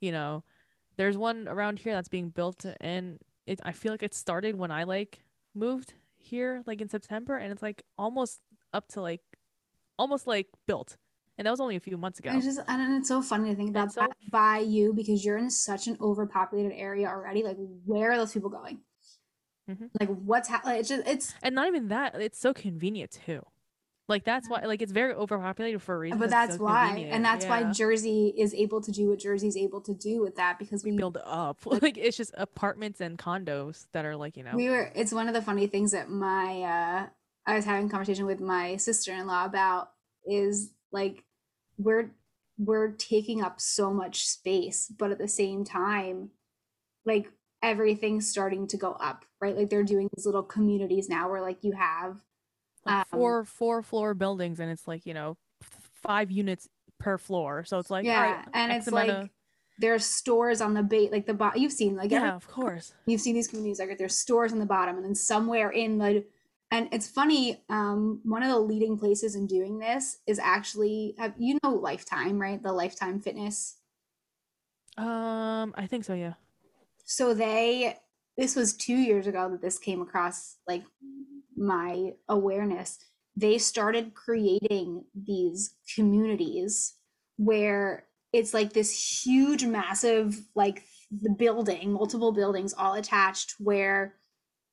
you 0.00 0.12
know, 0.12 0.44
there's 0.96 1.16
one 1.16 1.48
around 1.48 1.80
here 1.80 1.94
that's 1.94 2.08
being 2.08 2.28
built, 2.28 2.64
and 2.80 3.18
it 3.44 3.58
I 3.64 3.72
feel 3.72 3.92
like 3.92 4.04
it 4.04 4.14
started 4.14 4.56
when 4.56 4.70
I 4.70 4.84
like 4.84 5.24
moved 5.52 5.94
here, 6.24 6.62
like 6.66 6.80
in 6.80 6.88
September, 6.88 7.36
and 7.36 7.52
it's 7.52 7.62
like 7.62 7.82
almost 7.98 8.40
up 8.72 8.88
to 8.88 9.00
like 9.00 9.20
almost 9.98 10.26
like 10.26 10.48
built, 10.66 10.96
and 11.38 11.46
that 11.46 11.50
was 11.50 11.60
only 11.60 11.76
a 11.76 11.80
few 11.80 11.96
months 11.96 12.18
ago. 12.18 12.30
I 12.30 12.40
just 12.40 12.60
I 12.68 12.76
don't 12.76 12.90
know 12.90 12.96
it's 12.98 13.08
so 13.08 13.22
funny 13.22 13.50
to 13.50 13.56
think 13.56 13.70
about 13.70 13.92
so- 13.92 14.00
that 14.00 14.10
by 14.30 14.58
you 14.58 14.92
because 14.92 15.24
you're 15.24 15.38
in 15.38 15.50
such 15.50 15.86
an 15.86 15.96
overpopulated 16.00 16.72
area 16.74 17.06
already 17.08 17.42
like 17.42 17.56
where 17.84 18.12
are 18.12 18.16
those 18.16 18.32
people 18.32 18.50
going 18.50 18.80
Mhm. 19.70 19.88
like 19.98 20.08
what's 20.08 20.48
ha- 20.48 20.60
like, 20.64 20.80
it's 20.80 20.88
just 20.90 21.06
it's 21.06 21.34
And 21.42 21.54
not 21.54 21.68
even 21.68 21.88
that, 21.88 22.14
it's 22.20 22.38
so 22.38 22.52
convenient 22.52 23.12
too. 23.12 23.42
Like 24.06 24.24
that's 24.24 24.48
why 24.50 24.60
like 24.66 24.82
it's 24.82 24.92
very 24.92 25.14
overpopulated 25.14 25.80
for 25.80 25.94
a 25.94 25.98
reason. 25.98 26.18
But 26.18 26.28
that's 26.28 26.56
so 26.56 26.64
why 26.64 26.88
convenient. 26.88 27.14
and 27.14 27.24
that's 27.24 27.46
why 27.46 27.72
Jersey 27.72 28.34
is 28.36 28.52
able 28.52 28.82
to 28.82 28.92
do 28.92 29.08
what 29.08 29.18
Jersey's 29.18 29.56
able 29.56 29.80
to 29.82 29.94
do 29.94 30.20
with 30.20 30.36
that 30.36 30.58
because 30.58 30.84
we 30.84 30.92
we 30.92 30.98
build 30.98 31.18
up. 31.24 31.58
Like 31.66 31.96
it's 31.96 32.16
just 32.16 32.34
apartments 32.36 33.00
and 33.00 33.18
condos 33.18 33.86
that 33.92 34.04
are 34.04 34.16
like, 34.16 34.36
you 34.36 34.44
know. 34.44 34.52
We 34.54 34.68
were 34.68 34.92
it's 34.94 35.12
one 35.12 35.28
of 35.28 35.34
the 35.34 35.42
funny 35.42 35.66
things 35.66 35.92
that 35.92 36.10
my 36.10 36.62
uh 36.62 37.06
I 37.46 37.54
was 37.56 37.64
having 37.64 37.86
a 37.86 37.90
conversation 37.90 38.26
with 38.26 38.40
my 38.40 38.76
sister-in-law 38.76 39.46
about 39.46 39.90
is 40.26 40.70
like 40.92 41.24
we're 41.78 42.10
we're 42.58 42.92
taking 42.92 43.42
up 43.42 43.60
so 43.60 43.92
much 43.92 44.26
space, 44.26 44.92
but 44.98 45.10
at 45.10 45.18
the 45.18 45.28
same 45.28 45.64
time, 45.64 46.30
like 47.04 47.32
everything's 47.62 48.28
starting 48.28 48.66
to 48.68 48.76
go 48.76 48.92
up, 48.92 49.24
right? 49.40 49.56
Like 49.56 49.70
they're 49.70 49.82
doing 49.82 50.08
these 50.14 50.26
little 50.26 50.42
communities 50.42 51.08
now 51.08 51.30
where 51.30 51.40
like 51.40 51.64
you 51.64 51.72
have 51.72 52.20
like 52.86 52.96
um, 52.96 53.04
four 53.10 53.44
four 53.44 53.82
floor 53.82 54.14
buildings 54.14 54.60
and 54.60 54.70
it's 54.70 54.86
like, 54.88 55.06
you 55.06 55.14
know, 55.14 55.36
five 56.02 56.30
units 56.30 56.68
per 56.98 57.18
floor. 57.18 57.64
So 57.64 57.78
it's 57.78 57.90
like 57.90 58.04
yeah, 58.04 58.20
right, 58.36 58.44
and 58.54 58.72
X 58.72 58.86
it's 58.86 58.92
like 58.92 59.10
of- 59.10 59.30
there's 59.78 60.04
stores 60.04 60.60
on 60.60 60.74
the 60.74 60.82
bait 60.84 61.10
like 61.10 61.26
the 61.26 61.34
bot 61.34 61.58
you've 61.58 61.72
seen 61.72 61.96
like 61.96 62.12
every 62.12 62.28
yeah, 62.28 62.36
of 62.36 62.46
course. 62.46 62.94
you've 63.06 63.20
seen 63.20 63.34
these 63.34 63.48
communities 63.48 63.80
like 63.80 63.98
there's 63.98 64.16
stores 64.16 64.52
on 64.52 64.60
the 64.60 64.66
bottom 64.66 64.96
and 64.96 65.04
then 65.04 65.16
somewhere 65.16 65.70
in 65.70 65.98
the 65.98 66.24
and 66.70 66.88
it's 66.92 67.08
funny 67.08 67.60
um 67.68 68.20
one 68.24 68.44
of 68.44 68.48
the 68.50 68.58
leading 68.58 68.96
places 68.96 69.34
in 69.34 69.48
doing 69.48 69.80
this 69.80 70.18
is 70.28 70.38
actually 70.38 71.16
you 71.38 71.58
know 71.64 71.70
lifetime 71.70 72.40
right 72.40 72.62
the 72.62 72.72
lifetime 72.72 73.20
fitness 73.20 73.78
Um, 74.96 75.74
I 75.76 75.88
think 75.88 76.04
so, 76.04 76.14
yeah. 76.14 76.34
so 77.04 77.34
they 77.34 77.96
this 78.36 78.54
was 78.54 78.74
two 78.76 78.94
years 78.96 79.26
ago 79.26 79.50
that 79.50 79.60
this 79.60 79.78
came 79.80 80.00
across 80.00 80.56
like 80.68 80.84
my 81.64 82.10
awareness 82.28 82.98
they 83.36 83.58
started 83.58 84.14
creating 84.14 85.04
these 85.14 85.74
communities 85.94 86.94
where 87.36 88.04
it's 88.32 88.54
like 88.54 88.72
this 88.72 89.24
huge 89.24 89.64
massive 89.64 90.40
like 90.54 90.84
the 91.10 91.30
building 91.30 91.92
multiple 91.92 92.32
buildings 92.32 92.74
all 92.76 92.94
attached 92.94 93.54
where 93.58 94.14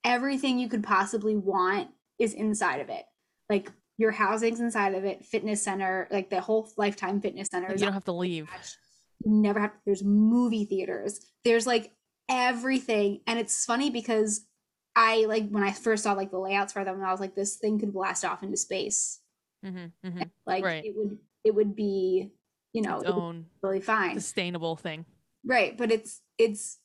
everything 0.03 0.59
you 0.59 0.67
could 0.67 0.83
possibly 0.83 1.35
want 1.35 1.89
is 2.19 2.33
inside 2.33 2.79
of 2.81 2.89
it 2.89 3.05
like 3.49 3.71
your 3.97 4.11
housing's 4.11 4.59
inside 4.59 4.93
of 4.95 5.05
it 5.05 5.25
fitness 5.25 5.61
center 5.63 6.07
like 6.11 6.29
the 6.29 6.41
whole 6.41 6.69
lifetime 6.77 7.21
fitness 7.21 7.49
center 7.49 7.69
Like, 7.69 7.79
you 7.79 7.85
don't 7.85 7.93
have 7.93 8.05
to 8.05 8.11
leave. 8.11 8.47
attached. 8.47 8.77
You 9.25 9.31
never 9.31 9.59
have 9.59 9.71
there's 9.85 10.03
movie 10.03 10.65
theaters 10.65 11.19
there's 11.43 11.67
like 11.67 11.91
everything 12.29 13.21
and 13.27 13.37
it's 13.39 13.65
funny 13.65 13.89
because 13.89 14.41
i 14.95 15.25
like 15.25 15.47
when 15.49 15.63
i 15.63 15.71
first 15.71 16.03
saw 16.03 16.13
like 16.13 16.31
the 16.31 16.37
layouts 16.39 16.73
for 16.73 16.83
them 16.83 17.03
i 17.03 17.11
was 17.11 17.19
like 17.19 17.35
this 17.35 17.55
thing 17.57 17.79
could 17.79 17.93
blast 17.93 18.25
off 18.25 18.43
into 18.43 18.57
space 18.57 19.19
Mm-hmm, 19.65 20.07
mm-hmm. 20.07 20.21
like 20.47 20.63
Right. 20.65 20.83
it 20.85 20.93
would 20.95 21.19
it 21.43 21.53
would 21.53 21.75
be 21.75 22.31
you 22.73 22.81
know 22.81 22.99
Its 23.01 23.09
own 23.09 23.45
really 23.61 23.79
fine 23.81 24.15
sustainable 24.19 24.75
thing. 24.75 25.05
right 25.45 25.77
but 25.77 25.91
it's 25.91 26.21
it's 26.39 26.79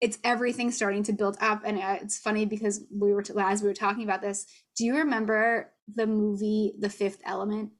it's 0.00 0.18
everything 0.24 0.70
starting 0.72 1.02
to 1.04 1.12
build 1.12 1.36
up 1.40 1.62
and 1.64 1.78
uh, 1.78 1.98
it's 2.02 2.18
funny 2.18 2.44
because 2.44 2.84
we 2.90 3.12
were 3.12 3.22
t- 3.22 3.32
as 3.38 3.62
we 3.62 3.68
were 3.68 3.74
talking 3.74 4.02
about 4.02 4.20
this 4.20 4.46
do 4.76 4.84
you 4.84 4.96
remember 4.96 5.72
the 5.94 6.06
movie 6.08 6.74
the 6.80 6.90
fifth 6.90 7.20
element 7.24 7.70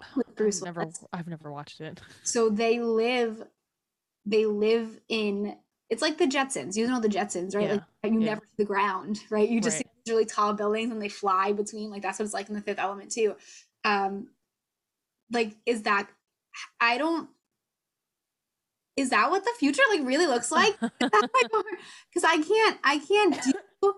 with 0.16 0.34
bruce 0.36 0.60
I've 0.62 0.66
never 0.66 0.80
Willis? 0.82 1.04
I've 1.12 1.26
never 1.28 1.50
watched 1.52 1.80
it. 1.80 2.00
so 2.22 2.50
they 2.50 2.78
live 2.80 3.42
they 4.26 4.46
live 4.46 5.00
in 5.08 5.56
it's 5.90 6.02
like 6.02 6.18
the 6.18 6.26
jetsons. 6.26 6.76
You 6.76 6.86
know 6.88 7.00
the 7.00 7.08
jetsons 7.08 7.54
right? 7.54 7.80
Like 8.02 8.12
you 8.12 8.20
yeah. 8.20 8.26
never 8.30 8.40
see 8.42 8.54
the 8.58 8.64
ground 8.64 9.20
right? 9.30 9.48
You 9.48 9.60
just 9.60 9.76
Right. 9.78 9.86
see 9.86 9.90
these 10.04 10.12
really 10.12 10.24
tall 10.26 10.52
buildings 10.54 10.90
and 10.92 11.00
they 11.00 11.08
fly 11.08 11.52
between 11.52 11.90
like 11.90 12.02
that's 12.02 12.18
what 12.18 12.24
it's 12.24 12.34
like 12.34 12.48
in 12.48 12.54
the 12.54 12.60
fifth 12.60 12.78
element 12.78 13.10
too. 13.12 13.36
Um 13.84 14.28
like 15.32 15.56
is 15.66 15.82
that 15.82 16.08
i 16.80 16.98
don't 16.98 17.28
is 18.96 19.10
that 19.10 19.30
what 19.30 19.44
the 19.44 19.50
future 19.58 19.82
like 19.90 20.06
really 20.06 20.26
looks 20.26 20.50
like? 20.52 20.74
Because 20.80 22.24
i 22.24 22.40
can't 22.46 22.78
i 22.84 22.98
can't 22.98 23.42
do 23.42 23.94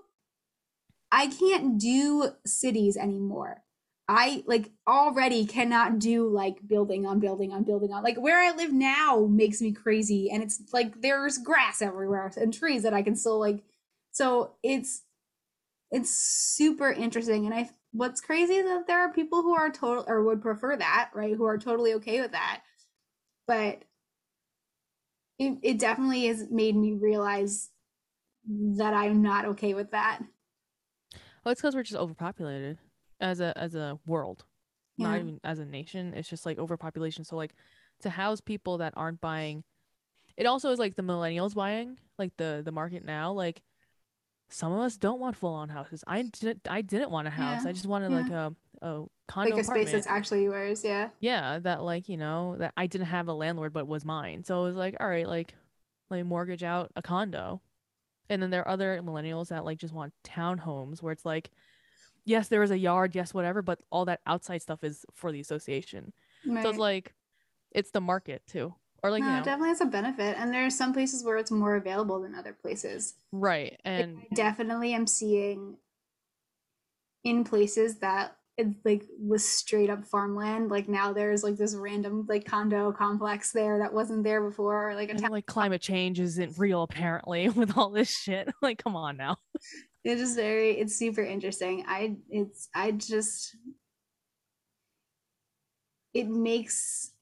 i 1.13 1.27
can't 1.27 1.79
do 1.79 2.31
cities 2.47 2.97
anymore 2.97 3.63
i 4.09 4.43
like 4.47 4.71
already 4.87 5.45
cannot 5.45 5.99
do 5.99 6.29
like 6.29 6.67
building 6.67 7.07
on 7.07 7.19
building 7.19 7.53
on 7.53 7.65
building 7.65 7.93
on 7.93 8.03
like 8.03 8.17
where 8.19 8.39
i 8.39 8.55
live 8.55 8.73
now 8.73 9.27
makes 9.29 9.61
me 9.61 9.73
crazy 9.73 10.31
and 10.31 10.43
it's 10.43 10.63
like 10.73 11.01
there's 11.01 11.39
grass 11.39 11.83
everywhere 11.83 12.31
and 12.37 12.55
trees 12.55 12.83
that 12.83 12.95
i 12.95 13.03
can 13.03 13.17
still 13.17 13.39
like 13.39 13.63
so 14.13 14.53
it's 14.63 15.03
it's 15.91 16.11
super 16.11 16.91
interesting 16.91 17.47
and 17.47 17.55
i 17.55 17.69
what's 17.93 18.21
crazy 18.21 18.55
is 18.55 18.67
that 18.67 18.87
there 18.87 19.01
are 19.01 19.13
people 19.13 19.43
who 19.43 19.55
are 19.55 19.71
total 19.71 20.05
or 20.07 20.23
would 20.23 20.43
prefer 20.43 20.77
that 20.77 21.11
right 21.15 21.35
who 21.35 21.45
are 21.45 21.59
totally 21.59 21.95
okay 21.95 22.21
with 22.21 22.33
that 22.33 22.63
but 23.47 23.83
it, 25.39 25.59
it 25.63 25.79
definitely 25.79 26.27
has 26.27 26.47
made 26.51 26.77
me 26.77 26.93
realize 26.93 27.71
that 28.49 28.95
i'm 28.95 29.23
not 29.23 29.45
okay 29.45 29.75
with 29.75 29.91
that. 29.91 30.21
Well, 31.45 31.53
it's 31.53 31.61
because 31.61 31.75
we're 31.75 31.83
just 31.83 31.99
overpopulated 31.99 32.79
as 33.21 33.41
a 33.41 33.57
as 33.57 33.75
a 33.75 33.99
world, 34.07 34.45
not 34.99 35.19
even 35.19 35.41
as 35.45 35.59
a 35.59 35.65
nation. 35.65 36.15
It's 36.15 36.29
just 36.29 36.47
like 36.47 36.59
overpopulation. 36.59 37.25
So 37.25 37.37
like 37.37 37.55
to 38.03 38.11
house 38.11 38.41
people 38.41 38.79
that 38.79 38.95
aren't 38.97 39.21
buying, 39.21 39.65
it 40.37 40.47
also 40.47 40.71
is 40.71 40.79
like 40.79 40.97
the 40.97 41.03
millennials 41.03 41.55
buying, 41.55 41.99
like 42.19 42.33
the 42.37 42.63
the 42.65 42.73
market 42.73 43.05
now. 43.05 43.33
Like 43.33 43.63
some 44.49 44.73
of 44.73 44.81
us 44.81 44.97
don't 44.97 45.21
want 45.21 45.37
full 45.37 45.55
on 45.55 45.69
houses. 45.69 46.05
I 46.07 46.23
didn't. 46.23 46.69
I 46.69 46.83
didn't 46.83 47.11
want 47.11 47.29
a 47.29 47.31
house. 47.31 47.63
Yeah, 47.65 47.71
I 47.71 47.73
just 47.73 47.87
wanted 47.87 48.11
yeah. 48.11 48.21
like 48.21 48.31
a 48.31 48.55
a 48.83 49.05
condo 49.27 49.55
like 49.55 49.63
a 49.63 49.65
space 49.65 49.91
that's 49.91 50.07
actually 50.07 50.43
yours 50.43 50.85
yeah 50.85 51.09
yeah, 51.21 51.59
that 51.61 51.83
like 51.83 52.11
you 52.11 52.19
know 52.19 52.57
that 52.59 52.75
I 52.77 52.87
didn't 52.87 53.07
have 53.07 53.29
a 53.29 53.33
landlord 53.33 53.73
but 53.73 53.87
was 53.87 54.05
mine. 54.05 54.45
So 54.45 54.61
it 54.61 54.69
was 54.69 54.77
like 54.77 54.97
all 55.01 55.09
right, 55.09 55.27
like 55.27 55.55
like 56.11 56.25
mortgage 56.25 56.63
out 56.63 56.91
a 56.97 57.03
condo. 57.03 57.61
And 58.29 58.43
then 58.43 58.51
there 58.51 58.63
are 58.63 58.69
other 58.69 59.01
millennials 59.03 59.49
that 59.49 59.65
like 59.65 59.79
just 59.79 59.95
want 59.95 60.13
townhomes 60.25 61.01
where 61.01 61.13
it's 61.13 61.25
like, 61.25 61.51
yes, 62.27 62.49
there 62.49 62.63
is 62.63 62.71
a 62.71 62.79
yard, 62.79 63.15
yes, 63.15 63.33
whatever, 63.33 63.63
but 63.63 63.79
all 63.91 64.05
that 64.05 64.21
outside 64.27 64.61
stuff 64.61 64.85
is 64.85 65.07
for 65.15 65.33
the 65.33 65.41
association. 65.41 66.13
Right. 66.47 66.63
So 66.63 66.69
it's 66.69 66.79
like, 66.79 67.15
it's 67.71 67.91
the 67.93 68.01
market 68.01 68.43
too, 68.47 68.75
or 69.03 69.11
like 69.11 69.23
no, 69.23 69.29
you 69.29 69.35
it 69.35 69.39
know, 69.39 69.45
definitely 69.45 69.69
has 69.71 69.81
a 69.81 69.87
benefit 69.87 70.37
and 70.39 70.53
there 70.53 70.67
are 70.67 70.71
some 70.71 70.93
places 70.93 71.25
where 71.25 71.37
it's 71.37 71.51
more 71.51 71.77
available 71.77 72.21
than 72.21 72.35
other 72.35 72.53
places 72.53 73.15
right? 73.33 73.73
Like, 73.85 73.95
And 73.95 74.19
I 74.19 74.35
definitely 74.35 74.93
am 74.95 75.07
seeing 75.07 75.77
in 77.25 77.45
places 77.45 77.99
that 77.99 78.37
it 78.57 78.69
like 78.85 79.05
was 79.19 79.47
straight 79.47 79.91
up 79.91 80.07
farmland 80.07 80.71
like 80.71 80.89
now 80.89 81.13
there's 81.13 81.43
like 81.43 81.57
this 81.57 81.75
random 81.75 82.25
like 82.27 82.47
condo 82.47 82.91
complex 82.91 83.53
there 83.53 83.79
that 83.79 83.93
wasn't 83.93 84.25
there 84.25 84.43
before 84.43 84.89
or 84.91 84.95
like 84.95 85.09
a 85.09 85.11
and 85.11 85.21
town 85.21 85.31
like 85.31 85.45
climate 85.45 85.83
change 85.83 86.19
isn't 86.19 86.57
real 86.59 86.83
apparently 86.83 87.49
with 87.51 87.77
all 87.77 87.91
this 87.91 88.11
shit. 88.11 88.49
Like, 88.63 88.83
come 88.83 88.97
on 88.97 89.17
now. 89.17 89.37
It's 90.13 90.21
just 90.21 90.37
very 90.37 90.73
it's 90.79 90.97
super 90.97 91.23
interesting 91.23 91.85
i 91.89 92.17
it's 92.31 92.69
i 92.75 92.91
just 92.91 93.57
it 96.15 96.29
makes 96.29 97.13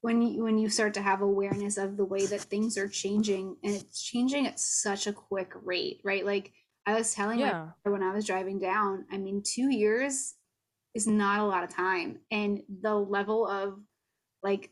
when 0.00 0.22
you 0.22 0.44
when 0.44 0.58
you 0.58 0.68
start 0.68 0.94
to 0.94 1.02
have 1.02 1.20
awareness 1.20 1.76
of 1.78 1.96
the 1.96 2.04
way 2.04 2.26
that 2.26 2.40
things 2.40 2.78
are 2.78 2.88
changing 2.88 3.56
and 3.64 3.74
it's 3.74 4.02
changing 4.02 4.46
at 4.46 4.60
such 4.60 5.06
a 5.06 5.12
quick 5.12 5.52
rate, 5.64 6.00
right? 6.04 6.24
Like 6.24 6.52
I 6.86 6.94
was 6.94 7.14
telling 7.14 7.40
Yeah. 7.40 7.70
brother 7.82 7.98
when 7.98 8.02
I 8.02 8.14
was 8.14 8.24
driving 8.26 8.58
down, 8.58 9.06
I 9.10 9.18
mean, 9.18 9.42
two 9.44 9.68
years 9.70 10.34
is 10.94 11.06
not 11.06 11.40
a 11.40 11.44
lot 11.44 11.64
of 11.64 11.74
time, 11.74 12.20
and 12.30 12.62
the 12.82 12.94
level 12.94 13.48
of 13.48 13.80
like 14.42 14.70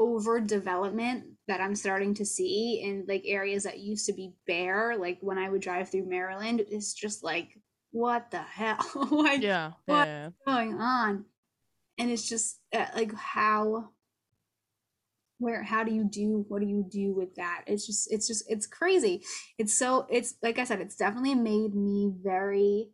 overdevelopment 0.00 1.22
that 1.48 1.60
I'm 1.60 1.76
starting 1.76 2.14
to 2.14 2.24
see 2.24 2.80
in 2.82 3.04
like 3.06 3.22
areas 3.26 3.64
that 3.64 3.78
used 3.78 4.06
to 4.06 4.12
be 4.12 4.32
bare, 4.46 4.96
like 4.96 5.18
when 5.20 5.38
I 5.38 5.50
would 5.50 5.60
drive 5.60 5.90
through 5.90 6.08
Maryland, 6.08 6.64
it's 6.70 6.94
just 6.94 7.22
like, 7.22 7.58
what 7.90 8.30
the 8.30 8.38
hell? 8.42 8.78
like, 9.10 9.42
Yeah. 9.42 9.72
What? 9.86 10.06
Yeah. 10.06 10.30
going 10.46 10.74
on 10.74 11.26
and 11.98 12.10
it's 12.10 12.28
just 12.28 12.60
uh, 12.72 12.86
like 12.94 13.14
how 13.14 13.90
where 15.38 15.62
how 15.62 15.84
do 15.84 15.92
you 15.92 16.04
do 16.04 16.44
what 16.48 16.60
do 16.60 16.66
you 16.66 16.84
do 16.88 17.12
with 17.12 17.34
that 17.34 17.62
it's 17.66 17.86
just 17.86 18.10
it's 18.12 18.26
just 18.26 18.44
it's 18.48 18.66
crazy 18.66 19.22
it's 19.58 19.74
so 19.74 20.06
it's 20.08 20.34
like 20.42 20.58
i 20.58 20.64
said 20.64 20.80
it's 20.80 20.96
definitely 20.96 21.34
made 21.34 21.74
me 21.74 22.12
very 22.22 22.88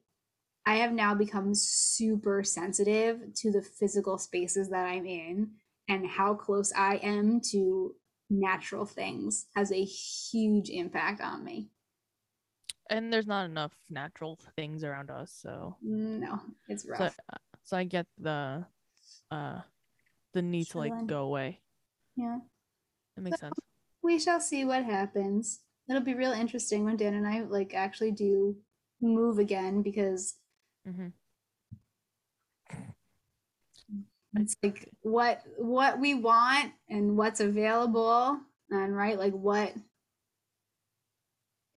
i 0.66 0.76
have 0.76 0.92
now 0.92 1.14
become 1.14 1.54
super 1.54 2.42
sensitive 2.42 3.20
to 3.34 3.50
the 3.50 3.62
physical 3.62 4.18
spaces 4.18 4.70
that 4.70 4.86
i'm 4.86 5.06
in 5.06 5.50
and 5.88 6.06
how 6.06 6.34
close 6.34 6.72
i 6.76 6.96
am 6.96 7.40
to 7.40 7.94
natural 8.30 8.86
things 8.86 9.46
has 9.56 9.72
a 9.72 9.84
huge 9.84 10.70
impact 10.70 11.20
on 11.20 11.44
me 11.44 11.70
And 12.90 13.12
there's 13.12 13.26
not 13.26 13.46
enough 13.46 13.72
natural 13.88 14.36
things 14.56 14.84
around 14.84 15.10
us, 15.10 15.32
so 15.32 15.76
no 15.82 16.40
it's 16.68 16.86
so, 16.92 17.04
rough 17.04 17.18
uh, 17.32 17.36
so 17.62 17.76
I 17.76 17.84
get 17.84 18.06
the 18.18 18.64
uh 19.30 19.60
the 20.32 20.42
need 20.42 20.70
to 20.70 20.78
like 20.78 20.94
go 21.06 21.24
away. 21.24 21.60
yeah 22.16 22.38
It 23.16 23.22
makes 23.22 23.40
sense. 23.40 23.58
we 24.02 24.18
shall 24.18 24.40
see 24.40 24.64
what 24.64 24.84
happens. 24.84 25.60
It'll 25.88 26.02
be 26.02 26.14
real 26.14 26.32
interesting 26.32 26.84
when 26.84 26.96
Dan 26.96 27.14
and 27.14 27.26
I 27.26 27.40
like 27.42 27.74
actually 27.74 28.12
do 28.12 28.56
move 29.00 29.38
again 29.38 29.82
because 29.82 30.36
hmm 30.84 31.12
it's 34.34 34.56
like 34.62 34.88
what 35.02 35.42
what 35.56 35.98
we 35.98 36.14
want 36.14 36.72
and 36.88 37.16
what's 37.16 37.40
available 37.40 38.38
and 38.70 38.96
right 38.96 39.18
like 39.18 39.32
what 39.32 39.72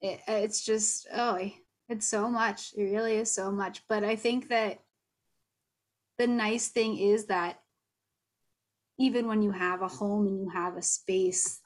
it, 0.03 0.21
it's 0.29 0.65
just 0.65 1.07
oh 1.15 1.39
it's 1.89 2.07
so 2.07 2.31
much. 2.31 2.73
It 2.75 2.85
really 2.85 3.17
is 3.17 3.35
so 3.35 3.51
much. 3.51 3.83
But 3.89 4.05
i 4.05 4.17
think 4.17 4.49
that 4.49 4.81
the 6.19 6.27
nice 6.27 6.69
thing 6.69 6.99
is 6.99 7.27
that 7.27 7.59
even 8.99 9.27
when 9.27 9.43
you 9.43 9.51
have 9.51 9.83
a 9.83 9.89
home 9.89 10.27
and 10.27 10.39
you 10.41 10.51
have 10.51 10.77
a 10.77 10.83
space 10.83 11.61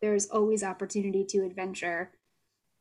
there's 0.00 0.26
always 0.30 0.62
opportunity 0.62 1.24
to 1.28 1.44
adventure. 1.44 2.12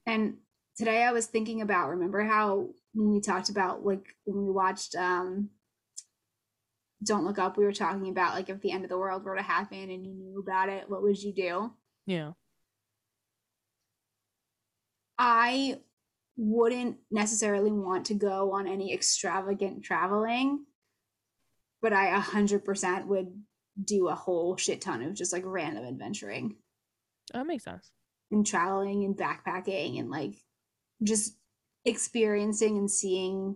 And 0.05 0.37
today 0.77 1.03
i 1.03 1.11
was 1.11 1.25
thinking 1.25 1.61
about 1.61 1.89
remember 1.89 2.23
how 2.23 2.69
when 2.93 3.11
we 3.11 3.19
talked 3.19 3.49
about 3.49 3.83
like 3.83 4.05
when 4.25 4.45
we 4.45 4.51
watched 4.51 4.95
um 4.95 5.49
don't 7.03 7.25
look 7.25 7.37
up 7.39 7.57
we 7.57 7.63
were 7.63 7.71
talking 7.71 8.09
about 8.09 8.33
like 8.33 8.49
if 8.49 8.59
the 8.61 8.71
end 8.71 8.83
of 8.83 8.89
the 8.89 8.97
world 8.97 9.23
were 9.23 9.35
to 9.35 9.41
happen 9.41 9.89
and 9.91 10.05
you 10.05 10.13
knew 10.13 10.39
about 10.39 10.69
it 10.69 10.89
what 10.89 11.01
would 11.03 11.21
you 11.21 11.31
do 11.33 11.71
Yeah. 12.05 12.31
i 15.17 15.79
wouldn't 16.35 16.97
necessarily 17.09 17.71
want 17.71 18.05
to 18.07 18.13
go 18.13 18.51
on 18.53 18.67
any 18.67 18.93
extravagant 18.93 19.83
traveling 19.83 20.65
but 21.81 21.93
i 21.93 22.19
100% 22.19 23.05
would 23.07 23.27
do 23.83 24.07
a 24.07 24.15
whole 24.15 24.57
shit 24.57 24.81
ton 24.81 25.01
of 25.03 25.13
just 25.13 25.33
like 25.33 25.43
random 25.45 25.85
adventuring 25.85 26.55
That 27.33 27.45
makes 27.47 27.63
sense. 27.63 27.91
and 28.31 28.45
traveling 28.45 29.03
and 29.05 29.15
backpacking 29.15 29.99
and 29.99 30.09
like 30.09 30.33
just 31.03 31.35
experiencing 31.85 32.77
and 32.77 32.89
seeing 32.89 33.55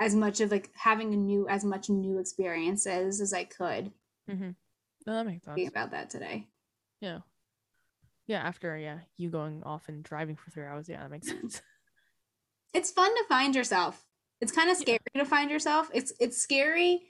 as 0.00 0.14
much 0.14 0.40
of 0.40 0.50
like 0.50 0.70
having 0.74 1.12
a 1.12 1.16
new 1.16 1.48
as 1.48 1.64
much 1.64 1.88
new 1.90 2.18
experiences 2.18 3.20
as 3.20 3.32
I 3.32 3.44
could 3.44 3.92
Mm-hmm. 4.30 4.50
No, 5.06 5.12
that 5.14 5.24
makes 5.26 5.46
sense. 5.46 5.68
about 5.68 5.92
that 5.92 6.10
today. 6.10 6.48
Yeah. 7.00 7.20
Yeah, 8.26 8.40
after 8.40 8.76
yeah, 8.76 8.98
you 9.16 9.30
going 9.30 9.62
off 9.62 9.88
and 9.88 10.02
driving 10.04 10.36
for 10.36 10.50
three 10.50 10.66
hours, 10.66 10.86
yeah, 10.86 11.00
that 11.00 11.10
makes 11.10 11.28
sense. 11.28 11.62
It's 12.74 12.90
fun 12.90 13.14
to 13.14 13.24
find 13.30 13.54
yourself. 13.54 14.04
It's 14.42 14.52
kind 14.52 14.68
of 14.70 14.76
Yeah. 14.76 14.82
scary 14.82 14.98
to 15.16 15.24
find 15.24 15.50
yourself. 15.50 15.90
It's 15.94 16.12
it's 16.20 16.36
scary 16.36 17.00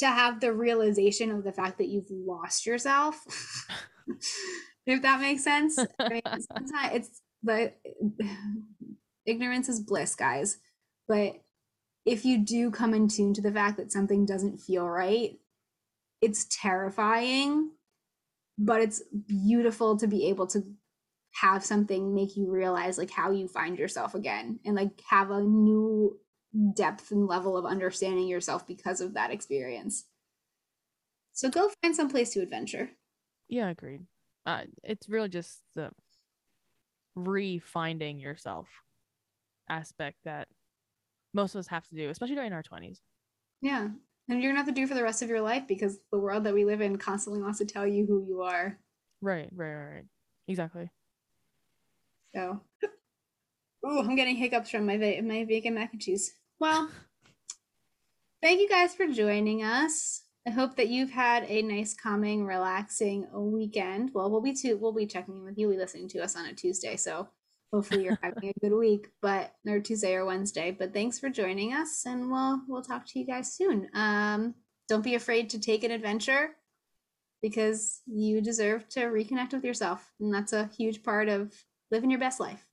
to 0.00 0.06
have 0.06 0.40
the 0.40 0.52
realization 0.52 1.30
of 1.30 1.42
the 1.44 1.52
fact 1.52 1.78
that 1.78 1.88
you've 1.88 2.10
lost 2.10 2.66
yourself. 2.66 3.24
if 4.86 5.00
that 5.00 5.20
makes 5.22 5.42
sense. 5.42 5.78
I 5.98 6.08
mean, 6.10 6.22
sometimes 6.24 6.92
it's 6.94 7.22
the 7.42 7.72
ignorance 9.26 9.70
is 9.70 9.80
bliss, 9.80 10.14
guys. 10.14 10.58
But 11.08 11.36
if 12.04 12.24
you 12.24 12.38
do 12.38 12.70
come 12.70 12.94
in 12.94 13.08
tune 13.08 13.34
to 13.34 13.40
the 13.40 13.52
fact 13.52 13.76
that 13.78 13.92
something 13.92 14.26
doesn't 14.26 14.60
feel 14.60 14.88
right, 14.88 15.38
it's 16.20 16.46
terrifying, 16.50 17.70
but 18.58 18.80
it's 18.80 19.02
beautiful 19.26 19.96
to 19.98 20.06
be 20.06 20.28
able 20.28 20.46
to 20.48 20.62
have 21.32 21.64
something 21.64 22.14
make 22.14 22.36
you 22.36 22.50
realize 22.50 22.96
like 22.96 23.10
how 23.10 23.30
you 23.30 23.48
find 23.48 23.78
yourself 23.78 24.14
again 24.14 24.60
and 24.64 24.76
like 24.76 25.00
have 25.08 25.30
a 25.30 25.42
new 25.42 26.16
depth 26.74 27.10
and 27.10 27.26
level 27.26 27.56
of 27.56 27.64
understanding 27.64 28.28
yourself 28.28 28.66
because 28.66 29.00
of 29.00 29.14
that 29.14 29.32
experience. 29.32 30.04
So 31.32 31.50
go 31.50 31.70
find 31.82 31.96
some 31.96 32.08
place 32.08 32.30
to 32.34 32.40
adventure. 32.40 32.90
yeah, 33.48 33.68
agreed. 33.68 34.02
Uh, 34.46 34.62
it's 34.82 35.08
really 35.08 35.28
just 35.28 35.62
the 35.74 35.90
re-finding 37.16 38.20
yourself 38.20 38.68
aspect 39.68 40.18
that 40.24 40.48
most 41.34 41.54
of 41.54 41.58
us 41.58 41.66
have 41.66 41.86
to 41.88 41.94
do, 41.94 42.08
especially 42.08 42.36
during 42.36 42.52
our 42.52 42.62
twenties. 42.62 43.02
Yeah. 43.60 43.88
And 44.28 44.42
you're 44.42 44.52
gonna 44.52 44.64
have 44.64 44.74
to 44.74 44.80
do 44.80 44.86
for 44.86 44.94
the 44.94 45.02
rest 45.02 45.20
of 45.22 45.28
your 45.28 45.42
life 45.42 45.64
because 45.68 45.98
the 46.10 46.18
world 46.18 46.44
that 46.44 46.54
we 46.54 46.64
live 46.64 46.80
in 46.80 46.96
constantly 46.96 47.42
wants 47.42 47.58
to 47.58 47.66
tell 47.66 47.86
you 47.86 48.06
who 48.06 48.24
you 48.26 48.42
are. 48.42 48.78
Right, 49.20 49.48
right, 49.54 49.74
right, 49.74 49.94
right. 49.94 50.04
Exactly. 50.48 50.90
So, 52.34 52.60
oh, 53.84 54.00
I'm 54.00 54.16
getting 54.16 54.36
hiccups 54.36 54.70
from 54.70 54.86
my 54.86 54.96
ve- 54.96 55.20
my 55.20 55.44
vegan 55.44 55.74
mac 55.74 55.92
and 55.92 56.00
cheese. 56.00 56.34
Well, 56.58 56.90
thank 58.42 58.60
you 58.60 58.68
guys 58.68 58.94
for 58.94 59.06
joining 59.06 59.62
us. 59.62 60.22
I 60.46 60.50
hope 60.50 60.76
that 60.76 60.88
you've 60.88 61.10
had 61.10 61.44
a 61.44 61.62
nice, 61.62 61.94
calming, 61.94 62.44
relaxing 62.44 63.26
weekend. 63.32 64.10
Well, 64.12 64.30
we'll 64.30 64.42
be 64.42 64.52
too, 64.52 64.76
we'll 64.76 64.92
be 64.92 65.06
checking 65.06 65.36
in 65.36 65.44
with 65.44 65.56
you. 65.56 65.68
We'll 65.68 65.76
be 65.76 65.80
listening 65.80 66.08
to 66.08 66.20
us 66.20 66.36
on 66.36 66.44
a 66.44 66.52
Tuesday, 66.52 66.96
so 66.96 67.28
hopefully 67.74 68.04
you're 68.04 68.18
having 68.22 68.50
a 68.50 68.60
good 68.60 68.76
week. 68.76 69.08
But 69.20 69.52
or 69.66 69.80
Tuesday 69.80 70.14
or 70.14 70.24
Wednesday. 70.24 70.70
But 70.70 70.92
thanks 70.92 71.18
for 71.18 71.28
joining 71.28 71.72
us, 71.72 72.04
and 72.06 72.30
we'll 72.30 72.60
we'll 72.68 72.82
talk 72.82 73.06
to 73.08 73.18
you 73.18 73.26
guys 73.26 73.54
soon. 73.54 73.88
Um, 73.94 74.54
don't 74.88 75.04
be 75.04 75.16
afraid 75.16 75.50
to 75.50 75.60
take 75.60 75.82
an 75.82 75.90
adventure 75.90 76.50
because 77.42 78.00
you 78.06 78.40
deserve 78.40 78.88
to 78.90 79.00
reconnect 79.00 79.52
with 79.52 79.64
yourself, 79.64 80.10
and 80.20 80.32
that's 80.32 80.52
a 80.52 80.70
huge 80.76 81.02
part 81.02 81.28
of 81.28 81.52
living 81.90 82.10
your 82.10 82.20
best 82.20 82.40
life. 82.40 82.64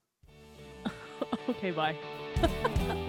okay, 1.49 1.71
bye. 1.71 1.97